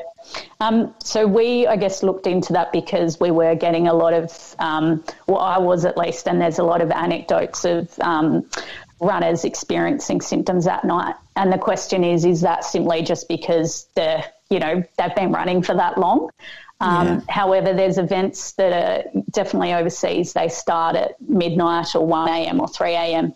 Um, 0.58 0.92
so 0.98 1.28
we, 1.28 1.68
I 1.68 1.76
guess, 1.76 2.02
looked 2.02 2.26
into 2.26 2.52
that 2.54 2.72
because 2.72 3.20
we 3.20 3.30
were 3.30 3.54
getting 3.54 3.86
a 3.86 3.94
lot 3.94 4.14
of, 4.14 4.56
um, 4.58 5.04
well, 5.28 5.38
I 5.38 5.58
was 5.58 5.84
at 5.84 5.96
least, 5.96 6.26
and 6.26 6.40
there's 6.40 6.58
a 6.58 6.64
lot 6.64 6.82
of 6.82 6.90
anecdotes 6.90 7.64
of 7.64 7.96
um, 8.00 8.50
runners 8.98 9.44
experiencing 9.44 10.22
symptoms 10.22 10.66
at 10.66 10.84
night. 10.84 11.14
And 11.36 11.52
the 11.52 11.58
question 11.58 12.02
is, 12.02 12.24
is 12.24 12.40
that 12.40 12.64
simply 12.64 13.02
just 13.02 13.28
because 13.28 13.86
the, 13.94 14.24
you 14.50 14.58
know, 14.58 14.82
they've 14.98 15.14
been 15.14 15.30
running 15.30 15.62
for 15.62 15.76
that 15.76 15.98
long? 15.98 16.30
Um, 16.82 17.06
yeah. 17.06 17.20
However, 17.28 17.72
there's 17.72 17.96
events 17.98 18.52
that 18.52 18.72
are 18.72 19.10
definitely 19.30 19.72
overseas. 19.72 20.32
They 20.32 20.48
start 20.48 20.96
at 20.96 21.20
midnight 21.20 21.94
or 21.94 22.06
1 22.06 22.28
a.m. 22.28 22.60
or 22.60 22.68
3 22.68 22.90
a.m. 22.92 23.34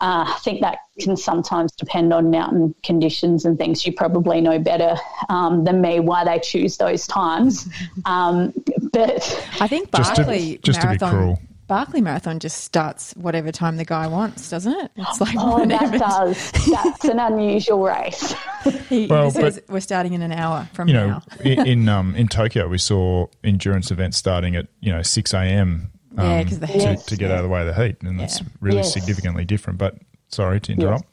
Uh, 0.00 0.24
I 0.28 0.38
think 0.42 0.60
that 0.60 0.78
can 1.00 1.16
sometimes 1.16 1.72
depend 1.72 2.12
on 2.12 2.30
mountain 2.30 2.74
conditions 2.82 3.46
and 3.46 3.56
things. 3.56 3.86
You 3.86 3.92
probably 3.94 4.40
know 4.42 4.58
better 4.58 4.96
um, 5.30 5.64
than 5.64 5.80
me 5.80 6.00
why 6.00 6.24
they 6.24 6.38
choose 6.38 6.76
those 6.76 7.06
times. 7.06 7.68
Um, 8.04 8.52
but 8.92 9.46
I 9.60 9.66
think 9.68 9.90
Just 9.96 10.14
to- 10.16 10.22
Barkley 10.22 10.58
just 10.62 10.80
to 10.82 10.86
be 10.86 10.98
Marathon. 10.98 11.10
cruel. 11.10 11.40
Barkley 11.66 12.00
Marathon 12.00 12.38
just 12.38 12.62
starts 12.64 13.12
whatever 13.16 13.50
time 13.50 13.76
the 13.76 13.84
guy 13.84 14.06
wants, 14.06 14.48
doesn't 14.50 14.72
it? 14.72 14.90
It's 14.96 15.20
like 15.20 15.34
oh, 15.36 15.58
whenever 15.60 15.98
that 15.98 16.10
does. 16.10 16.52
That's 16.70 17.04
an 17.04 17.18
unusual 17.18 17.82
race. 17.82 18.34
he, 18.88 19.06
Well, 19.08 19.24
he 19.24 19.30
says 19.32 19.60
but- 19.60 19.72
we're 19.72 19.80
starting 19.80 20.12
in 20.14 20.22
an 20.22 20.30
hour 20.32 20.68
from 20.74 20.86
You 20.88 20.94
know, 20.94 21.08
now. 21.08 21.22
in 21.44 21.66
in, 21.66 21.88
um, 21.88 22.14
in 22.14 22.28
Tokyo, 22.28 22.68
we 22.68 22.78
saw 22.78 23.26
endurance 23.42 23.90
events 23.90 24.16
starting 24.16 24.54
at 24.54 24.68
you 24.80 24.92
know 24.92 25.02
six 25.02 25.34
a.m. 25.34 25.90
Yeah, 26.16 26.38
um, 26.38 26.44
'cause 26.46 26.58
the 26.60 26.66
to, 26.68 26.72
heat. 26.90 26.98
to 27.00 27.16
get 27.16 27.30
out 27.30 27.38
of 27.38 27.42
the 27.42 27.48
way 27.50 27.66
of 27.66 27.74
the 27.74 27.82
heat, 27.84 27.96
and 28.02 28.18
that's 28.18 28.40
Yeah. 28.40 28.46
really 28.60 28.76
Yes. 28.78 28.92
significantly 28.92 29.44
different. 29.44 29.78
But 29.78 29.96
sorry 30.28 30.60
to 30.60 30.72
interrupt. 30.72 31.04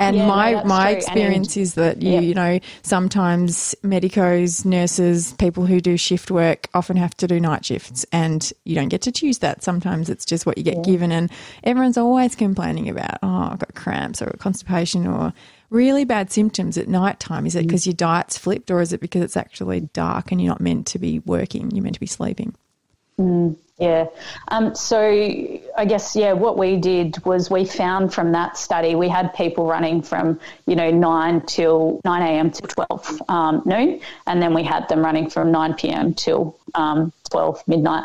And 0.00 0.16
Yeah, 0.16 0.26
my 0.26 0.54
that's 0.54 0.66
my 0.66 0.78
true. 0.78 0.88
And- 0.88 0.96
experience 0.96 1.56
is 1.58 1.74
that 1.74 2.00
you 2.02 2.12
yeah. 2.14 2.20
you 2.20 2.34
know 2.34 2.58
sometimes 2.82 3.74
medicos, 3.82 4.64
nurses, 4.64 5.32
people 5.34 5.66
who 5.66 5.80
do 5.80 5.96
shift 5.98 6.30
work 6.30 6.68
often 6.72 6.96
have 6.96 7.14
to 7.18 7.26
do 7.26 7.38
night 7.38 7.66
shifts, 7.66 8.06
and 8.10 8.50
you 8.64 8.74
don't 8.74 8.88
get 8.88 9.02
to 9.02 9.12
choose 9.12 9.38
that. 9.38 9.62
Sometimes 9.62 10.08
it's 10.08 10.24
just 10.24 10.46
what 10.46 10.56
you 10.56 10.64
get 10.64 10.82
given, 10.82 11.12
and 11.12 11.30
everyone's 11.64 11.98
always 11.98 12.34
complaining 12.34 12.88
about 12.88 13.18
oh 13.22 13.50
I've 13.52 13.58
got 13.58 13.74
cramps 13.74 14.22
or 14.22 14.34
constipation 14.38 15.06
or 15.06 15.34
really 15.68 16.04
bad 16.04 16.32
symptoms 16.32 16.78
at 16.78 16.88
night 16.88 17.20
time. 17.20 17.46
Is 17.46 17.54
it 17.54 17.64
mm. 17.64 17.68
because 17.68 17.86
your 17.86 17.94
diet's 17.94 18.38
flipped, 18.38 18.70
or 18.70 18.80
is 18.80 18.94
it 18.94 19.00
because 19.00 19.22
it's 19.22 19.36
actually 19.36 19.80
dark 19.92 20.32
and 20.32 20.40
you're 20.40 20.48
not 20.48 20.62
meant 20.62 20.86
to 20.88 20.98
be 20.98 21.18
working? 21.20 21.70
You're 21.72 21.84
meant 21.84 21.94
to 21.94 22.00
be 22.00 22.06
sleeping. 22.06 22.54
Mm. 23.18 23.56
Yeah. 23.80 24.08
Um, 24.48 24.74
so 24.74 25.00
I 25.00 25.86
guess, 25.86 26.14
yeah, 26.14 26.34
what 26.34 26.58
we 26.58 26.76
did 26.76 27.24
was 27.24 27.50
we 27.50 27.64
found 27.64 28.12
from 28.12 28.32
that 28.32 28.58
study, 28.58 28.94
we 28.94 29.08
had 29.08 29.32
people 29.32 29.66
running 29.66 30.02
from, 30.02 30.38
you 30.66 30.76
know, 30.76 30.90
9 30.90 31.40
till 31.46 31.98
9 32.04 32.22
a.m. 32.22 32.50
to 32.50 32.62
12 32.62 33.22
um, 33.30 33.62
noon, 33.64 34.00
and 34.26 34.42
then 34.42 34.52
we 34.52 34.64
had 34.64 34.86
them 34.90 35.00
running 35.00 35.30
from 35.30 35.50
9 35.50 35.74
p.m. 35.74 36.12
till 36.12 36.58
um, 36.74 37.12
12 37.30 37.62
midnight. 37.66 38.04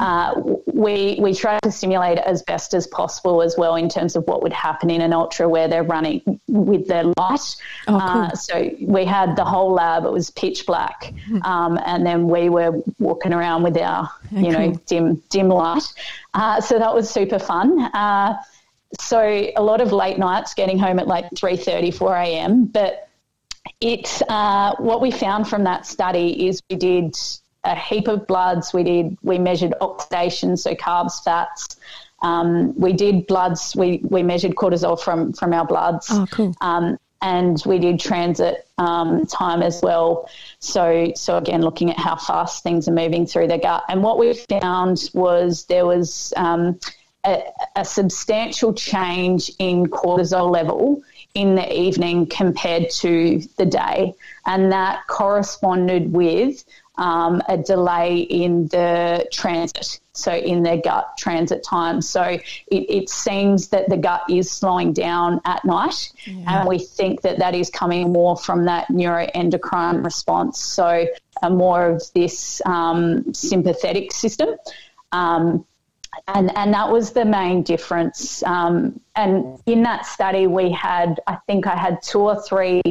Uh, 0.00 0.40
we, 0.66 1.18
we 1.20 1.34
tried 1.34 1.60
to 1.62 1.70
simulate 1.70 2.18
it 2.18 2.24
as 2.24 2.42
best 2.42 2.74
as 2.74 2.86
possible 2.86 3.42
as 3.42 3.56
well 3.56 3.76
in 3.76 3.88
terms 3.88 4.16
of 4.16 4.26
what 4.26 4.42
would 4.42 4.52
happen 4.52 4.90
in 4.90 5.00
an 5.00 5.12
ultra 5.12 5.48
where 5.48 5.68
they're 5.68 5.82
running 5.82 6.40
with 6.48 6.86
their 6.88 7.04
light. 7.04 7.14
Oh, 7.18 7.56
cool. 7.86 7.96
Uh, 7.96 8.30
so 8.34 8.70
we 8.80 9.04
had 9.04 9.36
the 9.36 9.44
whole 9.44 9.72
lab, 9.72 10.04
it 10.04 10.12
was 10.12 10.30
pitch 10.30 10.66
black, 10.66 11.12
um, 11.42 11.78
and 11.84 12.04
then 12.04 12.28
we 12.28 12.48
were 12.48 12.82
walking 12.98 13.32
around 13.32 13.62
with 13.62 13.76
our, 13.76 14.10
you 14.30 14.50
know, 14.50 14.72
dim 14.86 15.22
dim 15.30 15.48
light. 15.48 15.84
Uh, 16.34 16.60
so 16.60 16.78
that 16.78 16.94
was 16.94 17.08
super 17.08 17.38
fun. 17.38 17.80
Uh, 17.94 18.36
so 19.00 19.20
a 19.56 19.62
lot 19.62 19.80
of 19.80 19.92
late 19.92 20.18
nights, 20.18 20.54
getting 20.54 20.78
home 20.78 20.98
at 20.98 21.06
like 21.06 21.28
3.30, 21.30 21.94
4 21.94 22.16
a.m. 22.16 22.66
But 22.66 23.08
it 23.80 24.22
uh, 24.28 24.74
what 24.78 25.00
we 25.00 25.10
found 25.10 25.48
from 25.48 25.64
that 25.64 25.86
study 25.86 26.46
is 26.48 26.62
we 26.70 26.76
did 26.76 27.16
a 27.64 27.74
heap 27.74 28.08
of 28.08 28.26
bloods. 28.26 28.72
We 28.72 28.82
did 28.82 29.16
we 29.22 29.38
measured 29.38 29.74
oxidation, 29.80 30.56
so 30.56 30.74
carbs, 30.74 31.22
fats. 31.22 31.76
Um, 32.22 32.78
we 32.78 32.92
did 32.92 33.26
bloods. 33.26 33.74
We 33.76 34.00
we 34.04 34.22
measured 34.22 34.54
cortisol 34.54 35.00
from 35.00 35.32
from 35.32 35.52
our 35.52 35.66
bloods. 35.66 36.08
Oh, 36.10 36.26
cool. 36.30 36.54
Um, 36.60 36.98
and 37.24 37.62
we 37.64 37.78
did 37.78 37.98
transit 37.98 38.68
um, 38.76 39.26
time 39.26 39.62
as 39.62 39.80
well. 39.82 40.28
So, 40.58 41.10
so 41.16 41.38
again, 41.38 41.62
looking 41.62 41.90
at 41.90 41.98
how 41.98 42.16
fast 42.16 42.62
things 42.62 42.86
are 42.86 42.92
moving 42.92 43.26
through 43.26 43.48
the 43.48 43.56
gut. 43.56 43.82
And 43.88 44.02
what 44.02 44.18
we 44.18 44.34
found 44.60 45.08
was 45.14 45.64
there 45.64 45.86
was 45.86 46.34
um, 46.36 46.78
a, 47.24 47.42
a 47.76 47.84
substantial 47.84 48.74
change 48.74 49.50
in 49.58 49.86
cortisol 49.86 50.50
level 50.50 51.02
in 51.32 51.54
the 51.54 51.72
evening 51.72 52.26
compared 52.26 52.90
to 52.90 53.40
the 53.56 53.66
day, 53.66 54.14
and 54.46 54.70
that 54.70 55.06
corresponded 55.08 56.12
with 56.12 56.62
um, 56.96 57.42
a 57.48 57.56
delay 57.56 58.20
in 58.20 58.68
the 58.68 59.26
transit, 59.32 60.00
so 60.12 60.32
in 60.32 60.62
their 60.62 60.76
gut 60.76 61.16
transit 61.18 61.64
time. 61.64 62.00
So 62.00 62.22
it, 62.22 62.42
it 62.70 63.08
seems 63.08 63.68
that 63.68 63.88
the 63.88 63.96
gut 63.96 64.22
is 64.30 64.50
slowing 64.50 64.92
down 64.92 65.40
at 65.44 65.64
night, 65.64 66.12
and 66.46 66.68
we 66.68 66.78
think 66.78 67.22
that 67.22 67.38
that 67.38 67.54
is 67.54 67.70
coming 67.70 68.12
more 68.12 68.36
from 68.36 68.66
that 68.66 68.88
neuroendocrine 68.88 70.04
response. 70.04 70.60
So 70.60 71.06
a 71.42 71.50
more 71.50 71.86
of 71.86 72.02
this 72.14 72.62
um, 72.64 73.34
sympathetic 73.34 74.12
system. 74.12 74.50
Um, 75.12 75.64
and 76.28 76.56
and 76.56 76.72
that 76.74 76.90
was 76.90 77.12
the 77.12 77.24
main 77.24 77.62
difference. 77.62 78.42
Um, 78.44 79.00
and 79.16 79.60
in 79.66 79.82
that 79.82 80.06
study, 80.06 80.46
we 80.46 80.70
had 80.70 81.20
I 81.26 81.36
think 81.46 81.66
I 81.66 81.76
had 81.76 82.02
two 82.02 82.20
or 82.20 82.40
three 82.40 82.82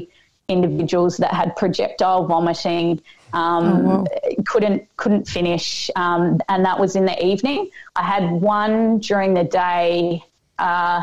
individuals 0.47 1.17
that 1.17 1.33
had 1.33 1.55
projectile 1.55 2.27
vomiting. 2.27 3.01
Um, 3.33 3.65
Oh, 3.65 3.79
wow. 3.79 4.05
couldn't 4.45 4.87
couldn't 4.97 5.27
finish, 5.27 5.89
um, 5.95 6.39
and 6.49 6.63
that 6.65 6.79
was 6.79 6.95
in 6.95 7.05
the 7.05 7.25
evening. 7.25 7.69
I 7.95 8.03
had 8.03 8.29
one 8.31 8.99
during 8.99 9.33
the 9.33 9.43
day 9.43 10.23
uh, 10.59 11.01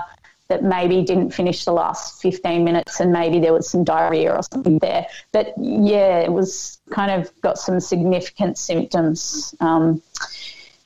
that 0.48 0.62
maybe 0.62 1.02
didn't 1.02 1.30
finish 1.32 1.64
the 1.64 1.72
last 1.72 2.22
fifteen 2.22 2.62
minutes, 2.64 3.00
and 3.00 3.12
maybe 3.12 3.40
there 3.40 3.52
was 3.52 3.68
some 3.68 3.82
diarrhea 3.84 4.32
or 4.34 4.42
something 4.52 4.78
there. 4.78 5.06
But 5.32 5.54
yeah, 5.58 6.18
it 6.20 6.32
was 6.32 6.78
kind 6.90 7.10
of 7.10 7.30
got 7.40 7.58
some 7.58 7.80
significant 7.80 8.58
symptoms 8.58 9.54
um, 9.60 10.00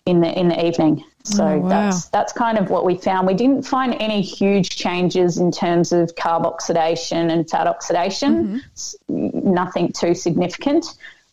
in 0.07 0.21
the 0.21 0.39
in 0.39 0.49
the 0.49 0.67
evening. 0.67 1.05
So 1.27 1.47
Oh, 1.47 1.59
wow. 1.61 1.69
that's 1.69 2.09
that's 2.09 2.33
kind 2.35 2.59
of 2.59 2.69
what 2.69 2.85
we 2.85 2.97
found. 2.99 3.27
We 3.27 3.33
didn't 3.35 3.63
find 3.67 3.95
any 3.99 4.21
huge 4.21 4.69
changes 4.77 5.39
in 5.39 5.51
terms 5.51 5.93
of 5.93 6.15
carb 6.17 6.45
oxidation 6.45 7.31
and 7.31 7.49
fat 7.49 7.67
oxidation. 7.67 8.63
S- 8.75 8.97
Nothing 9.09 9.93
too 9.93 10.15
significant. 10.15 10.85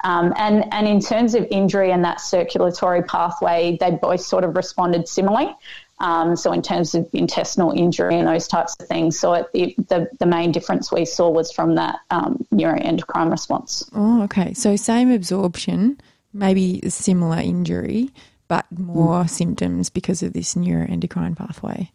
Um, 0.03 0.33
and 0.37 0.71
and 0.73 0.87
in 0.87 0.99
terms 0.99 1.35
of 1.35 1.45
injury 1.51 1.91
and 1.91 2.03
that 2.03 2.21
circulatory 2.21 3.03
pathway, 3.03 3.77
they 3.79 3.91
both 3.91 4.21
sort 4.21 4.43
of 4.43 4.55
responded 4.55 5.07
similarly. 5.07 5.55
Um, 5.99 6.35
so 6.35 6.51
in 6.51 6.63
terms 6.63 6.95
of 6.95 7.07
intestinal 7.13 7.71
injury 7.71 8.17
and 8.17 8.27
those 8.27 8.47
types 8.47 8.75
of 8.79 8.87
things, 8.87 9.19
so 9.19 9.33
it, 9.33 9.47
it, 9.53 9.89
the 9.89 10.09
the 10.19 10.25
main 10.25 10.51
difference 10.51 10.91
we 10.91 11.05
saw 11.05 11.29
was 11.29 11.51
from 11.51 11.75
that 11.75 11.99
um, 12.09 12.43
neuroendocrine 12.51 13.29
response. 13.29 13.87
Oh, 13.93 14.23
okay. 14.23 14.53
So 14.55 14.75
same 14.75 15.11
absorption, 15.11 16.01
maybe 16.33 16.81
similar 16.89 17.37
injury, 17.37 18.09
but 18.47 18.65
more 18.75 19.27
symptoms 19.27 19.91
because 19.91 20.23
of 20.23 20.33
this 20.33 20.55
neuroendocrine 20.55 21.37
pathway. 21.37 21.91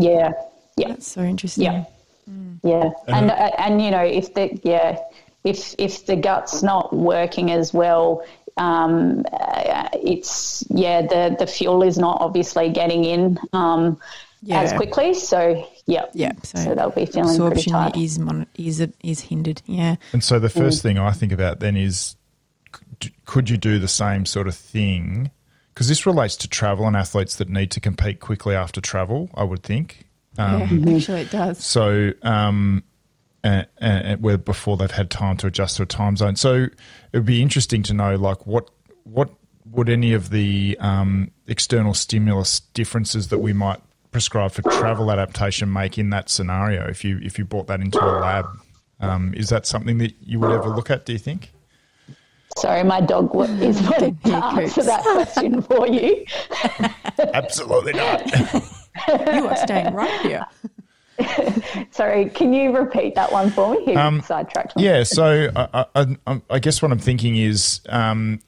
Yeah, 0.00 0.32
yeah. 0.76 0.88
That's 0.88 1.10
so 1.10 1.22
interesting. 1.22 1.64
Yeah. 1.64 1.84
Yeah, 2.62 2.90
and 3.08 3.32
uh, 3.32 3.50
and 3.58 3.82
you 3.82 3.90
know 3.90 4.04
if 4.04 4.32
the 4.34 4.58
yeah 4.62 5.00
if 5.44 5.74
if 5.78 6.06
the 6.06 6.16
gut's 6.16 6.62
not 6.62 6.94
working 6.94 7.50
as 7.50 7.72
well, 7.74 8.24
um, 8.56 9.24
uh, 9.32 9.88
it's 9.94 10.64
yeah 10.70 11.02
the 11.02 11.36
the 11.38 11.46
fuel 11.46 11.82
is 11.82 11.98
not 11.98 12.20
obviously 12.20 12.70
getting 12.70 13.04
in 13.04 13.38
um, 13.52 13.98
as 14.50 14.72
quickly. 14.72 15.14
So 15.14 15.66
yeah, 15.86 16.06
Yeah, 16.14 16.32
so 16.42 16.58
So, 16.58 16.74
they'll 16.74 16.90
be 16.90 17.06
feeling 17.06 17.36
pretty 17.36 17.42
Absorption 17.42 17.72
tired. 17.72 17.96
is 17.96 18.18
mon- 18.18 18.46
is 18.56 18.86
is 19.02 19.20
hindered. 19.20 19.62
Yeah. 19.66 19.96
And 20.12 20.22
so 20.22 20.38
the 20.38 20.48
first 20.48 20.82
thing 20.82 20.98
I 20.98 21.12
think 21.12 21.32
about 21.32 21.60
then 21.60 21.76
is 21.76 22.16
could 23.24 23.50
you 23.50 23.56
do 23.56 23.78
the 23.78 23.88
same 23.88 24.26
sort 24.26 24.46
of 24.48 24.54
thing? 24.54 25.30
Because 25.74 25.88
this 25.88 26.06
relates 26.06 26.36
to 26.36 26.48
travel 26.48 26.86
and 26.86 26.96
athletes 26.96 27.36
that 27.36 27.48
need 27.48 27.70
to 27.72 27.80
compete 27.80 28.20
quickly 28.20 28.54
after 28.54 28.80
travel, 28.80 29.30
I 29.34 29.42
would 29.44 29.62
think. 29.62 30.04
Um, 30.38 30.84
yeah, 30.86 30.94
actually, 30.96 31.20
it 31.22 31.30
does. 31.30 31.64
So, 31.64 32.12
um, 32.22 32.84
and, 33.44 33.66
and 33.78 34.22
where 34.22 34.38
before 34.38 34.76
they've 34.76 34.90
had 34.90 35.10
time 35.10 35.36
to 35.38 35.46
adjust 35.46 35.76
to 35.78 35.82
a 35.82 35.86
time 35.86 36.16
zone. 36.16 36.36
So, 36.36 36.64
it 36.64 36.72
would 37.14 37.26
be 37.26 37.42
interesting 37.42 37.82
to 37.84 37.94
know, 37.94 38.14
like, 38.16 38.46
what 38.46 38.70
what 39.04 39.30
would 39.70 39.88
any 39.88 40.12
of 40.12 40.30
the 40.30 40.76
um, 40.80 41.30
external 41.46 41.94
stimulus 41.94 42.60
differences 42.60 43.28
that 43.28 43.38
we 43.38 43.52
might 43.52 43.80
prescribe 44.10 44.52
for 44.52 44.62
travel 44.62 45.10
adaptation 45.10 45.72
make 45.72 45.98
in 45.98 46.10
that 46.10 46.28
scenario? 46.30 46.86
If 46.86 47.04
you 47.04 47.18
if 47.22 47.38
you 47.38 47.44
brought 47.44 47.66
that 47.68 47.80
into 47.80 48.02
a 48.02 48.18
lab, 48.20 48.46
um, 49.00 49.34
is 49.34 49.48
that 49.48 49.66
something 49.66 49.98
that 49.98 50.14
you 50.20 50.38
would 50.40 50.52
ever 50.52 50.68
look 50.68 50.90
at? 50.90 51.06
Do 51.06 51.12
you 51.12 51.18
think? 51.18 51.50
Sorry, 52.58 52.84
my 52.84 53.00
dog 53.00 53.34
is 53.62 53.80
wanting 53.82 54.16
to 54.24 54.34
answer 54.34 54.74
Coops. 54.74 54.86
that 54.86 55.02
question 55.02 55.62
for 55.62 55.86
you. 55.88 56.24
Absolutely 57.34 57.94
not. 57.94 58.72
You 59.08 59.48
are 59.48 59.56
staying 59.56 59.94
right 59.94 60.20
here. 60.20 60.46
Sorry, 61.90 62.30
can 62.30 62.52
you 62.52 62.76
repeat 62.76 63.14
that 63.14 63.30
one 63.32 63.50
for 63.50 63.72
me? 63.74 63.84
He 63.84 64.20
sidetracked 64.22 64.76
me. 64.76 64.88
Um, 64.88 64.94
Yeah, 64.96 65.02
so 65.04 65.50
I, 65.54 65.86
I, 65.94 66.06
I- 66.26 66.42
I 66.50 66.58
guess 66.58 66.80
what 66.82 66.90
I'm 66.92 66.98
thinking 66.98 67.36
is 67.36 67.80
um, 67.88 68.40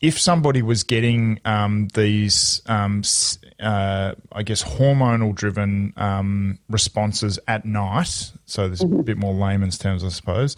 if 0.00 0.20
somebody 0.20 0.62
was 0.62 0.82
getting 0.82 1.40
um, 1.44 1.88
these, 1.94 2.60
um, 2.66 3.02
uh, 3.60 4.14
I 4.32 4.42
guess, 4.42 4.62
hormonal 4.62 5.34
driven 5.34 5.92
um, 5.96 6.58
responses 6.68 7.38
at 7.48 7.64
night, 7.64 8.32
so 8.46 8.66
there's 8.66 8.82
a 8.82 8.86
bit 8.86 9.16
more 9.16 9.34
layman's 9.34 9.78
terms, 9.78 10.04
I 10.04 10.08
suppose. 10.08 10.56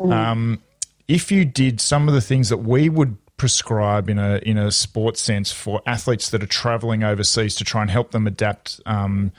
Um, 0.00 0.62
if 1.06 1.30
you 1.32 1.44
did 1.44 1.80
some 1.80 2.08
of 2.08 2.14
the 2.14 2.20
things 2.20 2.48
that 2.50 2.58
we 2.58 2.88
would 2.88 3.16
prescribe 3.38 4.08
in 4.10 4.18
a 4.18 4.38
in 4.38 4.58
a 4.58 4.68
sports 4.72 5.22
sense 5.22 5.52
for 5.52 5.80
athletes 5.86 6.30
that 6.30 6.42
are 6.42 6.46
traveling 6.48 7.04
overseas 7.04 7.54
to 7.54 7.62
try 7.64 7.80
and 7.82 7.90
help 7.90 8.10
them 8.10 8.26
adapt, 8.26 8.80
um, 8.84 9.30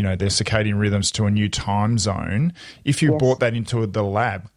you 0.00 0.06
know 0.06 0.16
their 0.16 0.30
circadian 0.30 0.78
rhythms 0.80 1.10
to 1.12 1.26
a 1.26 1.30
new 1.30 1.46
time 1.50 1.98
zone. 1.98 2.54
If 2.86 3.02
you 3.02 3.10
Yes. 3.10 3.18
brought 3.18 3.40
that 3.40 3.52
into 3.52 3.86
the 3.86 4.02
lab, 4.02 4.48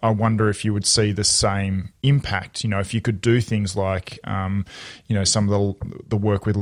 I 0.00 0.10
wonder 0.10 0.48
if 0.48 0.64
you 0.64 0.72
would 0.72 0.86
see 0.86 1.10
the 1.10 1.24
same 1.24 1.92
impact. 2.04 2.62
You 2.62 2.70
know, 2.70 2.78
if 2.78 2.94
you 2.94 3.00
could 3.00 3.20
do 3.20 3.40
things 3.40 3.74
like, 3.74 4.20
um, 4.22 4.64
you 5.08 5.16
know, 5.16 5.24
some 5.24 5.48
of 5.48 5.52
the 5.80 6.04
the 6.10 6.16
work 6.16 6.46
with 6.46 6.56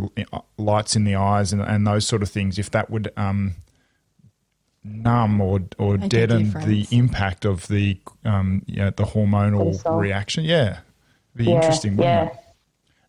lights 0.57 0.97
in 0.97 1.05
the 1.05 1.16
eyes 1.16 1.53
and, 1.53 1.61
and 1.61 1.86
those 1.86 2.07
sort 2.07 2.22
of 2.22 2.30
things, 2.30 2.59
if 2.59 2.70
that 2.70 2.88
would 2.91 3.12
um, 3.18 3.57
numb 4.82 5.38
or 5.43 5.61
or 5.76 5.99
Make 5.99 6.09
deaden 6.09 6.53
the 6.64 6.86
impact 6.91 7.45
of 7.45 7.68
the 7.68 7.99
um, 8.24 8.62
you 8.66 8.76
know, 8.76 8.88
the 8.88 9.05
hormonal 9.05 9.74
reaction. 10.01 10.45
Yeah, 10.45 10.78
be 11.36 11.45
Yeah, 11.45 11.57
interesting, 11.57 11.99
wouldn't 11.99 12.32
yeah. 12.32 12.38
it? 12.38 12.38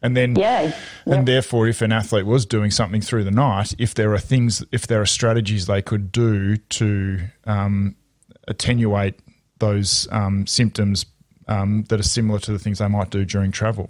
And 0.01 0.17
then, 0.17 0.35
Yeah, 0.35 0.73
yeah. 1.05 1.15
and 1.15 1.27
therefore, 1.27 1.67
if 1.67 1.81
an 1.81 1.91
athlete 1.91 2.25
was 2.25 2.45
doing 2.45 2.71
something 2.71 3.01
through 3.01 3.23
the 3.23 3.31
night, 3.31 3.75
if 3.77 3.93
there 3.93 4.13
are 4.13 4.19
things, 4.19 4.63
if 4.71 4.87
there 4.87 4.99
are 5.01 5.05
strategies 5.05 5.67
they 5.67 5.81
could 5.81 6.11
do 6.11 6.57
to 6.57 7.19
um, 7.45 7.95
attenuate 8.47 9.19
those 9.59 10.07
um, 10.11 10.47
symptoms 10.47 11.05
um, 11.47 11.83
that 11.89 11.99
are 11.99 12.03
similar 12.03 12.39
to 12.39 12.51
the 12.51 12.59
things 12.59 12.79
they 12.79 12.87
might 12.87 13.11
do 13.11 13.25
during 13.25 13.51
travel. 13.51 13.89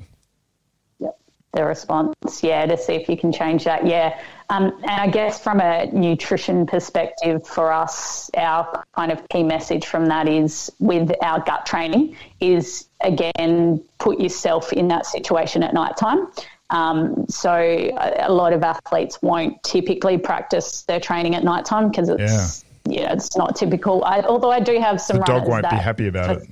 Yep. 1.54 1.64
The 1.64 1.66
response, 1.66 2.44
yeah, 2.44 2.66
to 2.66 2.78
see 2.78 2.94
if 2.94 3.10
you 3.10 3.18
can 3.18 3.32
change 3.32 3.66
that, 3.66 3.86
yeah. 3.86 4.20
Um, 4.50 4.74
and 4.84 5.02
I 5.02 5.08
guess 5.08 5.42
from 5.42 5.60
a 5.60 5.86
nutrition 5.92 6.66
perspective 6.66 7.46
for 7.48 7.72
us, 7.72 8.30
our 8.38 8.84
kind 8.94 9.12
of 9.12 9.28
key 9.30 9.44
message 9.44 9.86
from 9.86 10.08
that 10.08 10.28
is 10.28 10.72
with 10.80 11.12
our 11.22 11.40
gut 11.42 11.66
training 11.66 12.16
is 12.40 12.88
again, 13.02 13.84
put 13.98 14.20
yourself 14.20 14.74
in 14.74 14.88
that 14.90 15.06
situation 15.06 15.64
at 15.64 15.74
night 15.74 15.98
time. 15.98 16.28
Um, 16.70 17.26
so 17.28 17.52
a, 17.52 18.28
a 18.28 18.32
lot 18.32 18.54
of 18.54 18.64
athletes 18.64 19.22
won't 19.22 19.62
typically 19.64 20.18
practice 20.18 20.84
their 20.84 21.00
training 21.00 21.36
at 21.36 21.44
night 21.44 21.66
time 21.66 21.90
because 21.90 22.10
it's, 22.10 22.64
yeah. 22.86 23.14
it's 23.14 23.36
not 23.36 23.56
typical. 23.56 24.04
I, 24.06 24.22
although 24.22 24.52
I 24.52 24.60
do 24.60 24.80
have 24.80 25.02
some 25.02 25.18
The 25.18 25.24
dog 25.24 25.48
won't 25.48 25.70
be 25.70 25.76
happy 25.76 26.08
about 26.08 26.42
it. 26.42 26.50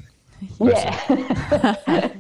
yeah. 0.59 2.13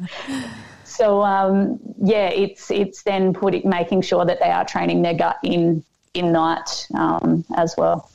so 0.99 1.23
um, 1.23 1.79
yeah, 2.03 2.27
it's 2.27 2.69
it's 2.69 3.03
then 3.03 3.33
putting 3.33 3.67
making 3.69 4.01
sure 4.01 4.25
that 4.25 4.39
they 4.39 4.51
are 4.51 4.65
training 4.65 5.01
their 5.01 5.13
gut 5.13 5.37
in 5.43 5.83
in 6.13 6.31
night 6.33 6.87
um, 6.95 7.45
as 7.55 7.75
well. 7.77 8.09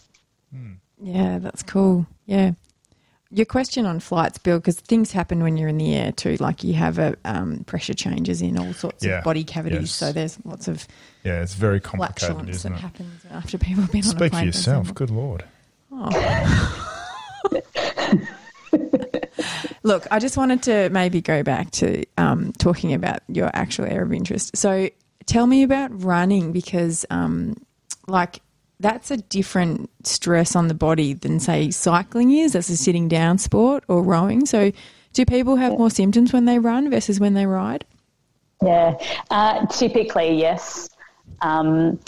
Yeah, 1.01 1.39
that's 1.39 1.63
cool. 1.63 2.07
Yeah. 2.27 2.53
Your 3.31 3.47
question 3.47 3.85
on 3.85 3.99
flights, 4.01 4.39
Bill, 4.39 4.59
because 4.59 4.79
things 4.79 5.11
happen 5.11 5.43
when 5.43 5.57
you're 5.57 5.69
in 5.69 5.77
the 5.79 5.95
air 5.95 6.13
too. 6.13 6.37
Like 6.37 6.63
you 6.63 6.75
have 6.75 6.99
a 6.99 7.17
um, 7.25 7.65
pressure 7.65 7.95
changes 7.95 8.41
in 8.43 8.57
all 8.59 8.73
sorts 8.75 9.05
Yeah, 9.05 9.19
of 9.19 9.25
body 9.25 9.43
cavities, 9.45 9.81
yes. 9.81 9.91
so 9.93 10.13
there's 10.13 10.39
lots 10.45 10.69
of 10.69 10.87
Yeah, 11.25 11.43
it's 11.43 11.55
very 11.55 11.81
complicated, 11.81 12.49
isn't 12.49 12.73
that 12.73 12.79
it? 12.79 12.83
happens 12.83 13.25
after 13.33 13.59
people 13.59 13.83
have 13.83 13.91
been 13.93 14.05
on 14.05 14.07
a 14.07 14.11
Speak 14.11 14.23
for 14.25 14.31
plane. 14.31 14.47
yourself. 14.47 14.95
Good 14.95 15.11
lord. 15.11 15.45
Look, 19.85 20.07
I 20.11 20.19
just 20.19 20.39
wanted 20.39 20.63
to 20.65 20.89
maybe 20.89 21.21
go 21.21 21.43
back 21.43 21.71
to 21.73 22.05
um, 22.17 22.53
talking 22.53 22.95
about 22.95 23.21
your 23.29 23.51
actual 23.53 23.85
area 23.85 24.03
of 24.03 24.13
interest. 24.15 24.57
So, 24.57 24.89
tell 25.27 25.47
me 25.47 25.63
about 25.63 26.03
running 26.03 26.53
because, 26.53 27.05
um, 27.11 27.55
like, 28.09 28.41
that's 28.81 29.11
a 29.11 29.19
different 29.19 29.91
stress 30.03 30.57
on 30.57 30.69
the 30.69 30.75
body 30.75 31.13
than, 31.13 31.39
say, 31.39 31.71
cycling 31.71 32.33
is. 32.33 32.55
That's 32.55 32.71
a 32.71 32.79
sitting 32.79 33.09
down 33.09 33.37
sport 33.37 33.85
or 33.87 34.03
rowing. 34.03 34.47
So, 34.47 34.73
do 35.13 35.27
people 35.27 35.57
have 35.57 35.73
more 35.73 35.91
symptoms 35.91 36.33
when 36.33 36.47
they 36.47 36.59
run 36.59 36.91
versus 36.91 37.21
when 37.21 37.35
they 37.35 37.45
ride? 37.45 37.85
Yeah, 38.63 38.99
uh, 39.31 39.67
typically 39.67 40.39
yes. 40.39 40.89
Um, 41.43 42.01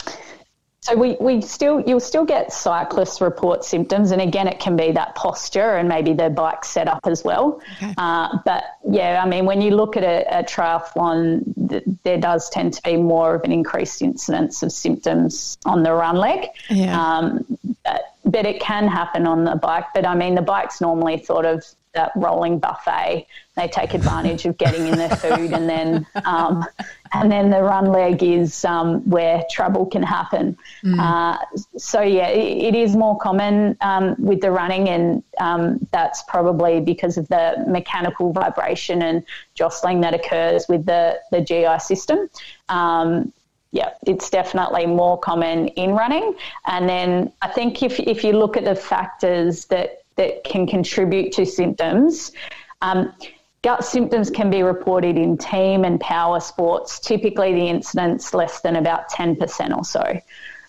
so 0.86 0.96
we, 0.96 1.16
we 1.18 1.40
still 1.40 1.80
you'll 1.80 1.98
still 1.98 2.24
get 2.24 2.52
cyclists 2.52 3.20
report 3.20 3.64
symptoms, 3.64 4.12
and 4.12 4.22
again, 4.22 4.46
it 4.46 4.60
can 4.60 4.76
be 4.76 4.92
that 4.92 5.16
posture 5.16 5.76
and 5.76 5.88
maybe 5.88 6.12
the 6.12 6.30
bike 6.30 6.64
setup 6.64 7.00
as 7.06 7.24
well. 7.24 7.60
Okay. 7.78 7.92
Uh, 7.98 8.38
but 8.44 8.62
yeah, 8.88 9.20
I 9.20 9.28
mean, 9.28 9.46
when 9.46 9.60
you 9.60 9.72
look 9.72 9.96
at 9.96 10.04
a, 10.04 10.38
a 10.38 10.44
triathlon, 10.44 11.68
th- 11.68 11.82
there 12.04 12.18
does 12.18 12.48
tend 12.50 12.74
to 12.74 12.82
be 12.82 12.96
more 12.96 13.34
of 13.34 13.42
an 13.42 13.50
increased 13.50 14.00
incidence 14.00 14.62
of 14.62 14.70
symptoms 14.70 15.58
on 15.66 15.82
the 15.82 15.92
run 15.92 16.16
leg. 16.16 16.50
Yeah. 16.70 16.96
Um, 16.96 17.44
but, 17.84 18.02
but 18.24 18.46
it 18.46 18.60
can 18.60 18.86
happen 18.86 19.26
on 19.26 19.42
the 19.42 19.56
bike. 19.56 19.86
But 19.92 20.06
I 20.06 20.14
mean, 20.14 20.36
the 20.36 20.42
bike's 20.42 20.80
normally 20.80 21.18
thought 21.18 21.44
of 21.44 21.64
that 21.94 22.12
rolling 22.14 22.60
buffet. 22.60 23.26
They 23.56 23.68
take 23.68 23.94
advantage 23.94 24.44
of 24.44 24.58
getting 24.58 24.86
in 24.86 24.98
their 24.98 25.16
food, 25.16 25.52
and 25.52 25.68
then 25.68 26.06
um, 26.24 26.64
and 27.12 27.30
then 27.30 27.50
the 27.50 27.62
run 27.62 27.86
leg 27.86 28.22
is 28.22 28.64
um, 28.64 29.08
where 29.08 29.42
trouble 29.50 29.86
can 29.86 30.02
happen. 30.02 30.56
Uh, 31.00 31.36
so 31.76 32.00
yeah, 32.00 32.28
it, 32.28 32.74
it 32.74 32.74
is 32.74 32.96
more 32.96 33.18
common 33.18 33.76
um, 33.80 34.14
with 34.18 34.40
the 34.40 34.50
running, 34.50 34.88
and 34.88 35.22
um, 35.38 35.86
that's 35.92 36.22
probably 36.24 36.80
because 36.80 37.16
of 37.16 37.28
the 37.28 37.64
mechanical 37.68 38.32
vibration 38.32 39.02
and 39.02 39.24
jostling 39.54 40.00
that 40.00 40.14
occurs 40.14 40.66
with 40.68 40.86
the 40.86 41.18
the 41.30 41.40
GI 41.40 41.78
system. 41.78 42.28
Um, 42.68 43.32
yeah, 43.72 43.90
it's 44.06 44.30
definitely 44.30 44.86
more 44.86 45.18
common 45.18 45.68
in 45.68 45.90
running. 45.92 46.34
And 46.66 46.88
then 46.88 47.32
I 47.42 47.48
think 47.48 47.82
if, 47.82 48.00
if 48.00 48.24
you 48.24 48.32
look 48.32 48.56
at 48.56 48.64
the 48.64 48.74
factors 48.74 49.66
that, 49.66 50.02
that 50.16 50.44
can 50.44 50.66
contribute 50.66 51.32
to 51.32 51.44
symptoms, 51.44 52.32
um, 52.80 53.12
gut 53.66 53.84
symptoms 53.84 54.30
can 54.30 54.48
be 54.48 54.62
reported 54.62 55.18
in 55.18 55.36
team 55.36 55.84
and 55.84 55.98
power 55.98 56.38
sports. 56.38 57.00
Typically, 57.00 57.52
the 57.52 57.68
incidence 57.68 58.32
less 58.32 58.60
than 58.60 58.76
about 58.76 59.10
10% 59.10 59.76
or 59.76 59.84
so. 59.84 60.20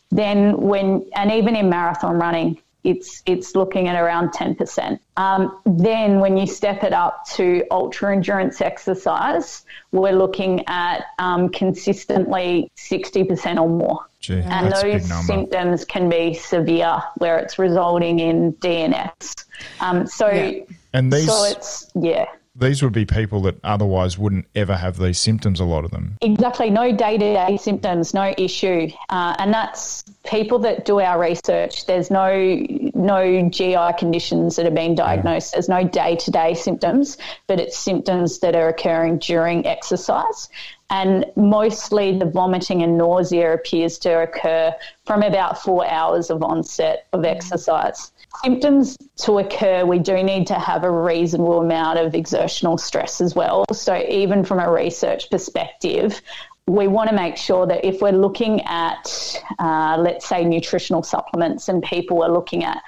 Then, 0.10 0.58
when, 0.58 1.08
and 1.16 1.32
even 1.32 1.56
in 1.56 1.70
marathon 1.70 2.18
running, 2.18 2.60
it's 2.84 3.22
it's 3.28 3.54
looking 3.54 3.88
at 3.88 4.02
around 4.02 4.30
10%. 4.30 5.00
Um, 5.16 5.60
then 5.66 6.20
when 6.20 6.38
you 6.38 6.48
step 6.48 6.84
it 6.84 6.94
up 6.94 7.24
to 7.36 7.64
ultra 7.70 8.14
endurance 8.14 8.62
exercise, 8.62 9.64
we're 9.92 10.14
looking 10.14 10.64
at 10.68 11.04
um, 11.20 11.50
consistently 11.50 12.72
60% 12.78 13.62
or 13.62 13.70
more. 13.70 14.08
Gee, 14.22 14.36
And 14.36 14.72
that's 14.72 14.82
a 14.82 14.86
big 14.86 15.02
those 15.04 15.28
symptoms 15.28 15.86
can 15.86 16.10
be 16.10 16.34
severe, 16.34 17.04
where 17.18 17.38
it's 17.38 17.60
resulting 17.60 18.20
in 18.20 18.54
DNS. 18.54 19.46
Um, 19.82 20.08
so, 20.08 20.30
Yeah. 20.30 20.62
And 20.94 21.14
these 21.14 21.28
so 21.28 21.44
it's 21.44 21.92
yeah, 21.94 22.26
these 22.60 22.82
would 22.82 22.94
be 22.94 23.06
people 23.06 23.42
that 23.42 23.56
otherwise 23.64 24.18
wouldn't 24.18 24.48
ever 24.56 24.76
have 24.76 24.98
these 24.98 25.20
symptoms. 25.20 25.60
A 25.60 25.64
lot 25.64 25.86
of 25.86 25.92
them. 25.92 26.18
Exactly, 26.22 26.70
no 26.70 26.92
day 26.96 27.18
to 27.18 27.34
day 27.34 27.58
symptoms, 27.58 28.14
no 28.14 28.34
issue, 28.38 28.90
uh, 29.10 29.36
and 29.40 29.54
that's 29.54 30.04
people 30.26 30.60
that 30.60 30.86
do 30.86 31.00
our 31.00 31.20
research. 31.20 31.86
There's 31.86 32.10
no 32.10 32.66
no 32.94 33.50
GI 33.50 33.94
conditions 33.98 34.56
that 34.56 34.66
have 34.66 34.74
been 34.74 34.96
diagnosed. 34.96 35.54
There's 35.54 35.70
no 35.70 35.84
day 35.84 36.16
to 36.18 36.32
day 36.32 36.54
symptoms, 36.54 37.18
but 37.48 37.60
it's 37.60 37.78
symptoms 37.78 38.40
that 38.40 38.56
are 38.56 38.70
occurring 38.70 39.20
during 39.20 39.66
exercise. 39.66 40.50
And 40.90 41.26
mostly 41.36 42.18
the 42.18 42.26
vomiting 42.26 42.82
and 42.82 42.98
nausea 42.98 43.54
appears 43.54 43.98
to 44.00 44.22
occur 44.22 44.74
from 45.06 45.22
about 45.22 45.62
four 45.62 45.86
hours 45.86 46.30
of 46.30 46.42
onset 46.42 47.08
of 47.12 47.26
exercise. 47.26 48.12
Symptoms 48.44 48.98
to 49.18 49.40
occur, 49.40 49.86
we 49.86 50.00
do 50.00 50.24
need 50.24 50.48
to 50.48 50.54
have 50.54 50.84
a 50.84 50.92
reasonable 50.92 51.62
amount 51.62 52.00
of 52.00 52.16
exertional 52.16 52.78
stress 52.78 53.20
as 53.20 53.36
well. 53.36 53.66
So, 53.74 54.02
even 54.08 54.46
from 54.46 54.60
a 54.60 54.72
research 54.72 55.30
perspective, 55.30 56.22
we 56.68 56.88
want 56.88 57.10
to 57.10 57.16
make 57.16 57.38
sure 57.38 57.66
that 57.66 57.86
if 57.86 58.02
we're 58.02 58.12
looking 58.12 58.62
at, 58.66 59.42
uh, 59.60 59.98
let's 60.00 60.28
say, 60.28 60.44
nutritional 60.46 61.04
supplements 61.04 61.70
and 61.70 61.82
people 61.82 62.22
are 62.24 62.32
looking 62.32 62.64
at 62.64 62.82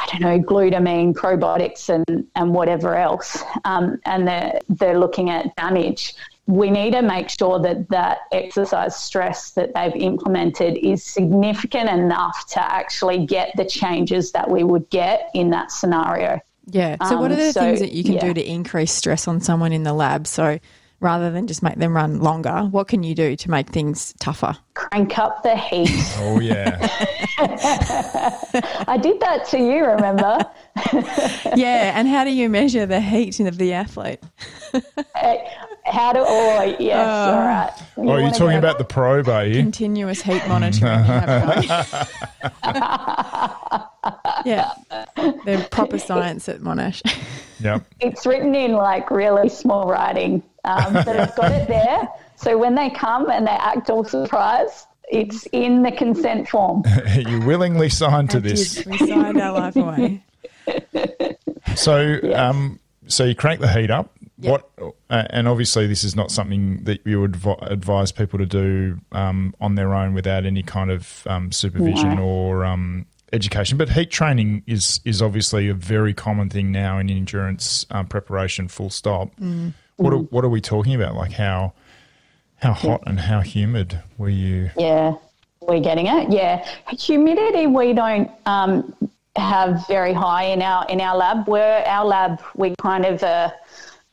I 0.00 0.06
don't 0.06 0.22
know, 0.22 0.38
glutamine, 0.38 1.12
probiotics, 1.12 1.90
and, 1.90 2.26
and 2.34 2.54
whatever 2.54 2.96
else, 2.96 3.42
um, 3.66 4.00
and 4.06 4.26
they're, 4.26 4.58
they're 4.70 4.98
looking 4.98 5.28
at 5.28 5.54
damage, 5.56 6.14
we 6.50 6.70
need 6.70 6.92
to 6.92 7.02
make 7.02 7.28
sure 7.28 7.60
that 7.60 7.88
that 7.90 8.18
exercise 8.32 8.96
stress 8.96 9.50
that 9.52 9.72
they've 9.74 9.94
implemented 9.94 10.76
is 10.78 11.04
significant 11.04 11.88
enough 11.88 12.46
to 12.48 12.60
actually 12.60 13.24
get 13.24 13.52
the 13.56 13.64
changes 13.64 14.32
that 14.32 14.50
we 14.50 14.64
would 14.64 14.88
get 14.90 15.30
in 15.34 15.50
that 15.50 15.70
scenario. 15.70 16.40
Yeah. 16.66 16.96
So, 17.08 17.20
what 17.20 17.30
are 17.30 17.34
Um, 17.34 17.40
the 17.40 17.52
so, 17.52 17.60
things 17.60 17.80
that 17.80 17.92
you 17.92 18.04
can 18.04 18.14
yeah. 18.14 18.26
do 18.26 18.34
to 18.34 18.48
increase 18.48 18.92
stress 18.92 19.26
on 19.28 19.40
someone 19.40 19.72
in 19.72 19.82
the 19.82 19.92
lab? 19.92 20.26
So, 20.26 20.58
rather 21.00 21.30
than 21.30 21.46
just 21.46 21.62
make 21.62 21.76
them 21.76 21.94
run 21.94 22.20
longer, 22.20 22.62
what 22.70 22.88
can 22.88 23.02
you 23.02 23.14
do 23.14 23.36
to 23.36 23.50
make 23.50 23.70
things 23.70 24.14
tougher? 24.20 24.56
Crank 24.74 25.18
up 25.18 25.42
the 25.42 25.56
heat. 25.56 25.90
Oh 26.22 26.38
yeah, 26.38 26.76
I 28.86 28.98
did 29.00 29.20
that 29.20 29.46
to 29.50 29.58
you, 29.58 29.84
remember? 29.86 30.38
yeah. 31.56 31.98
And 31.98 32.06
how 32.06 32.24
do 32.24 32.30
you 32.30 32.48
measure 32.48 32.84
the 32.84 33.00
heat 33.00 33.40
of 33.40 33.56
the 33.56 33.72
athlete? 33.72 34.20
Eh, 35.14 35.36
how 35.84 36.12
do, 36.12 36.20
oh, 36.22 36.76
yes, 36.78 37.06
oh. 37.06 37.34
all 37.34 37.38
right. 37.40 37.70
Oh, 37.96 38.02
you 38.02 38.10
oh, 38.10 38.14
you're 38.14 38.22
wanna 38.22 38.38
talking 38.38 38.58
about 38.58 38.78
the 38.78 38.84
probe, 38.84 39.28
are 39.28 39.46
you? 39.46 39.54
Continuous 39.54 40.22
heat 40.22 40.42
monitoring. 40.48 40.92
you 40.92 41.04
have 41.04 41.46
going. 41.46 41.64
yeah. 44.44 44.72
The 45.16 45.66
proper 45.70 45.98
science 45.98 46.48
at 46.48 46.60
Monash. 46.60 47.02
Yep. 47.60 47.84
it's 48.00 48.24
written 48.24 48.54
in 48.54 48.72
like 48.72 49.10
really 49.10 49.48
small 49.48 49.86
writing, 49.86 50.42
um, 50.64 50.92
but 50.92 51.08
I've 51.08 51.34
got 51.36 51.52
it 51.52 51.68
there. 51.68 52.08
So 52.36 52.56
when 52.58 52.74
they 52.74 52.90
come 52.90 53.30
and 53.30 53.46
they 53.46 53.50
act 53.52 53.90
all 53.90 54.04
surprised, 54.04 54.86
it's 55.10 55.46
in 55.52 55.82
the 55.82 55.92
consent 55.92 56.48
form. 56.48 56.84
you 57.16 57.40
willingly 57.40 57.88
signed 57.88 58.30
to 58.30 58.40
this. 58.40 58.84
We 58.86 58.98
signed 58.98 59.40
our 59.40 59.52
life 59.52 59.76
away. 59.76 60.22
So, 61.76 62.18
um, 62.34 62.80
so 63.06 63.24
you 63.24 63.34
crank 63.34 63.60
the 63.60 63.70
heat 63.72 63.90
up. 63.90 64.10
Yep. 64.38 64.50
What? 64.50 64.92
Uh, 65.10 65.24
and 65.30 65.46
obviously, 65.46 65.86
this 65.86 66.04
is 66.04 66.16
not 66.16 66.30
something 66.30 66.82
that 66.84 67.00
you 67.06 67.20
would 67.20 67.32
advi- 67.32 67.70
advise 67.70 68.10
people 68.12 68.38
to 68.38 68.46
do 68.46 68.98
um, 69.12 69.54
on 69.60 69.74
their 69.74 69.94
own 69.94 70.14
without 70.14 70.46
any 70.46 70.62
kind 70.62 70.90
of 70.90 71.26
um, 71.26 71.52
supervision 71.52 72.16
No. 72.16 72.24
or 72.24 72.64
um, 72.64 73.06
education. 73.32 73.76
But 73.78 73.90
heat 73.90 74.10
training 74.10 74.62
is 74.66 75.00
is 75.04 75.20
obviously 75.22 75.68
a 75.68 75.74
very 75.74 76.14
common 76.14 76.48
thing 76.48 76.72
now 76.72 76.98
in 76.98 77.10
endurance 77.10 77.84
um, 77.90 78.06
preparation. 78.06 78.66
Full 78.68 78.90
stop. 78.90 79.30
What 80.00 80.12
are, 80.14 80.16
what 80.16 80.44
are 80.44 80.48
we 80.48 80.60
talking 80.60 80.94
about? 80.94 81.14
Like 81.14 81.32
how 81.32 81.74
how 82.56 82.72
hot 82.72 83.02
and 83.06 83.20
how 83.20 83.40
humid 83.40 84.00
were 84.18 84.28
you? 84.28 84.70
Yeah, 84.76 85.14
we're 85.60 85.80
getting 85.80 86.06
it. 86.06 86.32
Yeah, 86.32 86.66
humidity 86.90 87.66
we 87.66 87.92
don't 87.92 88.30
um, 88.46 88.94
have 89.36 89.86
very 89.86 90.12
high 90.12 90.44
in 90.44 90.62
our 90.62 90.86
in 90.88 91.00
our 91.00 91.16
lab. 91.16 91.46
Where 91.46 91.86
our 91.86 92.04
lab 92.04 92.42
we 92.54 92.74
kind 92.80 93.04
of 93.04 93.22
uh, 93.22 93.50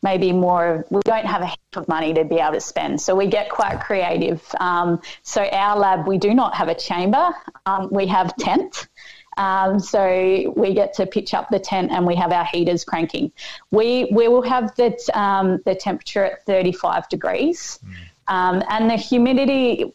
maybe 0.03 0.31
more. 0.33 0.85
We 0.89 1.01
don't 1.05 1.25
have 1.25 1.41
a 1.41 1.47
heap 1.47 1.59
of 1.75 1.87
money 1.87 2.13
to 2.13 2.25
be 2.25 2.35
able 2.35 2.53
to 2.53 2.61
spend, 2.61 2.99
so 2.99 3.15
we 3.15 3.27
get 3.27 3.49
quite 3.49 3.79
creative. 3.79 4.43
Um, 4.59 5.01
so 5.23 5.43
our 5.43 5.77
lab 5.77 6.05
we 6.05 6.17
do 6.17 6.33
not 6.33 6.53
have 6.55 6.67
a 6.67 6.75
chamber. 6.75 7.29
Um, 7.65 7.89
we 7.91 8.07
have 8.07 8.35
tent. 8.37 8.87
Um, 9.37 9.79
so 9.79 10.53
we 10.55 10.73
get 10.73 10.93
to 10.95 11.05
pitch 11.05 11.33
up 11.33 11.49
the 11.49 11.59
tent 11.59 11.91
and 11.91 12.05
we 12.05 12.15
have 12.15 12.31
our 12.31 12.45
heaters 12.45 12.83
cranking. 12.83 13.31
We 13.71 14.09
we 14.11 14.27
will 14.27 14.41
have 14.41 14.75
the 14.75 14.97
um, 15.13 15.61
the 15.65 15.75
temperature 15.75 16.25
at 16.25 16.45
35 16.45 17.07
degrees. 17.09 17.79
Um, 18.29 18.61
and 18.69 18.89
the 18.89 18.97
humidity 18.97 19.93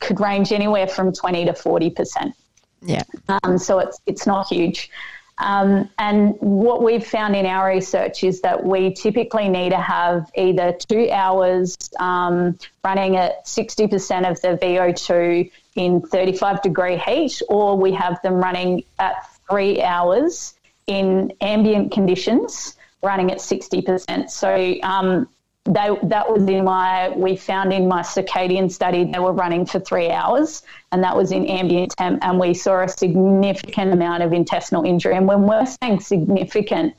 could 0.00 0.18
range 0.18 0.50
anywhere 0.50 0.88
from 0.88 1.12
20 1.12 1.44
to 1.44 1.54
40 1.54 1.90
percent. 1.90 2.34
Yeah. 2.82 3.02
Um, 3.28 3.58
so 3.58 3.78
it's 3.78 4.00
it's 4.06 4.26
not 4.26 4.48
huge. 4.48 4.90
Um, 5.38 5.88
and 5.98 6.34
what 6.40 6.82
we've 6.82 7.06
found 7.06 7.36
in 7.36 7.46
our 7.46 7.68
research 7.68 8.24
is 8.24 8.40
that 8.40 8.64
we 8.64 8.92
typically 8.92 9.48
need 9.48 9.70
to 9.70 9.80
have 9.80 10.30
either 10.34 10.72
two 10.72 11.08
hours 11.12 11.76
um, 12.00 12.58
running 12.84 13.16
at 13.16 13.46
60% 13.46 14.28
of 14.28 14.40
the 14.40 14.58
VO2 14.60 15.50
in 15.78 16.02
35 16.02 16.60
degree 16.60 16.96
heat, 16.96 17.40
or 17.48 17.78
we 17.78 17.92
have 17.92 18.20
them 18.22 18.34
running 18.34 18.84
at 18.98 19.14
three 19.48 19.80
hours 19.80 20.54
in 20.88 21.32
ambient 21.40 21.92
conditions 21.92 22.74
running 23.02 23.30
at 23.30 23.38
60%. 23.38 24.28
So 24.28 24.74
um, 24.82 25.28
they, 25.64 25.96
that 26.02 26.28
was 26.28 26.42
in 26.48 26.64
my, 26.64 27.10
we 27.10 27.36
found 27.36 27.72
in 27.72 27.86
my 27.86 28.02
circadian 28.02 28.72
study, 28.72 29.04
they 29.04 29.20
were 29.20 29.32
running 29.32 29.66
for 29.66 29.78
three 29.78 30.10
hours, 30.10 30.64
and 30.90 31.04
that 31.04 31.16
was 31.16 31.30
in 31.30 31.46
ambient 31.46 31.92
temp, 31.92 32.24
and 32.24 32.40
we 32.40 32.54
saw 32.54 32.82
a 32.82 32.88
significant 32.88 33.92
amount 33.92 34.24
of 34.24 34.32
intestinal 34.32 34.84
injury. 34.84 35.14
And 35.14 35.28
when 35.28 35.42
we're 35.42 35.66
saying 35.80 36.00
significant, 36.00 36.94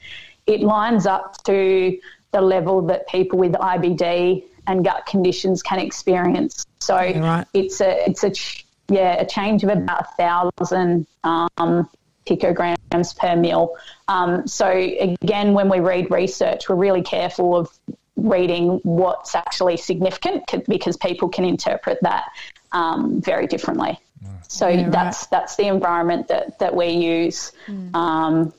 it 0.47 0.61
lines 0.61 1.05
up 1.05 1.43
to 1.43 1.99
the 2.31 2.41
level 2.41 2.83
that 2.83 3.09
people 3.09 3.39
with 3.39 3.53
IBD 3.53 4.45
and 4.67 4.85
gut 4.85 5.05
conditions 5.05 5.63
can 5.63 5.79
experience. 5.79 6.65
So 6.79 6.97
Yeah, 7.01 7.19
right. 7.19 7.47
it's 7.53 7.81
a, 7.81 8.09
it's 8.09 8.23
a, 8.23 8.31
yeah, 8.89 9.21
a 9.21 9.25
change 9.25 9.63
of 9.63 9.69
about 9.69 10.01
a 10.01 10.15
thousand 10.15 11.07
um, 11.23 11.89
picograms 12.25 13.17
per 13.17 13.35
mil. 13.35 13.75
Um, 14.07 14.47
so 14.47 14.67
again, 14.69 15.53
when 15.53 15.69
we 15.69 15.79
read 15.79 16.11
research, 16.11 16.67
we're 16.69 16.75
really 16.75 17.01
careful 17.01 17.55
of 17.55 17.69
reading 18.15 18.79
what's 18.83 19.35
actually 19.35 19.77
significant 19.77 20.43
because 20.67 20.97
people 20.97 21.29
can 21.29 21.45
interpret 21.45 21.99
that 22.01 22.25
um, 22.71 23.21
very 23.21 23.47
differently. 23.47 23.99
So 24.47 24.67
Yeah, 24.67 24.83
right. 24.83 24.91
that's 24.91 25.27
that's 25.27 25.55
the 25.55 25.67
environment 25.67 26.27
that 26.27 26.59
that 26.59 26.75
we 26.75 26.87
use. 26.87 27.51
Um, 27.93 28.51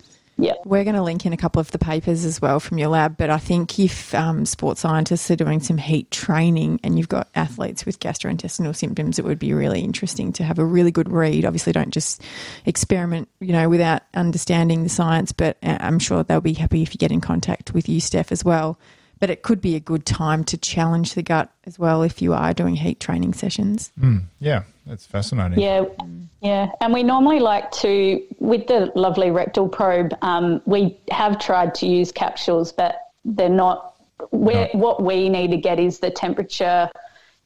yeah. 0.43 0.55
We're 0.65 0.85
going 0.85 0.97
to 0.97 1.03
link 1.03 1.27
in 1.27 1.33
a 1.33 1.37
couple 1.37 1.61
of 1.61 1.71
the 1.71 1.79
papers 1.79 2.25
as 2.25 2.41
well 2.41 2.61
from 2.61 2.79
your 2.79 2.89
lab, 2.89 3.17
but 3.17 3.31
I 3.31 3.39
think 3.39 3.79
if 3.79 4.15
um, 4.15 4.45
sports 4.47 4.81
scientists 4.81 5.31
are 5.31 5.37
doing 5.37 5.61
some 5.61 5.79
heat 5.79 6.11
training 6.11 6.81
and 6.83 6.99
you've 6.99 7.09
got 7.09 7.29
athletes 7.35 7.87
with 7.87 8.01
gastrointestinal 8.01 8.75
symptoms, 8.75 9.19
it 9.19 9.25
would 9.25 9.39
be 9.39 9.53
really 9.53 9.81
interesting 9.81 10.33
to 10.35 10.45
have 10.45 10.59
a 10.59 10.65
really 10.65 10.91
good 10.91 11.11
read. 11.11 11.45
Obviously, 11.45 11.73
don't 11.73 11.93
just 11.93 12.23
experiment, 12.67 13.29
you 13.41 13.53
know, 13.53 13.69
without 13.69 14.03
understanding 14.15 14.83
the 14.83 14.89
science, 14.89 15.33
but 15.33 15.57
uh, 15.63 15.79
I'm 15.81 15.99
sure 15.99 16.25
they'll 16.25 16.41
be 16.41 16.55
happy 16.55 16.83
if 16.83 16.95
you 16.95 16.99
get 16.99 17.13
in 17.13 17.21
contact 17.21 17.75
with 17.75 17.89
you, 17.89 18.01
Steph, 18.01 18.33
as 18.33 18.45
well. 18.45 18.79
But 19.21 19.31
it 19.31 19.43
could 19.43 19.61
be 19.61 19.77
a 19.77 19.81
good 19.81 20.07
time 20.07 20.45
to 20.45 20.57
challenge 20.57 21.15
the 21.15 21.23
gut 21.23 21.51
as 21.65 21.79
well 21.79 22.03
if 22.03 22.21
you 22.23 22.33
are 22.33 22.55
doing 22.55 22.75
heat 22.75 23.01
training 23.01 23.35
sessions. 23.35 23.93
Yeah, 24.41 24.63
that's 24.87 25.07
fascinating. 25.07 25.61
Yeah, 25.61 25.85
yeah. 26.41 26.71
And 26.81 26.93
we 26.93 27.03
normally 27.03 27.39
like 27.39 27.71
to, 27.73 28.23
with 28.39 28.67
the 28.67 28.91
lovely 28.95 29.31
rectal 29.31 29.69
probe, 29.69 30.17
um, 30.23 30.63
we 30.65 30.99
have 31.11 31.39
tried 31.39 31.75
to 31.77 31.87
use 31.87 32.11
capsules, 32.11 32.73
but 32.73 32.97
they're 33.25 33.49
not. 33.49 33.95
Where, 34.31 34.69
what 34.73 35.03
we 35.03 35.29
need 35.29 35.51
to 35.51 35.57
get 35.57 35.79
is 35.79 35.99
the 35.99 36.11
temperature 36.11 36.91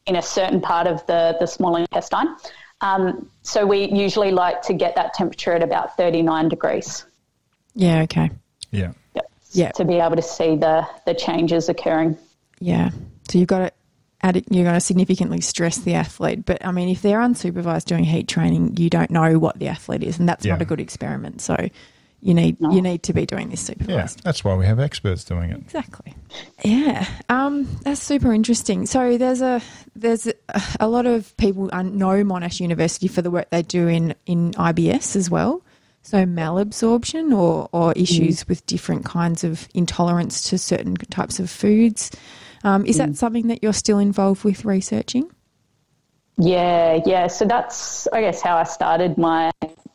in 0.07 0.17
a 0.17 0.23
certain 0.23 0.61
part 0.61 0.87
of 0.87 1.07
the, 1.07 1.37
the 1.41 1.47
small 1.47 1.77
intestine. 1.77 2.37
Um, 2.81 3.31
so 3.43 3.65
we 3.65 3.91
usually 3.91 4.31
like 4.31 4.63
to 4.63 4.75
get 4.75 4.95
that 4.97 5.15
temperature 5.15 5.53
at 5.53 5.63
about 5.63 5.97
39 5.97 6.49
degrees. 6.49 7.05
Yeah, 7.75 8.03
okay. 8.03 8.31
Yeah. 8.71 8.93
Yep. 9.55 9.67
Yeah. 9.67 9.71
To 9.73 9.85
be 9.85 9.99
able 9.99 10.17
to 10.17 10.23
see 10.23 10.57
the, 10.57 10.87
the 11.07 11.15
changes 11.15 11.69
occurring. 11.69 12.19
Yeah. 12.61 12.91
So 13.31 13.39
you've 13.39 13.49
got 13.49 13.59
to 13.59 13.73
add 14.23 14.37
it, 14.37 14.45
you're 14.51 14.65
going 14.65 14.75
to 14.75 14.81
significantly 14.81 15.41
stress 15.41 15.79
the 15.79 15.95
athlete. 15.95 16.45
But 16.45 16.65
I 16.65 16.73
mean, 16.73 16.89
if 16.89 17.03
they're 17.03 17.21
unsupervised 17.21 17.85
doing 17.85 18.05
heat 18.05 18.29
training, 18.29 18.77
you 18.77 18.91
don't 18.91 19.11
know 19.11 19.39
what 19.39 19.59
the 19.59 19.69
athlete 19.69 20.03
is, 20.03 20.19
and 20.19 20.29
that's 20.29 20.45
not 20.45 20.63
a 20.63 20.65
good 20.65 20.81
experiment. 20.81 21.41
So 21.41 21.69
you 22.25 22.33
need 22.33 22.57
you 22.59 22.81
need 22.81 23.03
to 23.03 23.13
be 23.13 23.27
doing 23.27 23.51
this 23.51 23.61
supervised. 23.61 24.19
Yeah, 24.19 24.23
that's 24.25 24.43
why 24.43 24.55
we 24.55 24.65
have 24.65 24.81
experts 24.81 25.25
doing 25.25 25.51
it. 25.51 25.59
Exactly. 25.59 26.15
Yeah, 26.65 27.07
um, 27.29 27.69
that's 27.83 28.03
super 28.03 28.33
interesting. 28.33 28.87
So 28.87 29.19
there's 29.19 29.43
a 29.43 29.61
there's 29.95 30.27
a, 30.27 30.35
a 30.81 30.89
lot 30.89 31.05
of 31.05 31.37
people 31.37 31.69
un- 31.73 31.99
know 31.99 32.25
Monash 32.25 32.61
University 32.61 33.09
for 33.09 33.21
the 33.21 33.31
work 33.31 33.51
they 33.51 33.61
do 33.61 33.89
in 33.89 34.15
in 34.25 34.53
IBS 34.53 35.17
as 35.17 35.29
well. 35.29 35.63
So 36.05 36.25
malabsorption 36.27 37.37
or 37.37 37.69
or 37.73 37.93
issues 37.95 38.47
with 38.47 38.65
different 38.67 39.07
kinds 39.07 39.43
of 39.43 39.67
intolerance 39.75 40.51
to 40.51 40.59
certain 40.59 40.95
types 40.95 41.41
of 41.41 41.51
foods. 41.51 42.11
Um, 42.63 42.85
is 42.87 42.99
that 42.99 43.17
something 43.17 43.49
that 43.49 43.63
you're 43.63 43.73
still 43.73 43.99
involved 43.99 44.45
with 44.45 44.65
researching? 44.65 45.31
Yeah, 46.37 47.01
yeah. 47.07 47.29
So 47.29 47.47
that's, 47.47 48.07
I 48.09 48.21
guess, 48.21 48.43
how 48.43 48.57
I 48.57 48.65
started 48.65 49.17
my 49.17 49.51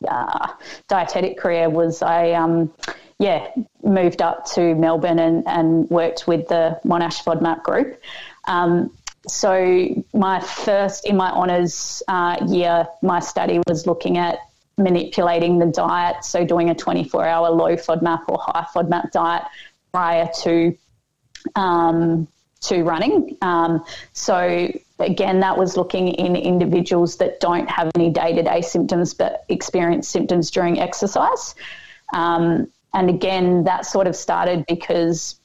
uh, 0.08 0.48
dietetic 0.88 1.38
career. 1.38 1.70
Was 1.70 2.02
I, 2.02 2.32
um, 2.32 2.72
yeah, 3.18 3.48
moved 3.84 4.20
up 4.20 4.46
to 4.54 4.74
Melbourne 4.74 5.18
and, 5.18 5.46
and 5.46 5.88
worked 5.90 6.26
with 6.26 6.48
the 6.48 6.80
Monash 6.84 7.22
FODMAP 7.22 7.62
group. 7.62 8.00
Um, 8.46 8.90
so 9.28 9.94
my 10.12 10.40
first 10.40 11.06
in 11.06 11.16
my 11.16 11.30
honours 11.30 12.02
uh, 12.08 12.36
year, 12.48 12.86
my 13.02 13.20
study 13.20 13.60
was 13.68 13.86
looking 13.86 14.16
at 14.16 14.38
manipulating 14.82 15.58
the 15.58 15.66
diet. 15.66 16.24
So 16.24 16.44
doing 16.44 16.70
a 16.70 16.74
24-hour 16.74 17.50
low 17.50 17.76
FODMAP 17.76 18.22
or 18.28 18.38
high 18.40 18.66
FODMAP 18.74 19.10
diet 19.12 19.44
prior 19.92 20.28
to 20.42 20.76
um, 21.56 22.28
to 22.60 22.82
running. 22.82 23.36
Um, 23.40 23.84
so 24.12 24.70
again, 24.98 25.40
that 25.40 25.56
was 25.56 25.76
looking 25.76 26.08
in 26.08 26.36
individuals 26.36 27.16
that 27.16 27.40
don't 27.40 27.68
have 27.70 27.90
any 27.94 28.10
day-to-day 28.10 28.60
symptoms 28.60 29.14
but 29.14 29.44
experience 29.48 30.08
symptoms 30.08 30.50
during 30.50 30.78
exercise. 30.78 31.54
Um, 32.12 32.68
and 32.92 33.08
again, 33.08 33.64
that 33.64 33.86
sort 33.86 34.06
of 34.06 34.14
started 34.14 34.66
because 34.68 35.40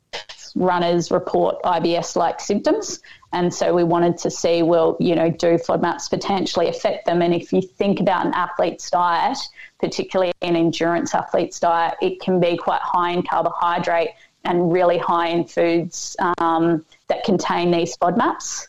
runners 0.55 1.11
report 1.11 1.61
IBS-like 1.63 2.39
symptoms. 2.39 2.99
And 3.35 3.53
so 3.53 3.73
we 3.73 3.83
wanted 3.83 4.17
to 4.19 4.31
see, 4.31 4.63
well, 4.63 4.95
you 4.97 5.13
know, 5.13 5.29
do 5.29 5.57
FODMAPs 5.57 6.09
potentially 6.09 6.69
affect 6.69 7.05
them? 7.05 7.21
And 7.21 7.33
if 7.33 7.51
you 7.51 7.61
think 7.61 7.99
about 7.99 8.25
an 8.25 8.33
athlete's 8.33 8.89
diet, 8.89 9.37
particularly 9.77 10.31
an 10.41 10.55
endurance 10.55 11.13
athlete's 11.13 11.59
diet, 11.59 11.95
it 12.01 12.21
can 12.21 12.39
be 12.39 12.55
quite 12.55 12.79
high 12.81 13.11
in 13.11 13.23
carbohydrate 13.23 14.11
and 14.45 14.71
really 14.71 14.97
high 14.97 15.27
in 15.27 15.43
foods 15.43 16.15
um, 16.37 16.85
that 17.09 17.25
contain 17.25 17.71
these 17.71 17.97
FODMAPs. 17.97 18.67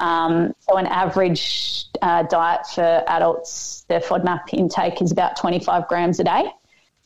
Um, 0.00 0.52
so 0.58 0.78
an 0.78 0.86
average 0.86 1.84
uh, 2.02 2.24
diet 2.24 2.66
for 2.74 3.04
adults, 3.06 3.84
their 3.86 4.00
FODMAP 4.00 4.52
intake 4.52 5.00
is 5.00 5.12
about 5.12 5.36
25 5.36 5.86
grams 5.86 6.18
a 6.18 6.24
day. 6.24 6.50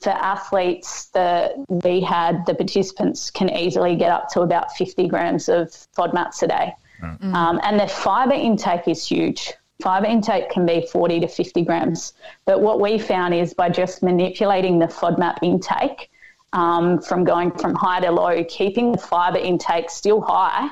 For 0.01 0.11
athletes, 0.11 1.07
the 1.07 1.63
we 1.69 2.01
had 2.01 2.47
the 2.47 2.55
participants 2.55 3.31
can 3.31 3.51
easily 3.51 3.97
get 3.97 4.11
up 4.11 4.31
to 4.31 4.41
about 4.41 4.75
50 4.77 5.09
grams 5.09 5.51
of 5.51 5.69
FODMAPs 5.95 6.43
a 6.43 6.49
day, 6.49 6.73
um, 7.03 7.61
and 7.63 7.79
their 7.79 7.89
fibre 7.89 8.35
intake 8.35 8.89
is 8.89 9.07
huge. 9.07 9.53
Fibre 9.83 10.07
intake 10.07 10.51
can 10.51 10.65
be 10.65 10.87
40 10.91 11.21
to 11.21 11.29
50 11.29 11.63
grams, 11.63 12.15
but 12.47 12.61
what 12.61 12.81
we 12.81 12.99
found 12.99 13.35
is 13.35 13.53
by 13.53 13.69
just 13.69 14.03
manipulating 14.03 14.79
the 14.79 14.87
FODMAP 14.87 15.37
intake 15.43 16.11
um, 16.53 17.01
from 17.01 17.25
going 17.25 17.51
from 17.51 17.75
high 17.75 18.01
to 18.01 18.11
low, 18.11 18.43
keeping 18.45 18.93
the 18.93 18.99
fibre 18.99 19.39
intake 19.39 19.91
still 19.91 20.23
high, 20.23 20.71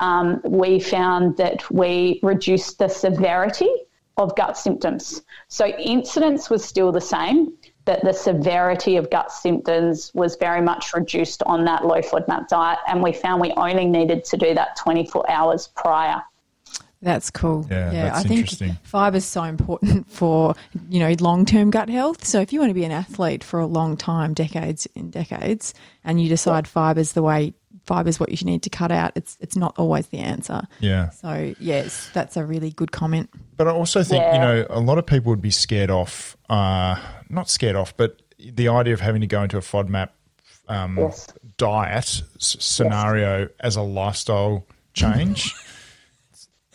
um, 0.00 0.40
we 0.44 0.78
found 0.78 1.36
that 1.36 1.68
we 1.70 2.20
reduced 2.22 2.78
the 2.78 2.88
severity 2.88 3.70
of 4.16 4.36
gut 4.36 4.56
symptoms. 4.56 5.22
So 5.48 5.66
incidence 5.66 6.50
was 6.50 6.64
still 6.64 6.92
the 6.92 7.00
same, 7.00 7.52
but 7.84 8.02
the 8.02 8.12
severity 8.12 8.96
of 8.96 9.10
gut 9.10 9.30
symptoms 9.30 10.10
was 10.14 10.36
very 10.36 10.60
much 10.60 10.92
reduced 10.94 11.42
on 11.44 11.64
that 11.66 11.84
low 11.84 12.00
FODMAP 12.00 12.48
diet. 12.48 12.78
And 12.88 13.02
we 13.02 13.12
found 13.12 13.40
we 13.40 13.52
only 13.52 13.86
needed 13.86 14.24
to 14.26 14.36
do 14.36 14.54
that 14.54 14.76
24 14.76 15.30
hours 15.30 15.68
prior. 15.76 16.22
That's 17.02 17.30
cool. 17.30 17.66
Yeah, 17.70 17.90
that's 17.90 18.20
I 18.20 18.22
think 18.22 18.40
interesting. 18.40 18.78
fiber 18.82 19.18
is 19.18 19.26
so 19.26 19.42
important 19.42 20.10
for 20.10 20.54
you 20.88 21.00
know 21.00 21.14
long 21.20 21.44
term 21.44 21.70
gut 21.70 21.90
health. 21.90 22.24
So 22.24 22.40
if 22.40 22.50
you 22.50 22.60
want 22.60 22.70
to 22.70 22.74
be 22.74 22.84
an 22.84 22.92
athlete 22.92 23.44
for 23.44 23.60
a 23.60 23.66
long 23.66 23.98
time, 23.98 24.32
decades 24.32 24.88
and 24.96 25.12
decades, 25.12 25.74
and 26.02 26.20
you 26.20 26.30
decide 26.30 26.66
fiber's 26.66 27.12
the 27.12 27.22
way 27.22 27.52
fiber's 27.86 28.18
what 28.20 28.30
you 28.30 28.46
need 28.46 28.62
to 28.62 28.70
cut 28.70 28.90
out, 28.90 29.12
it's 29.14 29.36
it's 29.40 29.56
not 29.56 29.74
always 29.78 30.06
the 30.08 30.18
answer. 30.18 30.62
Yeah. 30.80 31.10
So 31.10 31.54
yes, 31.58 32.10
that's 32.14 32.36
a 32.36 32.44
really 32.44 32.70
good 32.70 32.92
comment. 32.92 33.30
But 33.56 33.68
I 33.68 33.70
also 33.72 34.02
think, 34.02 34.22
you 34.32 34.38
know, 34.40 34.66
a 34.70 34.80
lot 34.80 34.98
of 34.98 35.06
people 35.06 35.30
would 35.30 35.42
be 35.42 35.50
scared 35.50 35.90
off, 35.90 36.36
uh, 36.48 36.96
not 37.28 37.48
scared 37.48 37.76
off, 37.76 37.96
but 37.96 38.20
the 38.38 38.68
idea 38.68 38.92
of 38.94 39.00
having 39.00 39.20
to 39.20 39.26
go 39.26 39.42
into 39.42 39.56
a 39.56 39.60
FODMAP 39.60 40.08
um, 40.68 40.96
Yes. 40.98 41.28
diet 41.56 42.22
s- 42.36 42.56
scenario 42.58 43.48
as 43.60 43.76
a 43.76 43.82
lifestyle 43.82 44.66
change. 44.94 45.54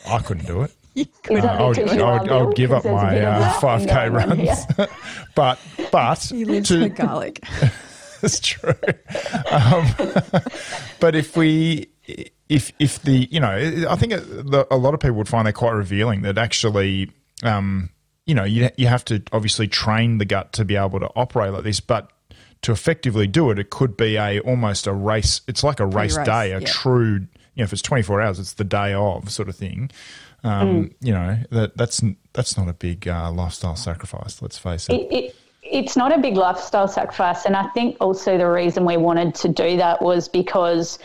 I 0.08 0.20
couldn't 0.20 0.46
do 0.46 0.62
it. 0.62 0.72
Is 0.96 1.08
Uh, 1.30 1.36
I, 1.36 1.64
would, 1.68 1.76
because 1.76 1.92
I, 1.92 1.96
you 1.96 2.22
would, 2.22 2.32
I 2.32 2.42
would 2.44 2.56
give 2.56 2.72
up 2.72 2.84
my 2.86 3.14
bit 3.14 3.24
of 3.24 3.42
uh, 3.42 3.60
5K 3.62 4.12
runs. 4.14 4.66
here. 4.76 4.88
but, 5.36 5.60
but, 5.92 6.20
He 6.24 6.44
lives 6.46 6.70
to- 6.70 6.82
for 6.90 6.90
garlic. 6.90 7.44
That's 8.22 8.40
true. 8.40 8.74
Um, 9.52 9.88
but 11.00 11.16
if 11.16 11.38
we, 11.38 11.90
if 12.50 12.72
if 12.80 13.02
the, 13.04 13.28
you 13.32 13.40
know, 13.40 13.86
I 13.90 13.96
think 13.96 14.14
a 14.14 14.68
a 14.72 14.78
lot 14.78 14.94
of 14.94 15.00
people 15.00 15.18
would 15.18 15.30
find 15.30 15.48
that 15.48 15.54
quite 15.54 15.72
revealing 15.72 16.24
that 16.24 16.38
actually, 16.38 17.12
um, 17.44 17.90
you 18.26 18.36
know, 18.36 18.44
you 18.44 18.70
you 18.78 18.88
have 18.88 19.06
to 19.06 19.24
obviously 19.32 19.68
train 19.68 20.18
the 20.18 20.26
gut 20.26 20.54
to 20.54 20.66
be 20.66 20.76
able 20.76 21.00
to 21.00 21.10
operate 21.16 21.54
like 21.54 21.64
this, 21.64 21.80
but 21.80 22.12
to 22.62 22.72
effectively 22.72 23.28
do 23.28 23.52
it, 23.52 23.60
it 23.60 23.70
could 23.70 23.96
be 23.96 24.18
a 24.18 24.40
almost 24.42 24.88
a 24.88 24.94
race. 24.94 25.42
It's 25.48 25.64
like 25.64 25.80
a 25.80 25.86
race 25.86 26.16
Pre-race, 26.16 26.28
day, 26.28 26.52
a 26.52 26.60
yeah. 26.60 26.68
true. 26.68 27.28
You 27.56 27.64
know, 27.64 27.64
if 27.64 27.74
it's 27.74 27.82
twenty 27.82 28.04
four 28.04 28.22
hours, 28.22 28.40
it's 28.40 28.54
the 28.54 28.64
day 28.64 28.94
of 28.94 29.32
sort 29.32 29.50
of 29.50 29.56
thing. 29.56 29.92
Um, 30.44 30.92
You 31.02 31.14
know 31.14 31.38
that 31.52 31.78
that's 31.78 32.02
that's 32.34 32.58
not 32.58 32.68
a 32.68 32.74
big 32.74 33.08
uh, 33.08 33.32
lifestyle 33.32 33.76
sacrifice. 33.76 34.42
Let's 34.42 34.58
face 34.58 34.88
it. 34.90 34.94
it, 34.94 35.12
it, 35.12 35.36
it's 35.72 35.96
not 35.96 36.14
a 36.14 36.20
big 36.20 36.36
lifestyle 36.36 36.88
sacrifice. 36.88 37.46
And 37.46 37.56
I 37.56 37.68
think 37.70 37.98
also 38.00 38.38
the 38.38 38.50
reason 38.50 38.86
we 38.86 38.98
wanted 38.98 39.36
to 39.36 39.50
do 39.50 39.78
that 39.78 40.02
was 40.02 40.28
because 40.28 41.00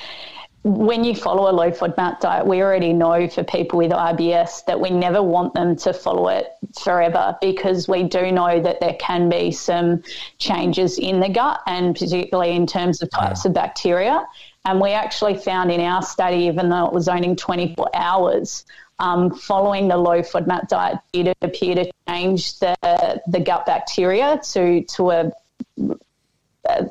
when 0.64 1.04
you 1.04 1.14
follow 1.14 1.50
a 1.50 1.52
low 1.52 1.70
FODMAP 1.70 2.20
diet, 2.20 2.46
we 2.46 2.62
already 2.62 2.94
know 2.94 3.28
for 3.28 3.44
people 3.44 3.78
with 3.78 3.92
IBS 3.92 4.64
that 4.64 4.80
we 4.80 4.88
never 4.88 5.22
want 5.22 5.52
them 5.52 5.76
to 5.76 5.92
follow 5.92 6.28
it 6.28 6.46
forever 6.82 7.36
because 7.42 7.86
we 7.86 8.02
do 8.02 8.32
know 8.32 8.60
that 8.62 8.80
there 8.80 8.94
can 8.94 9.28
be 9.28 9.50
some 9.50 10.02
changes 10.38 10.98
in 10.98 11.20
the 11.20 11.28
gut 11.28 11.60
and 11.66 11.94
particularly 11.94 12.56
in 12.56 12.66
terms 12.66 13.02
of 13.02 13.10
types 13.10 13.44
of 13.44 13.52
bacteria. 13.52 14.26
And 14.64 14.80
we 14.80 14.92
actually 14.92 15.36
found 15.36 15.70
in 15.70 15.82
our 15.82 16.00
study, 16.00 16.44
even 16.44 16.70
though 16.70 16.86
it 16.86 16.94
was 16.94 17.08
only 17.08 17.34
24 17.34 17.90
hours, 17.92 18.64
um, 18.98 19.34
following 19.34 19.88
the 19.88 19.96
low 19.96 20.20
FODMAP 20.22 20.68
diet 20.68 20.98
did 21.12 21.34
appear 21.42 21.74
to 21.74 21.90
change 22.08 22.58
the, 22.58 23.22
the 23.26 23.40
gut 23.40 23.66
bacteria 23.66 24.40
to, 24.52 24.82
to 24.82 25.10
a 25.10 25.32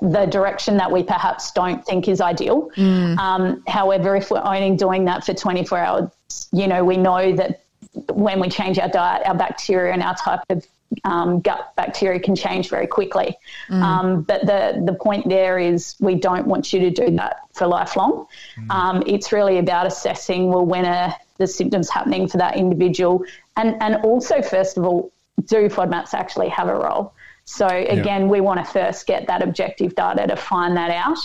the 0.01 0.28
direction 0.30 0.78
that 0.78 0.91
we 0.91 1.01
perhaps 1.01 1.51
don't 1.51 1.84
think 1.86 2.08
is 2.08 2.22
ideal. 2.22 2.70
Um, 3.18 3.64
however, 3.68 4.16
if 4.16 4.30
we're 4.30 4.43
only 4.43 4.76
doing 4.78 5.06
that 5.06 5.26
for 5.26 5.34
24 5.34 5.78
hours, 5.80 6.10
you 6.51 6.68
know, 6.68 6.84
we 6.84 6.97
know 6.97 7.36
that 7.36 7.64
when 8.12 8.39
we 8.39 8.49
change 8.49 8.78
our 8.80 8.89
diet, 8.89 9.26
our 9.26 9.36
bacteria 9.36 9.93
and 9.93 10.04
our 10.04 10.16
type 10.16 10.41
of 10.49 10.68
um, 11.06 11.41
gut 11.41 11.74
bacteria 11.76 12.20
can 12.20 12.36
change 12.36 12.70
very 12.70 12.86
quickly. 12.86 13.36
Um, 13.84 14.22
but 14.22 14.45
the, 14.45 14.84
the 14.86 14.93
point 14.93 15.28
there 15.28 15.58
is 15.58 15.95
we 15.99 16.16
don't 16.16 16.45
want 16.45 16.72
you 16.72 16.80
to 16.82 16.91
do 16.91 17.16
that 17.16 17.38
for 17.54 17.66
lifelong. 17.66 18.28
Um, 18.70 19.04
it's 19.08 19.32
really 19.32 19.58
about 19.58 19.88
assessing, 19.88 20.49
well, 20.49 20.66
when 20.66 20.86
are 20.86 21.16
the 21.38 21.47
symptoms 21.47 21.89
happening 21.89 22.27
for 22.27 22.38
that 22.38 22.55
individual? 22.57 23.23
And, 23.57 23.81
and 23.81 23.95
also, 24.03 24.41
first 24.41 24.77
of 24.77 24.86
all, 24.86 25.11
do 25.45 25.67
FODMAPs 25.69 26.13
actually 26.13 26.49
have 26.49 26.67
a 26.67 26.75
role? 26.75 27.13
So 27.45 27.67
again, 27.67 28.29
we 28.29 28.39
want 28.39 28.65
to 28.65 28.71
first 28.71 29.05
get 29.05 29.27
that 29.27 29.41
objective 29.41 29.95
data 29.95 30.27
to 30.27 30.36
find 30.36 30.77
that 30.77 30.91
out, 30.91 31.17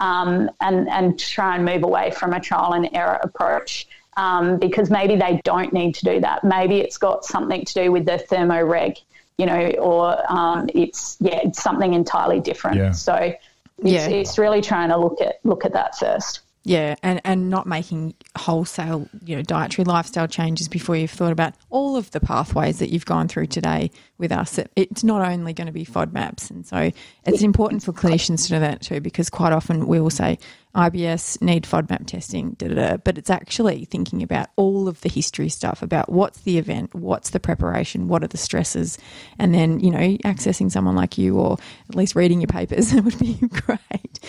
um, 0.00 0.50
and 0.60 0.88
and 0.88 1.16
try 1.18 1.54
and 1.54 1.64
move 1.64 1.84
away 1.84 2.10
from 2.10 2.32
a 2.32 2.40
trial 2.40 2.72
and 2.72 2.88
error 2.92 3.20
approach. 3.22 3.86
Um, 4.16 4.58
because 4.58 4.90
maybe 4.90 5.14
they 5.14 5.40
don't 5.44 5.72
need 5.72 5.94
to 5.94 6.04
do 6.04 6.20
that. 6.20 6.42
Maybe 6.42 6.80
it's 6.80 6.98
got 6.98 7.24
something 7.24 7.64
to 7.64 7.74
do 7.74 7.92
with 7.92 8.04
the 8.04 8.18
thermoreg, 8.28 8.96
you 9.38 9.46
know, 9.46 9.70
or 9.78 10.30
um, 10.30 10.68
it's 10.74 11.16
yeah, 11.20 11.40
it's 11.44 11.62
something 11.62 11.94
entirely 11.94 12.40
different. 12.40 12.76
Yeah. 12.76 12.90
So 12.90 13.14
it's, 13.14 13.38
Yeah. 13.78 14.08
it's 14.08 14.36
really 14.38 14.60
trying 14.60 14.88
to 14.88 14.96
look 14.98 15.20
at 15.20 15.38
look 15.44 15.64
at 15.64 15.72
that 15.74 15.96
first. 15.96 16.40
Yeah, 16.62 16.94
and, 17.02 17.22
and 17.24 17.48
not 17.48 17.66
making 17.66 18.14
wholesale, 18.36 19.08
you 19.24 19.34
know, 19.34 19.40
dietary 19.40 19.84
lifestyle 19.86 20.28
changes 20.28 20.68
before 20.68 20.94
you've 20.94 21.10
thought 21.10 21.32
about 21.32 21.54
all 21.70 21.96
of 21.96 22.10
the 22.10 22.20
pathways 22.20 22.80
that 22.80 22.90
you've 22.90 23.06
gone 23.06 23.28
through 23.28 23.46
today 23.46 23.90
with 24.18 24.30
us. 24.30 24.58
It- 24.58 24.70
It's 24.76 25.02
not 25.02 25.26
only 25.26 25.54
going 25.54 25.68
to 25.68 25.72
be 25.72 25.86
FODMAPs. 25.86 26.50
And 26.50 26.66
so 26.66 26.90
it's 27.24 27.42
important 27.42 27.82
for 27.82 27.92
clinicians 27.94 28.46
to 28.48 28.52
know 28.54 28.60
that 28.60 28.82
too, 28.82 29.00
because 29.00 29.30
quite 29.30 29.54
often 29.54 29.86
we 29.86 30.00
will 30.00 30.10
say 30.10 30.38
IBS 30.74 31.40
need 31.42 31.64
FODMAP 31.64 32.06
testing, 32.06 32.52
da, 32.52 32.68
da, 32.68 32.74
da, 32.74 32.96
but 32.98 33.18
it's 33.18 33.30
actually 33.30 33.84
thinking 33.84 34.22
about 34.22 34.48
all 34.56 34.86
of 34.86 35.00
the 35.00 35.08
history 35.08 35.48
stuff 35.48 35.82
about 35.82 36.10
what's 36.10 36.42
the 36.42 36.58
event, 36.58 36.94
what's 36.94 37.30
the 37.30 37.40
preparation, 37.40 38.06
what 38.06 38.22
are 38.22 38.28
the 38.28 38.36
stresses, 38.36 38.96
and 39.38 39.52
then, 39.52 39.80
you 39.80 39.90
know, 39.90 40.16
accessing 40.24 40.70
someone 40.70 40.94
like 40.94 41.18
you 41.18 41.36
or 41.36 41.56
at 41.88 41.96
least 41.96 42.14
reading 42.14 42.40
your 42.40 42.48
papers 42.48 42.94
would 42.94 43.18
be 43.18 43.34
great. 43.34 44.20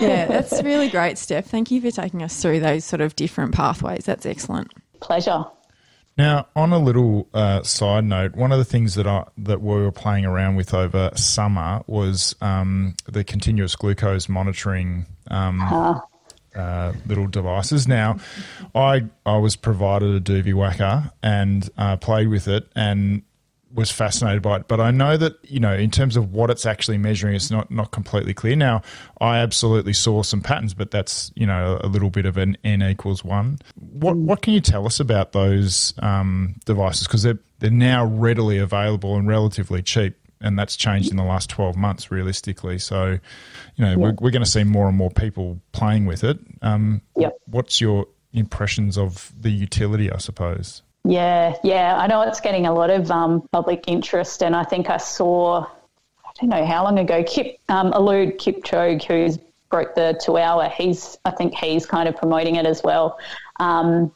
yeah, 0.00 0.26
that's 0.26 0.62
really 0.62 0.88
great, 0.88 1.18
Steph. 1.18 1.46
Thank 1.46 1.70
you 1.70 1.80
for 1.80 1.90
taking 1.90 2.22
us 2.22 2.40
through 2.40 2.60
those 2.60 2.84
sort 2.84 3.00
of 3.00 3.16
different 3.16 3.52
pathways. 3.52 4.04
That's 4.04 4.26
excellent. 4.26 4.72
Pleasure. 5.00 5.44
Now, 6.16 6.46
on 6.54 6.72
a 6.72 6.78
little 6.78 7.28
uh, 7.34 7.62
side 7.62 8.04
note, 8.04 8.36
one 8.36 8.52
of 8.52 8.58
the 8.58 8.64
things 8.64 8.94
that 8.94 9.06
I 9.06 9.24
that 9.38 9.60
we 9.60 9.74
were 9.74 9.90
playing 9.90 10.24
around 10.24 10.54
with 10.54 10.72
over 10.72 11.10
summer 11.16 11.82
was 11.86 12.36
um, 12.40 12.94
the 13.06 13.24
continuous 13.24 13.74
glucose 13.74 14.28
monitoring 14.28 15.06
um, 15.28 16.00
uh, 16.54 16.92
little 17.06 17.26
devices. 17.26 17.88
Now, 17.88 18.18
I 18.76 19.06
I 19.26 19.38
was 19.38 19.56
provided 19.56 20.14
a 20.14 20.20
Doobie 20.20 20.54
Whacker 20.54 21.10
and 21.22 21.68
uh, 21.76 21.96
played 21.96 22.28
with 22.28 22.46
it 22.46 22.68
and 22.76 23.22
was 23.74 23.90
fascinated 23.90 24.40
by 24.40 24.56
it. 24.56 24.68
But 24.68 24.80
I 24.80 24.90
know 24.90 25.16
that 25.16 25.36
you 25.42 25.60
know 25.60 25.72
in 25.74 25.90
terms 25.90 26.16
of 26.16 26.32
what 26.32 26.50
it's 26.50 26.64
actually 26.64 26.98
measuring, 26.98 27.34
it's 27.34 27.50
not 27.50 27.70
not 27.70 27.90
completely 27.90 28.32
clear. 28.32 28.56
Now, 28.56 28.82
I 29.20 29.38
absolutely 29.38 29.92
saw 29.92 30.22
some 30.22 30.40
patterns, 30.40 30.74
but 30.74 30.90
that's 30.90 31.32
you 31.34 31.46
know 31.46 31.78
a 31.82 31.88
little 31.88 32.10
bit 32.10 32.26
of 32.26 32.36
an 32.36 32.56
n 32.64 32.82
equals 32.82 33.24
one. 33.24 33.58
What 33.74 34.16
what 34.16 34.42
can 34.42 34.54
you 34.54 34.60
tell 34.60 34.86
us 34.86 35.00
about 35.00 35.32
those 35.32 35.94
um, 35.98 36.56
devices? 36.64 37.06
Because 37.06 37.22
they're 37.24 37.38
they're 37.58 37.70
now 37.70 38.04
readily 38.04 38.58
available 38.58 39.16
and 39.16 39.26
relatively 39.26 39.82
cheap. 39.82 40.16
And 40.40 40.58
that's 40.58 40.76
changed 40.76 41.10
in 41.10 41.16
the 41.16 41.24
last 41.24 41.48
12 41.48 41.74
months, 41.74 42.10
realistically. 42.10 42.78
So, 42.78 43.18
you 43.76 43.84
know, 43.84 43.96
we're, 43.96 44.14
we're 44.20 44.30
going 44.30 44.44
to 44.44 44.50
see 44.50 44.62
more 44.62 44.88
and 44.88 44.96
more 44.96 45.10
people 45.10 45.58
playing 45.72 46.04
with 46.04 46.22
it. 46.22 46.38
Um, 46.60 47.00
Yep. 47.16 47.38
What's 47.46 47.80
your 47.80 48.06
impressions 48.34 48.98
of 48.98 49.32
the 49.40 49.48
utility, 49.48 50.12
I 50.12 50.18
suppose? 50.18 50.82
Yeah, 51.04 51.56
yeah. 51.62 51.96
I 51.98 52.06
know 52.06 52.22
it's 52.22 52.40
getting 52.40 52.66
a 52.66 52.72
lot 52.72 52.90
of 52.90 53.10
um, 53.10 53.46
public 53.52 53.84
interest, 53.86 54.42
and 54.42 54.56
I 54.56 54.64
think 54.64 54.88
I 54.88 54.96
saw, 54.96 55.64
I 55.64 56.30
don't 56.40 56.48
know 56.48 56.64
how 56.64 56.84
long 56.84 56.98
ago, 56.98 57.22
Kip 57.24 57.58
um, 57.68 57.92
Eliud 57.92 58.38
Kipchoge, 58.38 59.04
who's 59.04 59.38
broke 59.70 59.94
the 59.94 60.18
two 60.24 60.38
hour. 60.38 60.68
He's, 60.68 61.18
I 61.24 61.30
think 61.32 61.54
he's 61.54 61.84
kind 61.84 62.08
of 62.08 62.16
promoting 62.16 62.56
it 62.56 62.64
as 62.64 62.82
well. 62.82 63.18
Um, 63.60 64.12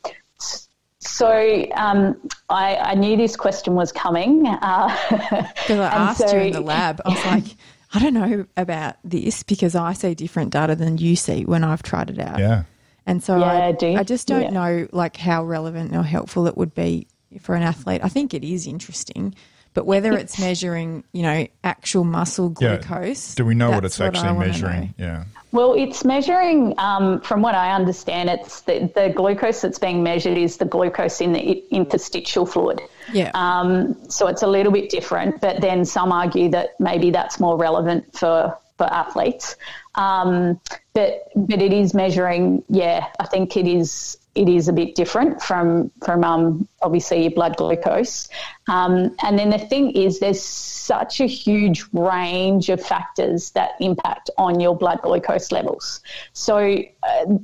so 1.01 1.67
um, 1.75 2.17
I, 2.49 2.77
I 2.77 2.95
knew 2.95 3.17
this 3.17 3.37
question 3.37 3.75
was 3.75 3.93
coming. 3.93 4.47
Uh, 4.47 4.89
Because 5.11 5.79
I 5.81 5.87
and 5.87 5.95
asked 5.95 6.21
you 6.21 6.29
so- 6.29 6.39
in 6.39 6.53
the 6.53 6.61
lab, 6.61 7.01
I 7.05 7.09
was 7.11 7.25
like, 7.27 7.57
I 7.95 7.99
don't 8.01 8.15
know 8.15 8.47
about 8.57 8.97
this 9.05 9.43
because 9.43 9.75
I 9.75 9.93
see 9.95 10.15
different 10.15 10.51
data 10.53 10.75
than 10.75 10.99
you 10.99 11.17
see 11.17 11.45
when 11.45 11.65
I've 11.65 11.83
tried 11.83 12.11
it 12.11 12.19
out. 12.19 12.39
Yeah. 12.39 12.65
And 13.09 13.23
so 13.23 13.39
Yeah, 13.39 13.73
I. 13.81 13.97
I 13.99 14.03
just 14.05 14.29
don't 14.29 14.43
Yeah. 14.43 14.51
know 14.51 14.89
like 14.93 15.17
how 15.17 15.43
relevant 15.43 15.97
or 15.97 16.03
helpful 16.05 16.47
it 16.47 16.57
would 16.57 16.75
be 16.75 17.09
for 17.41 17.55
an 17.57 17.63
athlete. 17.63 18.03
I 18.05 18.09
think 18.09 18.35
it 18.35 18.45
is 18.45 18.67
interesting, 18.67 19.35
but 19.75 19.87
whether 19.87 20.13
it's 20.13 20.39
measuring, 20.39 21.03
you 21.13 21.23
know, 21.23 21.47
actual 21.65 22.05
muscle 22.05 22.51
glucose. 22.51 22.85
Yeah. 22.85 22.99
glucose. 22.99 23.35
Do 23.35 23.45
we 23.45 23.55
know 23.55 23.71
what 23.71 23.83
that's 23.83 23.99
it's 23.99 24.17
actually 24.17 24.39
measuring? 24.39 24.95
know. 24.99 25.05
Yeah. 25.05 25.25
Well, 25.51 25.73
it's 25.73 26.05
measuring, 26.05 26.75
um, 26.77 27.21
from 27.23 27.41
what 27.41 27.55
I 27.55 27.73
understand, 27.75 28.29
it's 28.29 28.61
the, 28.63 28.91
the 28.95 29.11
glucose 29.17 29.63
that's 29.63 29.79
being 29.79 30.03
measured 30.03 30.37
is 30.37 30.59
the 30.59 30.67
glucose 30.67 31.23
in 31.23 31.33
the 31.33 31.65
interstitial 31.71 32.45
fluid. 32.45 32.83
Yeah. 33.15 33.31
Um, 33.33 33.97
so 34.11 34.27
it's 34.27 34.43
a 34.43 34.47
little 34.47 34.73
bit 34.73 34.91
different, 34.91 35.41
but 35.41 35.63
then 35.63 35.87
some 35.87 36.13
argue 36.13 36.51
that 36.51 36.79
maybe 36.79 37.11
that's 37.11 37.41
more 37.41 37.57
relevant 37.57 38.15
for, 38.15 38.55
for 38.77 38.85
athletes. 38.93 39.57
Um, 39.99 40.61
but 40.95 41.29
but 41.35 41.61
it 41.61 41.73
is 41.73 41.93
measuring. 41.93 42.63
Yeah, 42.69 43.07
I 43.21 43.27
think 43.27 43.57
it 43.57 43.67
is 43.67 44.17
it 44.35 44.49
is 44.49 44.69
a 44.69 44.73
bit 44.73 44.95
different 44.95 45.43
from 45.43 45.91
from 46.05 46.25
um, 46.25 46.69
obviously 46.81 47.23
your 47.23 47.33
blood 47.33 47.57
glucose. 47.57 48.29
Um, 48.69 49.15
and 49.23 49.39
then 49.39 49.51
the 49.51 49.59
thing 49.59 49.91
is, 49.91 50.21
there's 50.21 50.41
such 50.41 51.21
a 51.21 51.27
huge 51.27 51.85
range 51.93 52.71
of 52.71 52.81
factors 52.81 53.51
that 53.51 53.73
impact 53.81 54.31
on 54.39 54.61
your 54.61 54.77
blood 54.77 55.03
glucose 55.03 55.53
levels. 55.53 56.01
So. 56.33 56.79
Uh, 57.03 57.39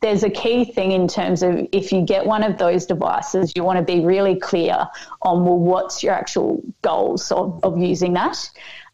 there's 0.00 0.22
a 0.22 0.30
key 0.30 0.64
thing 0.64 0.92
in 0.92 1.06
terms 1.06 1.42
of 1.42 1.68
if 1.72 1.92
you 1.92 2.00
get 2.00 2.24
one 2.24 2.42
of 2.42 2.56
those 2.56 2.86
devices, 2.86 3.52
you 3.54 3.62
want 3.62 3.76
to 3.76 3.84
be 3.84 4.02
really 4.02 4.34
clear 4.34 4.88
on 5.20 5.44
well, 5.44 5.58
what's 5.58 6.02
your 6.02 6.14
actual 6.14 6.62
goals 6.80 7.30
of, 7.30 7.60
of 7.62 7.76
using 7.76 8.14
that. 8.14 8.50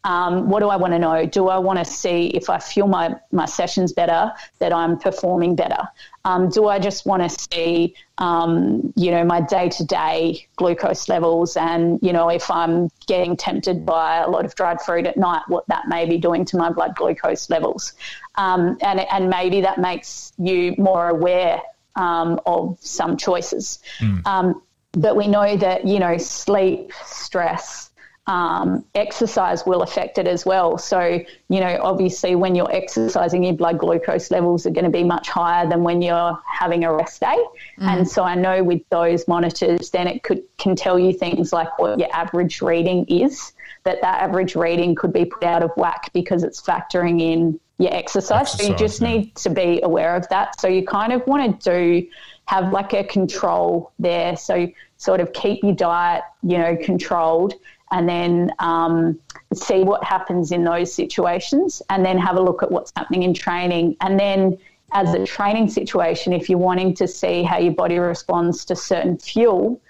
Um, 0.07 0.49
what 0.49 0.61
do 0.61 0.69
I 0.69 0.77
want 0.77 0.93
to 0.93 0.99
know? 0.99 1.25
Do 1.25 1.49
I 1.49 1.57
want 1.57 1.79
to 1.79 1.85
see 1.85 2.27
if 2.27 2.49
I 2.49 2.59
feel 2.59 2.87
my, 2.87 3.17
my 3.33 3.45
sessions 3.45 3.91
better, 3.91 4.31
that 4.59 4.71
I'm 4.71 4.97
performing 4.97 5.53
better? 5.53 5.83
Um, 6.23 6.49
do 6.49 6.69
I 6.69 6.79
just 6.79 7.05
want 7.05 7.23
to 7.23 7.29
see, 7.29 7.93
um, 8.17 8.93
you 8.95 9.11
know, 9.11 9.25
my 9.25 9.41
day 9.41 9.67
to 9.67 9.83
day 9.83 10.47
glucose 10.55 11.09
levels 11.09 11.57
and, 11.57 11.99
you 12.01 12.13
know, 12.13 12.29
if 12.29 12.49
I'm 12.49 12.89
getting 13.05 13.35
tempted 13.35 13.85
by 13.85 14.19
a 14.19 14.29
lot 14.29 14.45
of 14.45 14.55
dried 14.55 14.81
fruit 14.81 15.05
at 15.05 15.17
night, 15.17 15.41
what 15.49 15.67
that 15.67 15.89
may 15.89 16.05
be 16.05 16.17
doing 16.17 16.45
to 16.45 16.57
my 16.57 16.71
blood 16.71 16.95
glucose 16.95 17.49
levels? 17.49 17.91
Um, 18.35 18.77
and, 18.81 19.01
and 19.11 19.29
maybe 19.29 19.59
that 19.61 19.77
makes 19.77 20.31
you 20.37 20.73
more 20.77 21.09
aware 21.09 21.61
um, 21.97 22.39
of 22.45 22.77
some 22.79 23.17
choices. 23.17 23.79
Mm. 23.99 24.61
but 24.93 25.17
we 25.17 25.27
know 25.27 25.57
that, 25.57 25.85
you 25.85 25.99
know, 25.99 26.17
sleep, 26.17 26.93
stress, 27.05 27.86
um, 28.27 28.83
exercise 28.93 29.65
will 29.65 29.81
affect 29.81 30.17
it 30.17 30.27
as 30.27 30.45
well. 30.45 30.77
So, 30.77 31.23
you 31.47 31.59
know, 31.61 31.79
obviously, 31.81 32.35
when 32.35 32.55
you're 32.55 32.71
exercising, 32.71 33.43
your 33.43 33.53
blood 33.53 33.79
glucose 33.79 34.29
levels 34.31 34.65
are 34.65 34.69
going 34.69 34.83
to 34.83 34.91
be 34.91 35.03
much 35.03 35.29
higher 35.29 35.67
than 35.67 35.83
when 35.83 36.01
you're 36.01 36.37
having 36.45 36.83
a 36.83 36.93
rest 36.93 37.21
day. 37.21 37.37
Mm. 37.79 37.87
And 37.87 38.07
so, 38.07 38.23
I 38.23 38.35
know 38.35 38.63
with 38.63 38.81
those 38.89 39.27
monitors, 39.29 39.89
then 39.91 40.07
it 40.07 40.23
could 40.23 40.43
can 40.57 40.75
tell 40.75 40.99
you 40.99 41.13
things 41.13 41.53
like 41.53 41.79
what 41.79 41.99
your 41.99 42.13
average 42.13 42.61
reading 42.61 43.05
is. 43.05 43.53
That 43.85 44.01
that 44.01 44.21
average 44.21 44.55
reading 44.55 44.95
could 44.95 45.13
be 45.13 45.23
put 45.23 45.45
out 45.45 45.63
of 45.63 45.71
whack 45.77 46.11
because 46.11 46.43
it's 46.43 46.61
factoring 46.61 47.21
in 47.21 47.57
your 47.77 47.93
exercise. 47.93 48.41
exercise 48.41 48.65
so 48.65 48.71
you 48.71 48.77
just 48.77 49.01
yeah. 49.01 49.07
need 49.07 49.35
to 49.35 49.49
be 49.49 49.79
aware 49.83 50.15
of 50.15 50.27
that. 50.27 50.59
So 50.59 50.67
you 50.67 50.85
kind 50.85 51.13
of 51.13 51.25
want 51.25 51.61
to 51.61 51.71
do 51.71 52.07
have 52.47 52.73
like 52.73 52.91
a 52.93 53.05
control 53.05 53.93
there. 53.99 54.35
So 54.35 54.67
sort 54.97 55.21
of 55.21 55.31
keep 55.31 55.63
your 55.63 55.75
diet, 55.75 56.23
you 56.43 56.57
know, 56.57 56.75
controlled 56.75 57.53
and 57.91 58.07
then 58.07 58.51
um, 58.59 59.19
see 59.53 59.83
what 59.83 60.03
happens 60.03 60.51
in 60.51 60.63
those 60.63 60.93
situations 60.93 61.81
and 61.89 62.05
then 62.05 62.17
have 62.17 62.35
a 62.35 62.41
look 62.41 62.63
at 62.63 62.71
what's 62.71 62.91
happening 62.95 63.23
in 63.23 63.33
training. 63.33 63.95
And 64.01 64.19
then, 64.19 64.57
as 64.93 65.13
a 65.13 65.25
training 65.25 65.69
situation, 65.69 66.31
if 66.31 66.49
you're 66.49 66.59
wanting 66.59 66.93
to 66.95 67.07
see 67.07 67.43
how 67.43 67.57
your 67.57 67.73
body 67.73 67.97
responds 67.97 68.63
to 68.65 68.75
certain 68.75 69.17
fuel, 69.17 69.81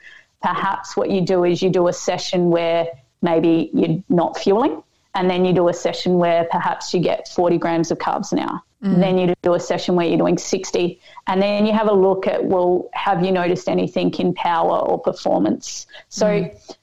perhaps 0.41 0.97
what 0.97 1.11
you 1.11 1.21
do 1.21 1.43
is 1.43 1.61
you 1.61 1.69
do 1.69 1.87
a 1.87 1.93
session 1.93 2.49
where 2.49 2.87
maybe 3.21 3.69
you're 3.73 4.03
not 4.09 4.37
fueling. 4.37 4.81
And 5.13 5.29
then 5.29 5.45
you 5.45 5.53
do 5.53 5.67
a 5.69 5.73
session 5.73 6.17
where 6.17 6.45
perhaps 6.51 6.93
you 6.93 6.99
get 6.99 7.27
40 7.27 7.57
grams 7.57 7.89
of 7.89 7.97
carbs 7.97 8.31
an 8.31 8.39
hour. 8.39 8.61
Mm. 8.83 8.99
Then 8.99 9.17
you 9.17 9.33
do 9.41 9.55
a 9.55 9.59
session 9.59 9.95
where 9.95 10.05
you're 10.05 10.17
doing 10.17 10.37
60. 10.37 10.99
And 11.25 11.41
then 11.41 11.65
you 11.65 11.73
have 11.73 11.87
a 11.87 11.93
look 11.93 12.27
at, 12.27 12.43
well, 12.45 12.89
have 12.93 13.25
you 13.25 13.31
noticed 13.31 13.67
anything 13.67 14.13
in 14.13 14.33
power 14.35 14.77
or 14.77 14.99
performance? 14.99 15.87
So 16.09 16.27
mm. 16.27 16.75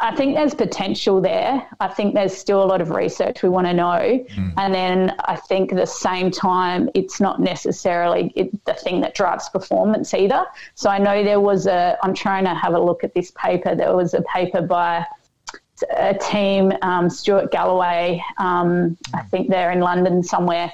I 0.00 0.14
think 0.16 0.34
there's 0.34 0.54
potential 0.54 1.20
there. 1.20 1.66
I 1.80 1.88
think 1.88 2.14
there's 2.14 2.36
still 2.36 2.62
a 2.62 2.64
lot 2.64 2.80
of 2.80 2.90
research 2.90 3.42
we 3.42 3.48
want 3.48 3.66
to 3.66 3.74
know. 3.74 4.24
Mm. 4.28 4.54
And 4.56 4.74
then 4.74 5.16
I 5.26 5.36
think 5.36 5.72
at 5.72 5.78
the 5.78 5.86
same 5.86 6.30
time, 6.30 6.88
it's 6.94 7.20
not 7.20 7.40
necessarily 7.40 8.32
it, 8.34 8.64
the 8.64 8.74
thing 8.74 9.00
that 9.02 9.14
drives 9.14 9.48
performance 9.48 10.14
either. 10.14 10.46
So 10.74 10.88
I 10.90 10.98
know 10.98 11.22
there 11.22 11.40
was 11.40 11.66
a, 11.66 11.98
I'm 12.02 12.14
trying 12.14 12.44
to 12.44 12.54
have 12.54 12.74
a 12.74 12.80
look 12.80 13.04
at 13.04 13.14
this 13.14 13.30
paper. 13.32 13.74
There 13.74 13.94
was 13.94 14.14
a 14.14 14.22
paper 14.22 14.62
by 14.62 15.06
a 15.96 16.14
team, 16.14 16.72
um, 16.82 17.08
Stuart 17.08 17.50
Galloway, 17.50 18.22
um, 18.38 18.96
I 19.14 19.22
think 19.22 19.48
they're 19.48 19.72
in 19.72 19.80
London 19.80 20.22
somewhere, 20.22 20.72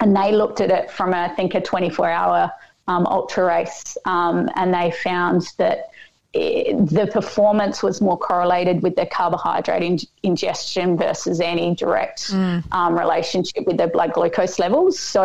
and 0.00 0.14
they 0.14 0.32
looked 0.32 0.60
at 0.60 0.70
it 0.70 0.90
from, 0.90 1.14
a, 1.14 1.24
I 1.24 1.28
think, 1.28 1.54
a 1.54 1.60
24 1.60 2.10
hour 2.10 2.52
um, 2.88 3.06
ultra 3.06 3.44
race. 3.44 3.96
Um, 4.04 4.48
and 4.56 4.72
they 4.74 4.90
found 4.90 5.52
that 5.58 5.90
the 6.34 7.08
performance 7.12 7.82
was 7.82 8.00
more 8.00 8.16
correlated 8.16 8.82
with 8.82 8.96
their 8.96 9.06
carbohydrate 9.06 9.82
in, 9.82 9.98
ingestion 10.22 10.96
versus 10.96 11.40
any 11.40 11.74
direct 11.74 12.30
mm. 12.30 12.64
um, 12.72 12.98
relationship 12.98 13.66
with 13.66 13.76
their 13.76 13.88
blood 13.88 14.12
glucose 14.14 14.58
levels. 14.58 14.98
So 14.98 15.22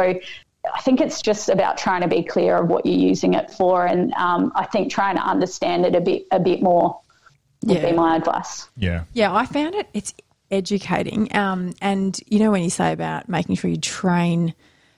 I 0.74 0.82
think 0.82 1.00
it's 1.00 1.22
just 1.22 1.48
about 1.48 1.78
trying 1.78 2.02
to 2.02 2.08
be 2.08 2.24
clear 2.24 2.58
of 2.58 2.68
what 2.68 2.86
you're 2.86 2.96
using 2.96 3.36
it 3.36 3.50
for, 3.52 3.86
and 3.86 4.14
um, 4.14 4.52
I 4.56 4.66
think 4.66 4.92
trying 4.92 5.16
to 5.16 5.22
understand 5.22 5.86
it 5.86 5.96
a 5.96 6.02
bit 6.02 6.26
a 6.32 6.40
bit 6.40 6.62
more 6.62 7.00
would 7.64 7.78
yeah. 7.78 7.90
be 7.90 7.96
my 7.96 8.18
advice. 8.18 8.68
Yeah, 8.76 9.06
yeah, 9.14 9.34
I 9.34 9.46
found 9.46 9.76
it. 9.76 9.88
It's 9.94 10.14
educating, 10.52 11.34
um, 11.36 11.74
and 11.82 12.20
you 12.26 12.40
know 12.40 12.52
when 12.52 12.64
you 12.64 12.70
say 12.70 12.92
about 12.92 13.30
making 13.30 13.56
sure 13.56 13.70
you 13.70 13.78
train 13.78 14.54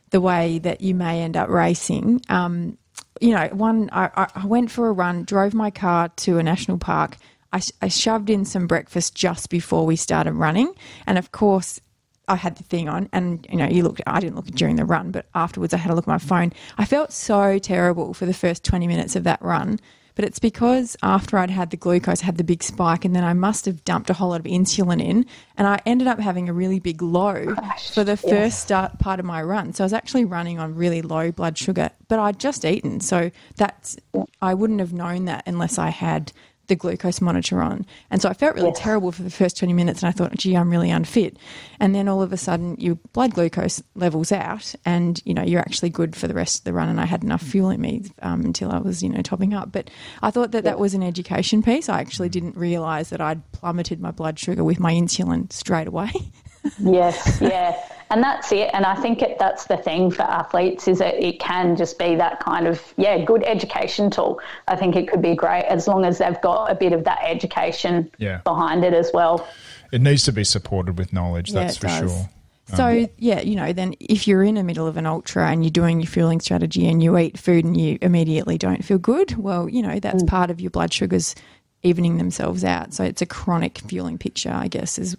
the 0.10 0.22
way 0.22 0.58
that 0.60 0.82
you 0.82 0.96
may 0.96 1.22
end 1.22 1.38
up 1.38 1.50
racing. 1.50 2.22
Um, 2.30 2.80
you 3.20 3.32
know, 3.32 3.48
one, 3.52 3.90
I, 3.92 4.28
I 4.36 4.46
went 4.46 4.72
for 4.72 4.88
a 4.88 4.92
run, 4.92 5.24
drove 5.24 5.54
my 5.54 5.72
car 5.72 6.10
to 6.10 6.38
a 6.38 6.44
national 6.44 6.78
park. 6.78 7.18
I, 7.52 7.62
I 7.82 7.88
shoved 7.88 8.30
in 8.30 8.46
some 8.46 8.68
breakfast 8.68 9.16
just 9.16 9.50
before 9.50 9.86
we 9.86 9.96
started 9.96 10.34
running. 10.34 10.74
And 11.06 11.18
of 11.18 11.32
course, 11.32 11.82
I 12.28 12.36
had 12.36 12.58
the 12.58 12.64
thing 12.64 12.88
on, 12.88 13.10
and 13.12 13.46
you 13.50 13.58
know, 13.58 13.66
you 13.66 13.82
looked. 13.82 14.02
I 14.06 14.20
didn't 14.20 14.36
look 14.36 14.46
during 14.48 14.76
the 14.76 14.86
run, 14.86 15.10
but 15.10 15.26
afterwards, 15.34 15.74
I 15.74 15.78
had 15.78 15.92
a 15.92 15.96
look 15.96 16.04
at 16.04 16.08
my 16.08 16.20
phone. 16.20 16.54
I 16.78 16.86
felt 16.86 17.12
so 17.12 17.58
terrible 17.58 18.14
for 18.14 18.28
the 18.28 18.36
first 18.36 18.64
twenty 18.64 18.86
minutes 18.86 19.16
of 19.16 19.24
that 19.24 19.42
run 19.42 19.80
but 20.20 20.26
it's 20.26 20.38
because 20.38 20.98
after 21.02 21.38
I'd 21.38 21.50
had 21.50 21.70
the 21.70 21.78
glucose, 21.78 22.22
I 22.24 22.26
had 22.26 22.36
the 22.36 22.44
big 22.44 22.62
spike, 22.62 23.06
and 23.06 23.16
then 23.16 23.24
I 23.24 23.32
must 23.32 23.64
have 23.64 23.86
dumped 23.86 24.10
a 24.10 24.14
whole 24.14 24.32
lot 24.32 24.42
of 24.42 24.46
insulin 24.46 25.02
in, 25.02 25.26
and 25.56 25.66
I 25.66 25.80
ended 25.86 26.10
up 26.10 26.20
having 26.20 26.50
a 26.50 26.54
really 26.54 26.78
big 26.78 27.02
low 27.02 27.56
Gosh, 27.56 27.92
for 27.92 28.04
the 28.04 28.18
first 28.18 28.30
yes. 28.30 28.60
start 28.60 29.00
part 29.00 29.22
of 29.22 29.26
my 29.26 29.42
run. 29.42 29.72
So 29.72 29.82
I 29.82 29.86
was 29.86 29.94
actually 29.94 30.26
running 30.26 30.60
on 30.60 30.76
really 30.76 31.02
low 31.02 31.32
blood 31.32 31.58
sugar, 31.58 31.92
but 32.10 32.20
I'd 32.20 32.38
just 32.38 32.66
eaten, 32.66 33.00
so 33.00 33.32
that's 33.56 33.96
I 34.42 34.56
wouldn't 34.56 34.82
have 34.82 34.92
known 34.92 35.24
that 35.24 35.44
unless 35.48 35.78
I 35.78 35.88
had 35.88 36.34
the 36.70 36.76
glucose 36.76 37.20
monitor 37.20 37.62
on. 37.62 37.86
And 38.10 38.22
so 38.22 38.30
I 38.30 38.34
felt 38.34 38.56
really 38.56 38.70
yes. 38.70 38.80
terrible 38.80 39.12
for 39.12 39.24
the 39.24 39.30
first 39.30 39.58
20 39.58 39.74
minutes 39.74 40.02
and 40.02 40.08
I 40.08 40.12
thought, 40.12 40.36
gee, 40.38 40.56
I'm 40.56 40.70
really 40.70 40.90
unfit. 40.90 41.38
And 41.80 41.94
then 41.94 42.08
all 42.08 42.22
of 42.22 42.32
a 42.32 42.38
sudden 42.38 42.76
your 42.80 42.96
blood 43.14 43.34
glucose 43.34 43.84
levels 43.96 44.32
out 44.32 44.74
and, 44.86 45.22
you 45.26 45.34
know, 45.34 45.44
you're 45.44 45.60
actually 45.60 45.90
good 45.90 46.16
for 46.16 46.28
the 46.28 46.34
rest 46.34 46.60
of 46.60 46.64
the 46.64 46.74
run. 46.74 46.88
And 46.88 47.02
I 47.02 47.06
had 47.06 47.24
enough 47.24 47.42
fuel 47.42 47.70
in 47.70 47.82
me 47.82 48.06
um, 48.22 48.46
until 48.46 48.72
I 48.72 48.78
was, 48.78 49.04
you 49.04 49.10
know, 49.10 49.22
topping 49.22 49.54
up. 49.54 49.72
But 49.72 49.90
I 50.22 50.32
thought 50.32 50.52
that 50.52 50.64
that 50.64 50.80
was 50.80 50.94
an 50.94 51.04
education 51.04 51.62
piece. 51.62 51.90
I 51.90 52.00
actually 52.00 52.30
didn't 52.30 52.56
realise 52.56 53.10
that 53.10 53.20
I'd 53.20 53.52
plummeted 53.52 54.00
my 54.00 54.12
blood 54.12 54.40
sugar 54.40 54.64
with 54.64 54.80
my 54.80 54.94
insulin 54.94 55.52
straight 55.52 55.88
away. 55.88 56.12
yes, 56.80 57.40
yeah 57.42 57.78
and 58.10 58.24
that's 58.24 58.52
it. 58.52 58.70
And 58.74 58.86
I 58.86 58.96
think 58.96 59.22
it, 59.22 59.38
that's 59.40 59.66
the 59.66 59.78
thing 59.78 60.12
for 60.12 60.24
athletes 60.24 60.88
is 60.88 61.00
that 61.00 61.16
it 61.16 61.40
can 61.40 61.76
just 61.76 62.00
be 62.00 62.16
that 62.16 62.40
kind 62.40 62.68
of 62.68 62.94
yeah 62.98 63.24
good 63.24 63.44
education 63.44 64.10
tool. 64.10 64.40
I 64.68 64.76
think 64.76 64.96
it 64.96 65.08
could 65.08 65.22
be 65.22 65.36
great 65.36 65.66
as 65.66 65.88
long 65.88 66.06
as 66.06 66.18
they've 66.18 66.42
got 66.42 66.72
a 66.72 66.76
bit 66.76 66.94
of 66.94 67.04
that 67.04 67.20
education 67.24 68.12
yeah. 68.18 68.42
behind 68.44 68.84
it 68.84 68.94
as 68.94 69.12
well. 69.14 69.48
It 69.92 70.02
needs 70.02 70.24
to 70.26 70.32
be 70.32 70.44
supported 70.44 70.98
with 70.98 71.14
knowledge. 71.14 71.52
Yeah, 71.52 71.62
that's 71.62 71.78
for 71.78 71.88
does. 71.88 72.12
sure. 72.12 72.30
So 72.76 72.86
um, 72.86 73.08
yeah, 73.18 73.42
you 73.42 73.56
know, 73.56 73.74
then 73.74 73.96
if 74.00 74.28
you're 74.28 74.44
in 74.44 74.56
the 74.56 74.64
middle 74.64 74.86
of 74.86 74.98
an 74.98 75.06
ultra 75.06 75.50
and 75.50 75.64
you're 75.64 75.72
doing 75.72 76.00
your 76.00 76.08
fueling 76.08 76.40
strategy 76.40 76.88
and 76.88 77.02
you 77.02 77.18
eat 77.18 77.38
food 77.38 77.66
and 77.66 77.80
you 77.80 77.98
immediately 78.02 78.58
don't 78.58 78.86
feel 78.86 79.00
good, 79.00 79.36
well, 79.38 79.68
you 79.68 79.82
know, 79.82 80.00
that's 80.00 80.24
mm. 80.24 80.28
part 80.28 80.52
of 80.52 80.62
your 80.62 80.70
blood 80.70 80.94
sugars 80.94 81.34
evening 81.82 82.18
themselves 82.18 82.64
out. 82.64 82.94
So 82.94 83.04
it's 83.04 83.22
a 83.22 83.26
chronic 83.26 83.80
fueling 83.80 84.18
picture, 84.18 84.52
I 84.52 84.68
guess, 84.68 85.00
is 85.00 85.18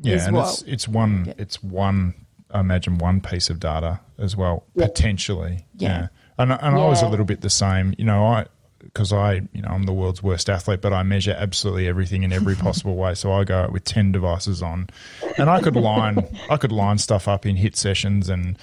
yeah, 0.00 0.26
and 0.26 0.36
it's 0.36 0.62
it's 0.62 0.88
one 0.88 1.26
yeah. 1.26 1.34
it's 1.38 1.62
one 1.62 2.14
I 2.50 2.60
imagine 2.60 2.98
one 2.98 3.20
piece 3.20 3.50
of 3.50 3.60
data 3.60 4.00
as 4.18 4.36
well 4.36 4.64
yeah. 4.74 4.86
potentially. 4.86 5.66
Yeah, 5.74 5.88
yeah. 5.88 6.08
and 6.38 6.52
and 6.52 6.76
I 6.76 6.86
was 6.86 7.02
a 7.02 7.08
little 7.08 7.26
bit 7.26 7.40
the 7.40 7.50
same. 7.50 7.94
You 7.98 8.04
know, 8.04 8.24
I 8.26 8.46
because 8.78 9.12
I 9.12 9.42
you 9.52 9.62
know 9.62 9.68
I'm 9.68 9.84
the 9.84 9.92
world's 9.92 10.22
worst 10.22 10.48
athlete, 10.48 10.80
but 10.80 10.92
I 10.92 11.02
measure 11.02 11.34
absolutely 11.36 11.88
everything 11.88 12.22
in 12.22 12.32
every 12.32 12.54
possible 12.56 12.96
way. 12.96 13.14
So 13.14 13.32
I 13.32 13.44
go 13.44 13.62
out 13.62 13.72
with 13.72 13.84
ten 13.84 14.12
devices 14.12 14.62
on, 14.62 14.88
and 15.38 15.50
I 15.50 15.60
could 15.60 15.76
line 15.76 16.26
I 16.50 16.56
could 16.56 16.72
line 16.72 16.98
stuff 16.98 17.28
up 17.28 17.46
in 17.46 17.56
HIIT 17.56 17.76
sessions 17.76 18.28
and 18.28 18.58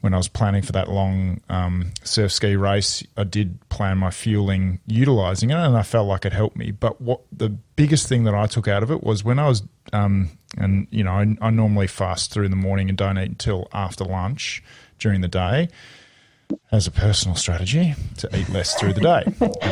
when 0.00 0.14
I 0.14 0.16
was 0.16 0.28
planning 0.28 0.62
for 0.62 0.72
that 0.72 0.88
long 0.88 1.40
um, 1.48 1.92
surf 2.04 2.32
ski 2.32 2.56
race, 2.56 3.04
I 3.16 3.24
did 3.24 3.68
plan 3.68 3.98
my 3.98 4.10
fueling 4.10 4.80
utilizing 4.86 5.50
it, 5.50 5.56
and 5.56 5.76
I 5.76 5.82
felt 5.82 6.08
like 6.08 6.24
it 6.24 6.32
helped 6.32 6.56
me. 6.56 6.70
But 6.70 7.00
what 7.00 7.20
the 7.30 7.50
biggest 7.50 8.08
thing 8.08 8.24
that 8.24 8.34
I 8.34 8.46
took 8.46 8.66
out 8.66 8.82
of 8.82 8.90
it 8.90 9.02
was 9.02 9.24
when 9.24 9.38
I 9.38 9.48
was, 9.48 9.62
um, 9.92 10.30
and 10.56 10.86
you 10.90 11.04
know, 11.04 11.12
I, 11.12 11.36
I 11.40 11.50
normally 11.50 11.86
fast 11.86 12.32
through 12.32 12.48
the 12.48 12.56
morning 12.56 12.88
and 12.88 12.98
don't 12.98 13.18
eat 13.18 13.28
until 13.28 13.68
after 13.72 14.04
lunch 14.04 14.62
during 14.98 15.20
the 15.20 15.28
day 15.28 15.68
as 16.72 16.86
a 16.86 16.90
personal 16.90 17.36
strategy 17.36 17.94
to 18.18 18.28
eat 18.36 18.48
less 18.48 18.74
through 18.74 18.92
the 18.92 19.00
day 19.00 19.22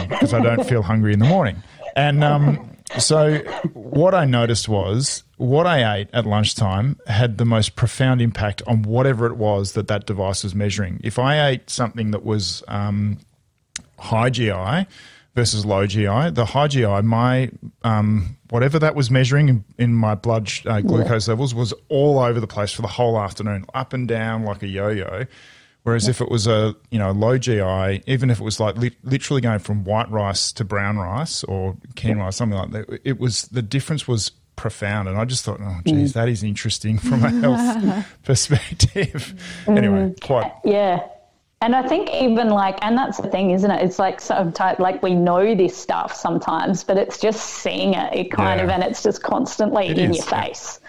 because 0.08 0.32
um, 0.32 0.40
I 0.40 0.44
don't 0.44 0.64
feel 0.64 0.82
hungry 0.82 1.12
in 1.12 1.18
the 1.18 1.26
morning. 1.26 1.62
And 1.96 2.22
um, 2.22 2.70
So, 2.96 3.38
what 3.74 4.14
I 4.14 4.24
noticed 4.24 4.68
was 4.68 5.22
what 5.36 5.66
I 5.66 5.98
ate 5.98 6.08
at 6.14 6.24
lunchtime 6.24 6.98
had 7.06 7.36
the 7.36 7.44
most 7.44 7.76
profound 7.76 8.22
impact 8.22 8.62
on 8.66 8.82
whatever 8.82 9.26
it 9.26 9.36
was 9.36 9.72
that 9.72 9.88
that 9.88 10.06
device 10.06 10.42
was 10.42 10.54
measuring. 10.54 11.00
If 11.04 11.18
I 11.18 11.48
ate 11.50 11.68
something 11.68 12.12
that 12.12 12.24
was 12.24 12.62
um, 12.66 13.18
high 13.98 14.30
GI 14.30 14.86
versus 15.38 15.64
low 15.64 15.86
GI, 15.86 16.30
the 16.30 16.44
high 16.44 16.66
GI, 16.66 17.02
my 17.02 17.48
um, 17.84 18.36
whatever 18.50 18.76
that 18.80 18.96
was 18.96 19.08
measuring 19.08 19.48
in, 19.48 19.64
in 19.78 19.94
my 19.94 20.16
blood 20.16 20.50
uh, 20.66 20.80
glucose 20.80 21.28
levels 21.28 21.54
was 21.54 21.72
all 21.88 22.18
over 22.18 22.40
the 22.40 22.48
place 22.48 22.72
for 22.72 22.82
the 22.82 22.88
whole 22.88 23.20
afternoon, 23.20 23.64
up 23.72 23.92
and 23.92 24.08
down 24.08 24.42
like 24.42 24.64
a 24.64 24.66
yo-yo. 24.66 25.26
Whereas 25.84 26.08
if 26.08 26.20
it 26.20 26.28
was 26.28 26.48
a 26.48 26.74
you 26.90 26.98
know 26.98 27.12
low 27.12 27.38
GI, 27.38 28.02
even 28.06 28.30
if 28.30 28.40
it 28.40 28.42
was 28.42 28.58
like 28.58 28.76
li- 28.76 28.96
literally 29.04 29.40
going 29.40 29.60
from 29.60 29.84
white 29.84 30.10
rice 30.10 30.50
to 30.54 30.64
brown 30.64 30.96
rice 30.98 31.44
or 31.44 31.76
quinoa, 31.94 32.34
something 32.34 32.58
like 32.58 32.70
that, 32.72 33.00
it 33.04 33.20
was 33.20 33.42
the 33.44 33.62
difference 33.62 34.08
was 34.08 34.32
profound. 34.56 35.08
And 35.08 35.16
I 35.16 35.24
just 35.24 35.44
thought, 35.44 35.60
oh, 35.62 35.76
geez, 35.86 36.14
that 36.14 36.28
is 36.28 36.42
interesting 36.42 36.98
from 36.98 37.22
a 37.24 37.30
health 37.30 38.06
perspective. 38.24 39.34
anyway, 39.68 40.14
quite. 40.20 40.52
Yeah. 40.64 41.06
And 41.60 41.74
I 41.74 41.86
think 41.86 42.10
even 42.14 42.50
like, 42.50 42.78
and 42.82 42.96
that's 42.96 43.18
the 43.18 43.28
thing, 43.28 43.50
isn't 43.50 43.70
it? 43.70 43.82
It's 43.84 43.98
like 43.98 44.20
sometimes, 44.20 44.78
like 44.78 45.02
we 45.02 45.14
know 45.14 45.54
this 45.56 45.76
stuff 45.76 46.14
sometimes, 46.14 46.84
but 46.84 46.96
it's 46.96 47.18
just 47.18 47.40
seeing 47.44 47.94
it, 47.94 48.14
it 48.14 48.30
kind 48.30 48.60
Yeah. 48.60 48.64
of, 48.64 48.70
and 48.70 48.82
it's 48.84 49.02
just 49.02 49.22
constantly 49.22 49.88
It 49.88 49.98
in 49.98 50.10
is, 50.10 50.18
your 50.18 50.26
face. 50.26 50.80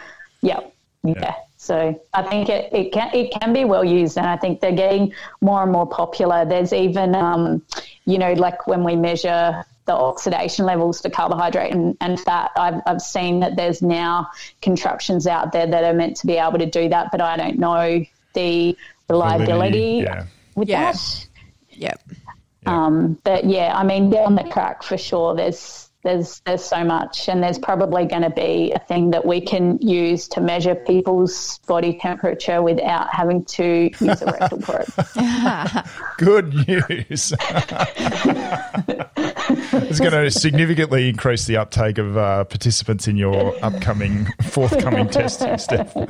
Yeah. 0.42 0.60
Yeah. 1.04 1.34
So 1.58 2.00
I 2.14 2.24
think 2.24 2.50
it, 2.50 2.72
it 2.72 2.92
can 2.94 3.14
it 3.14 3.32
can 3.32 3.52
be 3.54 3.66
well 3.66 3.84
used, 3.84 4.18
and 4.18 4.28
I 4.28 4.38
think 4.38 4.62
they're 4.62 4.72
getting 4.72 5.14
more 5.42 5.64
and 5.64 5.72
more 5.72 5.88
popular. 5.88 6.46
There's 6.46 6.72
even, 6.72 7.16
um, 7.16 7.62
you 8.06 8.18
know, 8.18 8.34
like 8.34 8.66
when 8.68 8.84
we 8.84 8.96
measure 8.96 9.66
the 9.86 9.94
oxidation 9.94 10.66
levels 10.66 11.02
for 11.02 11.10
carbohydrate 11.10 11.74
and, 11.74 11.98
and 12.00 12.20
fat, 12.20 12.52
I've, 12.56 12.82
I've 12.86 13.02
seen 13.02 13.40
that 13.42 13.56
there's 13.56 13.82
now 13.82 14.30
contraptions 14.62 15.26
out 15.26 15.52
there 15.52 15.68
that 15.68 15.84
are 15.84 15.94
meant 15.94 16.18
to 16.18 16.28
be 16.28 16.38
able 16.38 16.60
to 16.60 16.66
do 16.66 16.90
that, 16.90 17.12
but 17.12 17.22
I 17.22 17.38
don't 17.38 17.58
know 17.60 18.06
the 18.34 18.78
reliability 19.10 20.04
yeah. 20.04 20.26
With 20.60 20.70
Yeah. 20.70 20.92
that. 20.92 21.28
Yep. 21.72 22.02
Um, 22.66 23.18
but 23.24 23.46
yeah, 23.46 23.74
I 23.76 23.84
mean, 23.84 24.10
down 24.10 24.36
the 24.36 24.44
track 24.44 24.84
for 24.84 24.98
sure. 24.98 25.34
There's 25.36 25.90
there's 26.04 26.42
there's 26.46 26.64
so 26.64 26.84
much, 26.84 27.28
and 27.28 27.42
there's 27.44 27.58
probably 27.60 28.06
going 28.06 28.22
to 28.22 28.30
be 28.30 28.72
a 28.74 28.80
thing 28.80 29.12
that 29.12 29.26
we 29.26 29.42
can 29.42 29.78
use 29.82 30.28
to 30.30 30.42
measure 30.42 30.76
people's 30.76 31.60
body 31.68 31.98
temperature 32.00 32.62
without 32.62 33.10
having 33.14 33.44
to 33.46 33.90
use 34.00 34.22
a 34.22 34.26
rectal 34.26 34.60
probe. 34.62 34.88
Good 36.18 36.54
news. 36.68 37.34
it's 39.74 40.00
going 40.00 40.12
to 40.12 40.30
significantly 40.32 41.10
increase 41.10 41.46
the 41.46 41.58
uptake 41.58 41.98
of 41.98 42.18
uh, 42.18 42.44
participants 42.46 43.08
in 43.08 43.18
your 43.18 43.54
upcoming, 43.64 44.28
forthcoming 44.44 45.10
testing, 45.10 45.58
Steph. 45.58 45.96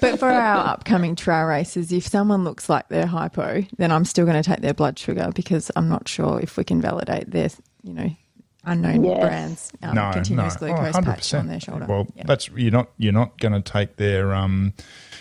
But 0.00 0.18
for 0.18 0.28
our 0.28 0.66
upcoming 0.66 1.14
trail 1.14 1.44
races, 1.44 1.92
if 1.92 2.06
someone 2.06 2.42
looks 2.42 2.68
like 2.68 2.88
they're 2.88 3.06
hypo, 3.06 3.64
then 3.78 3.92
I'm 3.92 4.04
still 4.04 4.26
going 4.26 4.42
to 4.42 4.48
take 4.48 4.60
their 4.60 4.74
blood 4.74 4.98
sugar 4.98 5.30
because 5.32 5.70
I'm 5.76 5.88
not 5.88 6.08
sure 6.08 6.40
if 6.40 6.56
we 6.56 6.64
can 6.64 6.80
validate 6.80 7.30
their, 7.30 7.50
you 7.82 7.94
know, 7.94 8.10
unknown 8.64 9.04
Yes. 9.04 9.20
brands 9.20 9.72
um, 9.82 9.94
No, 9.94 10.10
continuous 10.12 10.60
no, 10.60 10.68
glucose 10.68 10.94
oh, 10.96 11.02
patch 11.02 11.20
100%. 11.20 11.38
on 11.38 11.46
their 11.48 11.60
shoulder. 11.60 11.86
Well, 11.88 12.06
Yeah. 12.14 12.24
that's 12.26 12.48
you're 12.50 12.70
not 12.72 12.90
you're 12.98 13.12
not 13.12 13.38
going 13.38 13.52
to 13.54 13.60
take 13.62 13.96
their 13.96 14.34
um, 14.34 14.74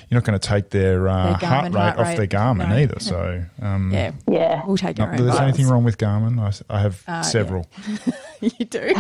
you're 0.10 0.20
not 0.20 0.26
going 0.26 0.40
to 0.40 0.46
take 0.48 0.72
their, 0.72 1.08
uh, 1.08 1.38
Their 1.38 1.50
heart 1.50 1.66
rate 1.66 1.74
heart 1.80 2.00
off 2.00 2.18
their 2.18 2.26
Garmin 2.28 2.70
No. 2.70 2.76
either. 2.78 3.00
So 3.00 3.44
um, 3.62 3.92
yeah, 3.94 4.12
Yeah, 4.28 4.66
we'll 4.66 4.76
take 4.78 4.98
not 4.98 5.10
our 5.10 5.14
own. 5.16 5.26
there's 5.26 5.40
anything 5.40 5.68
wrong 5.68 5.84
with 5.84 5.98
Garmin. 6.00 6.40
I 6.70 6.82
have 6.82 6.96
Uh, 7.08 7.12
yeah. 7.12 7.22
several. 7.22 7.68
you 8.42 8.66
do. 8.66 8.94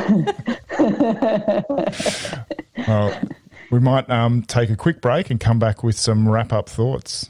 Well, 2.87 3.19
we 3.71 3.79
might 3.79 4.09
um, 4.09 4.41
take 4.43 4.69
a 4.69 4.75
quick 4.75 5.01
break 5.01 5.29
and 5.29 5.39
come 5.39 5.59
back 5.59 5.83
with 5.83 5.97
some 5.97 6.27
wrap 6.27 6.53
up 6.53 6.69
thoughts. 6.69 7.29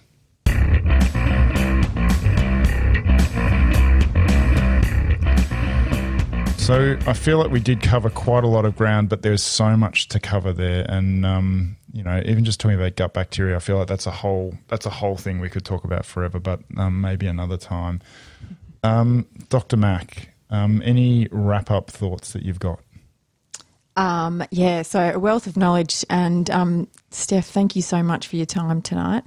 So 6.60 6.98
I 7.08 7.14
feel 7.14 7.40
like 7.40 7.50
we 7.50 7.60
did 7.60 7.82
cover 7.82 8.12
quite 8.12 8.44
a 8.44 8.48
lot 8.48 8.64
of 8.66 8.76
ground, 8.76 9.10
but 9.10 9.24
there's 9.24 9.42
so 9.42 9.76
much 9.76 10.08
to 10.10 10.20
cover 10.20 10.54
there, 10.54 10.86
and 10.88 11.26
um, 11.26 11.78
you 11.92 12.04
know, 12.04 12.22
even 12.26 12.46
just 12.46 12.60
talking 12.60 12.78
about 12.78 12.96
gut 12.96 13.14
bacteria, 13.14 13.56
I 13.56 13.60
feel 13.60 13.78
like 13.78 13.88
that's 13.88 14.06
a 14.06 14.12
whole 14.12 14.54
that's 14.68 14.86
a 14.86 14.92
whole 14.92 15.18
thing 15.18 15.40
we 15.40 15.50
could 15.50 15.66
talk 15.66 15.84
about 15.84 16.06
forever, 16.06 16.40
but 16.40 16.60
um, 16.78 17.02
maybe 17.02 17.26
another 17.26 17.58
time. 17.58 18.02
Um, 18.84 19.26
Dr. 19.50 19.78
Mack, 19.78 20.30
um, 20.52 20.82
any 20.86 21.28
wrap 21.32 21.72
up 21.72 21.90
thoughts 21.90 22.34
that 22.34 22.44
you've 22.44 22.60
got? 22.60 22.80
Um, 23.96 24.44
yeah, 24.52 24.84
so 24.84 25.12
a 25.16 25.20
wealth 25.20 25.48
of 25.48 25.58
knowledge. 25.58 26.06
And 26.10 26.50
um, 26.52 26.88
Steph, 27.10 27.48
thank 27.48 27.76
you 27.76 27.82
so 27.82 28.04
much 28.04 28.28
for 28.28 28.36
your 28.36 28.46
time 28.46 28.82
tonight. 28.82 29.24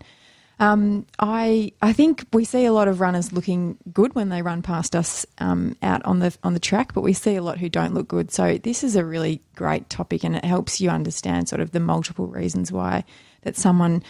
Um, 0.63 1.07
I 1.19 1.73
I 1.83 1.93
think 1.93 2.25
we 2.33 2.45
see 2.45 2.67
a 2.67 2.73
lot 2.73 2.87
of 2.87 3.01
runners 3.01 3.33
looking 3.33 3.79
good 3.93 4.15
when 4.15 4.29
they 4.29 4.43
run 4.43 4.63
past 4.63 4.95
us 4.95 5.27
um, 5.39 5.77
out 5.83 6.05
on 6.05 6.21
the 6.21 6.37
on 6.45 6.55
the 6.55 6.61
track, 6.61 6.95
but 6.95 7.01
we 7.01 7.13
see 7.15 7.35
a 7.35 7.43
lot 7.43 7.59
who 7.59 7.69
don't 7.69 7.95
look 7.95 8.07
good. 8.07 8.31
So 8.31 8.59
this 8.59 8.85
is 8.85 8.95
a 8.95 9.05
really 9.05 9.41
great 9.57 9.91
topic, 9.91 10.23
and 10.23 10.37
it 10.37 10.45
helps 10.45 10.81
you 10.81 10.89
understand 10.89 11.49
sort 11.49 11.61
of 11.61 11.73
the 11.73 11.81
multiple 11.81 12.29
reasons 12.29 12.71
why 12.71 13.03
that 13.43 13.57
someone 13.57 14.05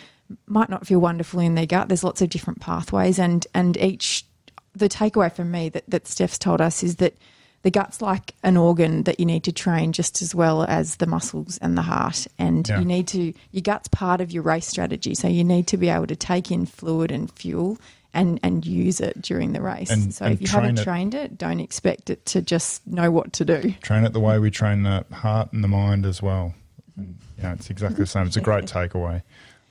might 0.46 0.68
not 0.68 0.86
feel 0.86 0.98
wonderful 0.98 1.40
in 1.40 1.54
their 1.54 1.64
gut. 1.64 1.88
There's 1.88 2.04
lots 2.04 2.20
of 2.20 2.28
different 2.28 2.60
pathways, 2.60 3.18
and 3.18 3.46
and 3.54 3.78
each 3.78 4.26
the 4.74 4.90
takeaway 4.90 5.32
from 5.32 5.50
me 5.50 5.70
that 5.70 5.84
that 5.88 6.06
Steph's 6.06 6.36
told 6.36 6.60
us 6.60 6.82
is 6.82 6.96
that 6.96 7.16
the 7.62 7.70
gut's 7.70 8.02
like 8.02 8.34
an 8.42 8.56
organ 8.56 9.04
that 9.04 9.20
you 9.20 9.26
need 9.26 9.44
to 9.44 9.52
train 9.52 9.92
just 9.92 10.20
as 10.22 10.34
well 10.34 10.64
as 10.64 10.96
the 10.96 11.06
muscles 11.06 11.58
and 11.58 11.78
the 11.78 11.82
heart. 11.82 12.26
And 12.38 12.68
Yeah. 12.68 12.80
you 12.80 12.84
need 12.84 13.06
to, 13.08 13.32
your 13.52 13.62
gut's 13.62 13.88
part 13.88 14.20
of 14.20 14.32
your 14.32 14.42
race 14.42 14.66
strategy. 14.66 15.14
So 15.14 15.28
you 15.28 15.44
need 15.44 15.66
to 15.68 15.76
be 15.76 15.88
able 15.88 16.06
to 16.08 16.16
take 16.16 16.50
in 16.50 16.66
fluid 16.66 17.12
and 17.12 17.30
fuel 17.32 17.78
and, 18.14 18.40
and 18.42 18.66
use 18.66 19.00
it 19.00 19.22
during 19.22 19.52
the 19.52 19.62
race. 19.62 19.90
And- 19.90 20.12
so 20.12 20.24
and 20.26 20.34
if 20.34 20.42
you 20.42 20.48
haven't 20.48 20.78
it. 20.80 20.82
trained 20.84 21.14
it, 21.14 21.38
don't 21.38 21.60
expect 21.60 22.10
it 22.10 22.26
to 22.26 22.42
just 22.42 22.86
know 22.86 23.10
what 23.10 23.32
to 23.34 23.44
do. 23.44 23.74
train 23.82 24.04
it 24.04 24.12
the 24.12 24.20
way 24.20 24.38
we 24.38 24.50
train 24.50 24.82
the 24.82 25.04
heart 25.12 25.52
and 25.52 25.62
the 25.62 25.68
mind 25.68 26.04
as 26.04 26.20
well. 26.20 26.54
And, 26.96 27.16
yeah, 27.38 27.52
it's 27.54 27.70
exactly 27.70 27.98
the 28.02 28.06
same. 28.06 28.26
It's 28.26 28.36
a 28.36 28.40
great 28.40 28.64
takeaway. 28.66 29.22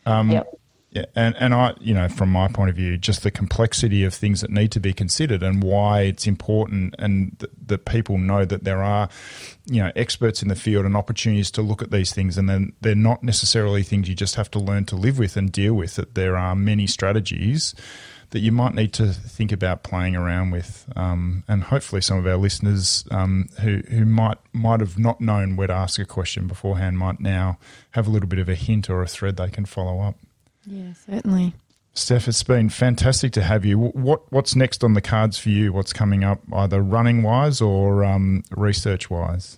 Um, 0.06 0.32
yep. 0.32 0.48
Yeah, 0.94 1.06
and 1.16 1.38
and 1.38 1.54
I, 1.54 1.74
you 1.80 1.94
know, 1.94 2.10
from 2.10 2.30
my 2.30 2.50
point 2.50 2.70
of 2.70 2.76
view, 2.76 2.98
just 2.98 3.24
the 3.24 3.32
complexity 3.32 4.04
of 4.04 4.14
things 4.14 4.42
that 4.42 4.50
need 4.50 4.74
to 4.74 4.82
be 4.82 4.92
considered 4.92 5.42
and 5.42 5.64
why 5.64 6.02
it's 6.02 6.28
important, 6.28 6.96
and 7.00 7.40
th- 7.40 7.52
that 7.68 7.86
people 7.86 8.18
know 8.18 8.44
that 8.44 8.66
there 8.66 8.84
are, 8.84 9.08
you 9.66 9.82
know, 9.82 9.94
experts 9.96 10.42
in 10.42 10.50
the 10.50 10.56
field 10.56 10.86
and 10.86 10.98
opportunities 10.98 11.50
to 11.52 11.62
look 11.62 11.82
at 11.82 11.92
these 11.92 12.14
things, 12.14 12.38
and 12.38 12.50
then 12.50 12.74
they're 12.82 12.94
not 12.94 13.24
necessarily 13.24 13.84
things 13.84 14.10
you 14.10 14.16
just 14.16 14.36
have 14.36 14.52
to 14.52 14.60
learn 14.60 14.84
to 14.84 14.98
live 14.98 15.18
with 15.18 15.38
and 15.38 15.54
deal 15.54 15.74
with. 15.74 15.96
That 15.96 16.16
there 16.16 16.36
are 16.36 16.58
many 16.58 16.88
strategies 16.88 17.74
that 18.32 18.40
you 18.40 18.52
might 18.52 18.74
need 18.74 18.92
to 18.94 19.14
think 19.14 19.54
about 19.54 19.84
playing 19.84 20.18
around 20.18 20.52
with, 20.52 20.92
um, 20.98 21.46
and 21.48 21.64
hopefully 21.64 22.02
some 22.02 22.18
of 22.18 22.28
our 22.28 22.36
listeners 22.36 23.06
um, 23.12 23.48
who 23.62 23.78
who 23.90 24.04
might 24.04 24.40
might 24.52 24.82
have 24.82 25.00
not 25.00 25.22
known 25.22 25.56
where 25.56 25.68
to 25.68 25.74
ask 25.74 26.00
a 26.00 26.06
question 26.06 26.48
beforehand 26.48 26.98
might 26.98 27.22
now 27.22 27.58
have 27.92 28.08
a 28.08 28.10
little 28.10 28.28
bit 28.28 28.40
of 28.40 28.50
a 28.50 28.56
hint 28.56 28.90
or 28.90 29.02
a 29.02 29.08
thread 29.08 29.38
they 29.38 29.50
can 29.50 29.66
follow 29.66 30.02
up. 30.02 30.18
Yeah, 30.66 30.94
certainly. 30.94 31.54
Steph, 31.94 32.28
it's 32.28 32.44
been 32.44 32.70
fantastic 32.70 33.34
to 33.34 33.42
have 33.42 33.66
you. 33.66 33.78
What 33.78 34.32
what's 34.32 34.56
next 34.56 34.84
on 34.84 34.94
the 34.94 35.02
cards 35.02 35.38
for 35.38 35.50
you? 35.50 35.74
What's 35.74 35.92
coming 35.92 36.24
up, 36.24 36.42
either 36.54 36.82
running 36.82 37.22
wise 37.22 37.60
or 37.60 38.06
um, 38.06 38.44
research 38.56 39.10
wise? 39.10 39.58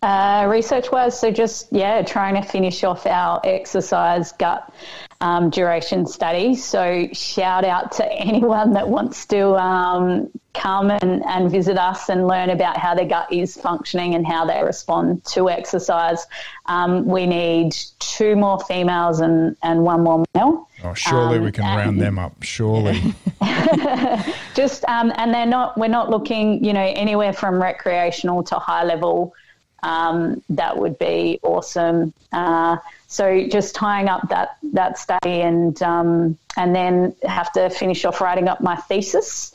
Uh, 0.00 0.46
research 0.48 0.92
wise, 0.92 1.18
so 1.18 1.30
just, 1.30 1.66
yeah, 1.72 2.02
trying 2.02 2.40
to 2.40 2.42
finish 2.42 2.84
off 2.84 3.04
our 3.04 3.40
exercise 3.44 4.30
gut 4.32 4.72
um, 5.20 5.50
duration 5.50 6.06
study. 6.06 6.54
So, 6.54 7.08
shout 7.12 7.64
out 7.64 7.92
to 7.92 8.12
anyone 8.12 8.72
that 8.72 8.88
wants 8.88 9.26
to 9.26 9.54
um, 9.56 10.30
come 10.54 10.90
and, 10.90 11.24
and 11.24 11.50
visit 11.50 11.78
us 11.78 12.08
and 12.08 12.26
learn 12.26 12.50
about 12.50 12.76
how 12.76 12.94
their 12.94 13.06
gut 13.06 13.32
is 13.32 13.56
functioning 13.56 14.14
and 14.14 14.26
how 14.26 14.44
they 14.44 14.62
respond 14.62 15.24
to 15.24 15.48
exercise. 15.48 16.26
Um, 16.66 17.04
we 17.06 17.26
need 17.26 17.76
two 17.98 18.36
more 18.36 18.60
females 18.60 19.20
and, 19.20 19.56
and 19.62 19.82
one 19.84 20.02
more 20.02 20.24
male. 20.34 20.68
Oh, 20.84 20.94
surely 20.94 21.38
Um, 21.38 21.44
we 21.44 21.52
can 21.52 21.64
round 21.64 22.00
them 22.00 22.18
up. 22.18 22.42
Surely, 22.42 23.14
just 24.54 24.84
um, 24.84 25.12
and 25.16 25.34
they're 25.34 25.46
not 25.46 25.76
we're 25.76 25.88
not 25.88 26.10
looking 26.10 26.64
you 26.64 26.72
know 26.72 26.92
anywhere 26.94 27.32
from 27.32 27.60
recreational 27.60 28.44
to 28.44 28.56
high 28.56 28.84
level 28.84 29.34
um, 29.82 30.42
that 30.48 30.76
would 30.76 30.98
be 30.98 31.38
awesome 31.42 32.12
uh, 32.32 32.76
so 33.06 33.46
just 33.48 33.74
tying 33.74 34.08
up 34.08 34.28
that 34.28 34.58
that 34.62 34.98
study 34.98 35.40
and 35.40 35.82
um, 35.82 36.36
and 36.56 36.74
then 36.74 37.14
have 37.24 37.52
to 37.52 37.70
finish 37.70 38.04
off 38.04 38.20
writing 38.20 38.48
up 38.48 38.60
my 38.60 38.76
thesis 38.76 39.52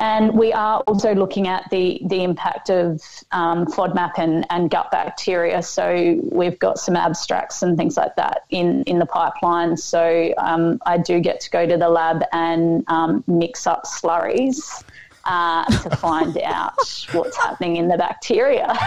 and 0.00 0.32
we 0.34 0.52
are 0.52 0.80
also 0.86 1.12
looking 1.14 1.48
at 1.48 1.68
the, 1.70 2.00
the 2.06 2.22
impact 2.22 2.70
of 2.70 3.02
um, 3.32 3.66
FODMAP 3.66 4.12
and, 4.18 4.46
and 4.48 4.70
gut 4.70 4.90
bacteria. 4.92 5.60
So 5.60 6.20
we've 6.22 6.58
got 6.58 6.78
some 6.78 6.94
abstracts 6.94 7.62
and 7.62 7.76
things 7.76 7.96
like 7.96 8.14
that 8.14 8.44
in, 8.50 8.84
in 8.84 9.00
the 9.00 9.06
pipeline. 9.06 9.76
So 9.76 10.32
um, 10.38 10.80
I 10.86 10.98
do 10.98 11.18
get 11.18 11.40
to 11.40 11.50
go 11.50 11.66
to 11.66 11.76
the 11.76 11.88
lab 11.88 12.22
and 12.32 12.84
um, 12.86 13.24
mix 13.26 13.66
up 13.66 13.84
slurries 13.86 14.84
uh, 15.28 15.64
to 15.82 15.96
find 15.96 16.36
out 16.38 16.72
what's 17.12 17.36
happening 17.36 17.76
in 17.76 17.86
the 17.88 17.96
bacteria. 17.96 18.76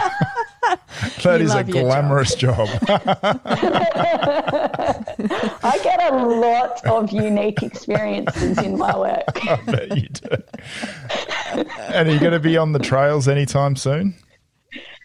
That 1.24 1.40
You 1.40 1.46
is 1.48 1.52
a 1.54 1.56
love 1.56 1.70
your 1.70 1.78
job. 1.78 1.86
glamorous 1.86 2.36
job. 2.36 2.70
I 5.64 5.80
get 5.84 6.12
a 6.14 6.16
lot 6.16 6.86
of 6.86 7.12
unique 7.12 7.64
experiences 7.64 8.58
in 8.60 8.78
my 8.78 8.96
work. 8.98 9.24
I 9.50 9.56
bet 9.66 9.98
you 9.98 10.08
do. 10.10 10.30
and 11.94 12.08
are 12.10 12.14
you 12.14 12.20
going 12.20 12.32
to 12.34 12.40
be 12.40 12.58
on 12.58 12.74
the 12.74 12.80
trails 12.80 13.28
anytime 13.28 13.76
soon? 13.76 14.14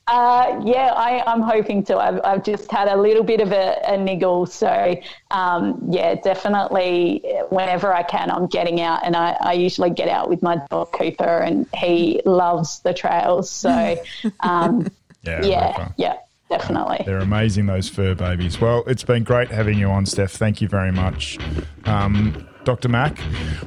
Uh, 0.08 0.62
yeah, 0.64 0.92
I, 0.94 1.22
I'm 1.26 1.40
hoping 1.40 1.82
to. 1.84 1.96
I've, 1.98 2.20
I've 2.22 2.44
just 2.44 2.70
had 2.70 2.86
a 2.86 2.96
little 2.96 3.24
bit 3.24 3.40
of 3.40 3.50
a, 3.50 3.80
a 3.88 3.96
niggle. 3.96 4.46
So, 4.46 4.94
um, 5.32 5.80
yeah, 5.90 6.14
definitely 6.14 7.24
whenever 7.50 7.92
I 7.92 8.04
can, 8.04 8.30
I'm 8.30 8.46
getting 8.46 8.80
out. 8.80 9.00
And 9.04 9.16
I, 9.16 9.36
I 9.40 9.54
usually 9.54 9.90
get 9.90 10.08
out 10.08 10.28
with 10.28 10.42
my 10.42 10.58
dog 10.70 10.92
Cooper, 10.92 11.38
and 11.40 11.66
he 11.74 12.22
loves 12.24 12.80
the 12.80 12.94
trails. 12.94 13.50
So, 13.50 13.96
um, 14.40 14.86
Yeah. 15.22 15.44
yeah, 15.44 15.88
yeah, 15.96 16.16
definitely. 16.48 17.02
They're 17.04 17.18
amazing, 17.18 17.66
those 17.66 17.88
fur 17.88 18.14
babies. 18.14 18.60
Well, 18.60 18.84
it's 18.86 19.02
been 19.02 19.24
great 19.24 19.50
having 19.50 19.76
you 19.76 19.88
on, 19.90 20.06
Steph. 20.06 20.30
Thank 20.30 20.60
you 20.60 20.68
very 20.68 20.92
much. 20.92 21.36
Um, 21.84 22.46
Dr. 22.66 22.88
Mack, 22.88 23.20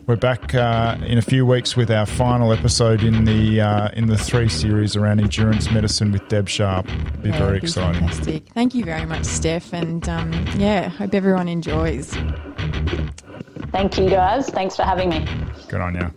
we're 0.08 0.18
back 0.18 0.54
uh, 0.54 0.98
in 1.06 1.18
a 1.18 1.22
few 1.22 1.46
weeks 1.46 1.78
with 1.78 1.90
our 1.90 2.06
final 2.06 2.52
episode 2.52 3.02
in 3.02 3.24
the 3.24 3.62
uh, 3.62 3.88
in 3.94 4.08
the 4.08 4.18
three 4.18 4.50
series 4.50 4.98
around 4.98 5.22
endurance 5.22 5.72
medicine 5.72 6.12
with 6.12 6.28
Deb 6.28 6.50
Sharp. 6.50 6.86
Be 7.22 7.30
Yeah, 7.30 7.38
very 7.38 7.50
it'd 7.52 7.62
be 7.62 7.68
exciting. 7.68 8.02
Fantastic. 8.02 8.44
Thank 8.50 8.76
you 8.76 8.84
very 8.84 9.06
much, 9.06 9.24
Steph. 9.24 9.74
And 9.74 10.08
um, 10.10 10.34
yeah, 10.58 10.90
hope 10.90 11.14
everyone 11.14 11.48
enjoys. 11.48 12.10
Thank 13.72 13.98
you, 13.98 14.10
guys. 14.10 14.50
Thanks 14.50 14.76
for 14.76 14.84
having 14.84 15.08
me. 15.12 15.26
Good 15.70 15.80
on 15.80 15.96
you. 15.96 16.12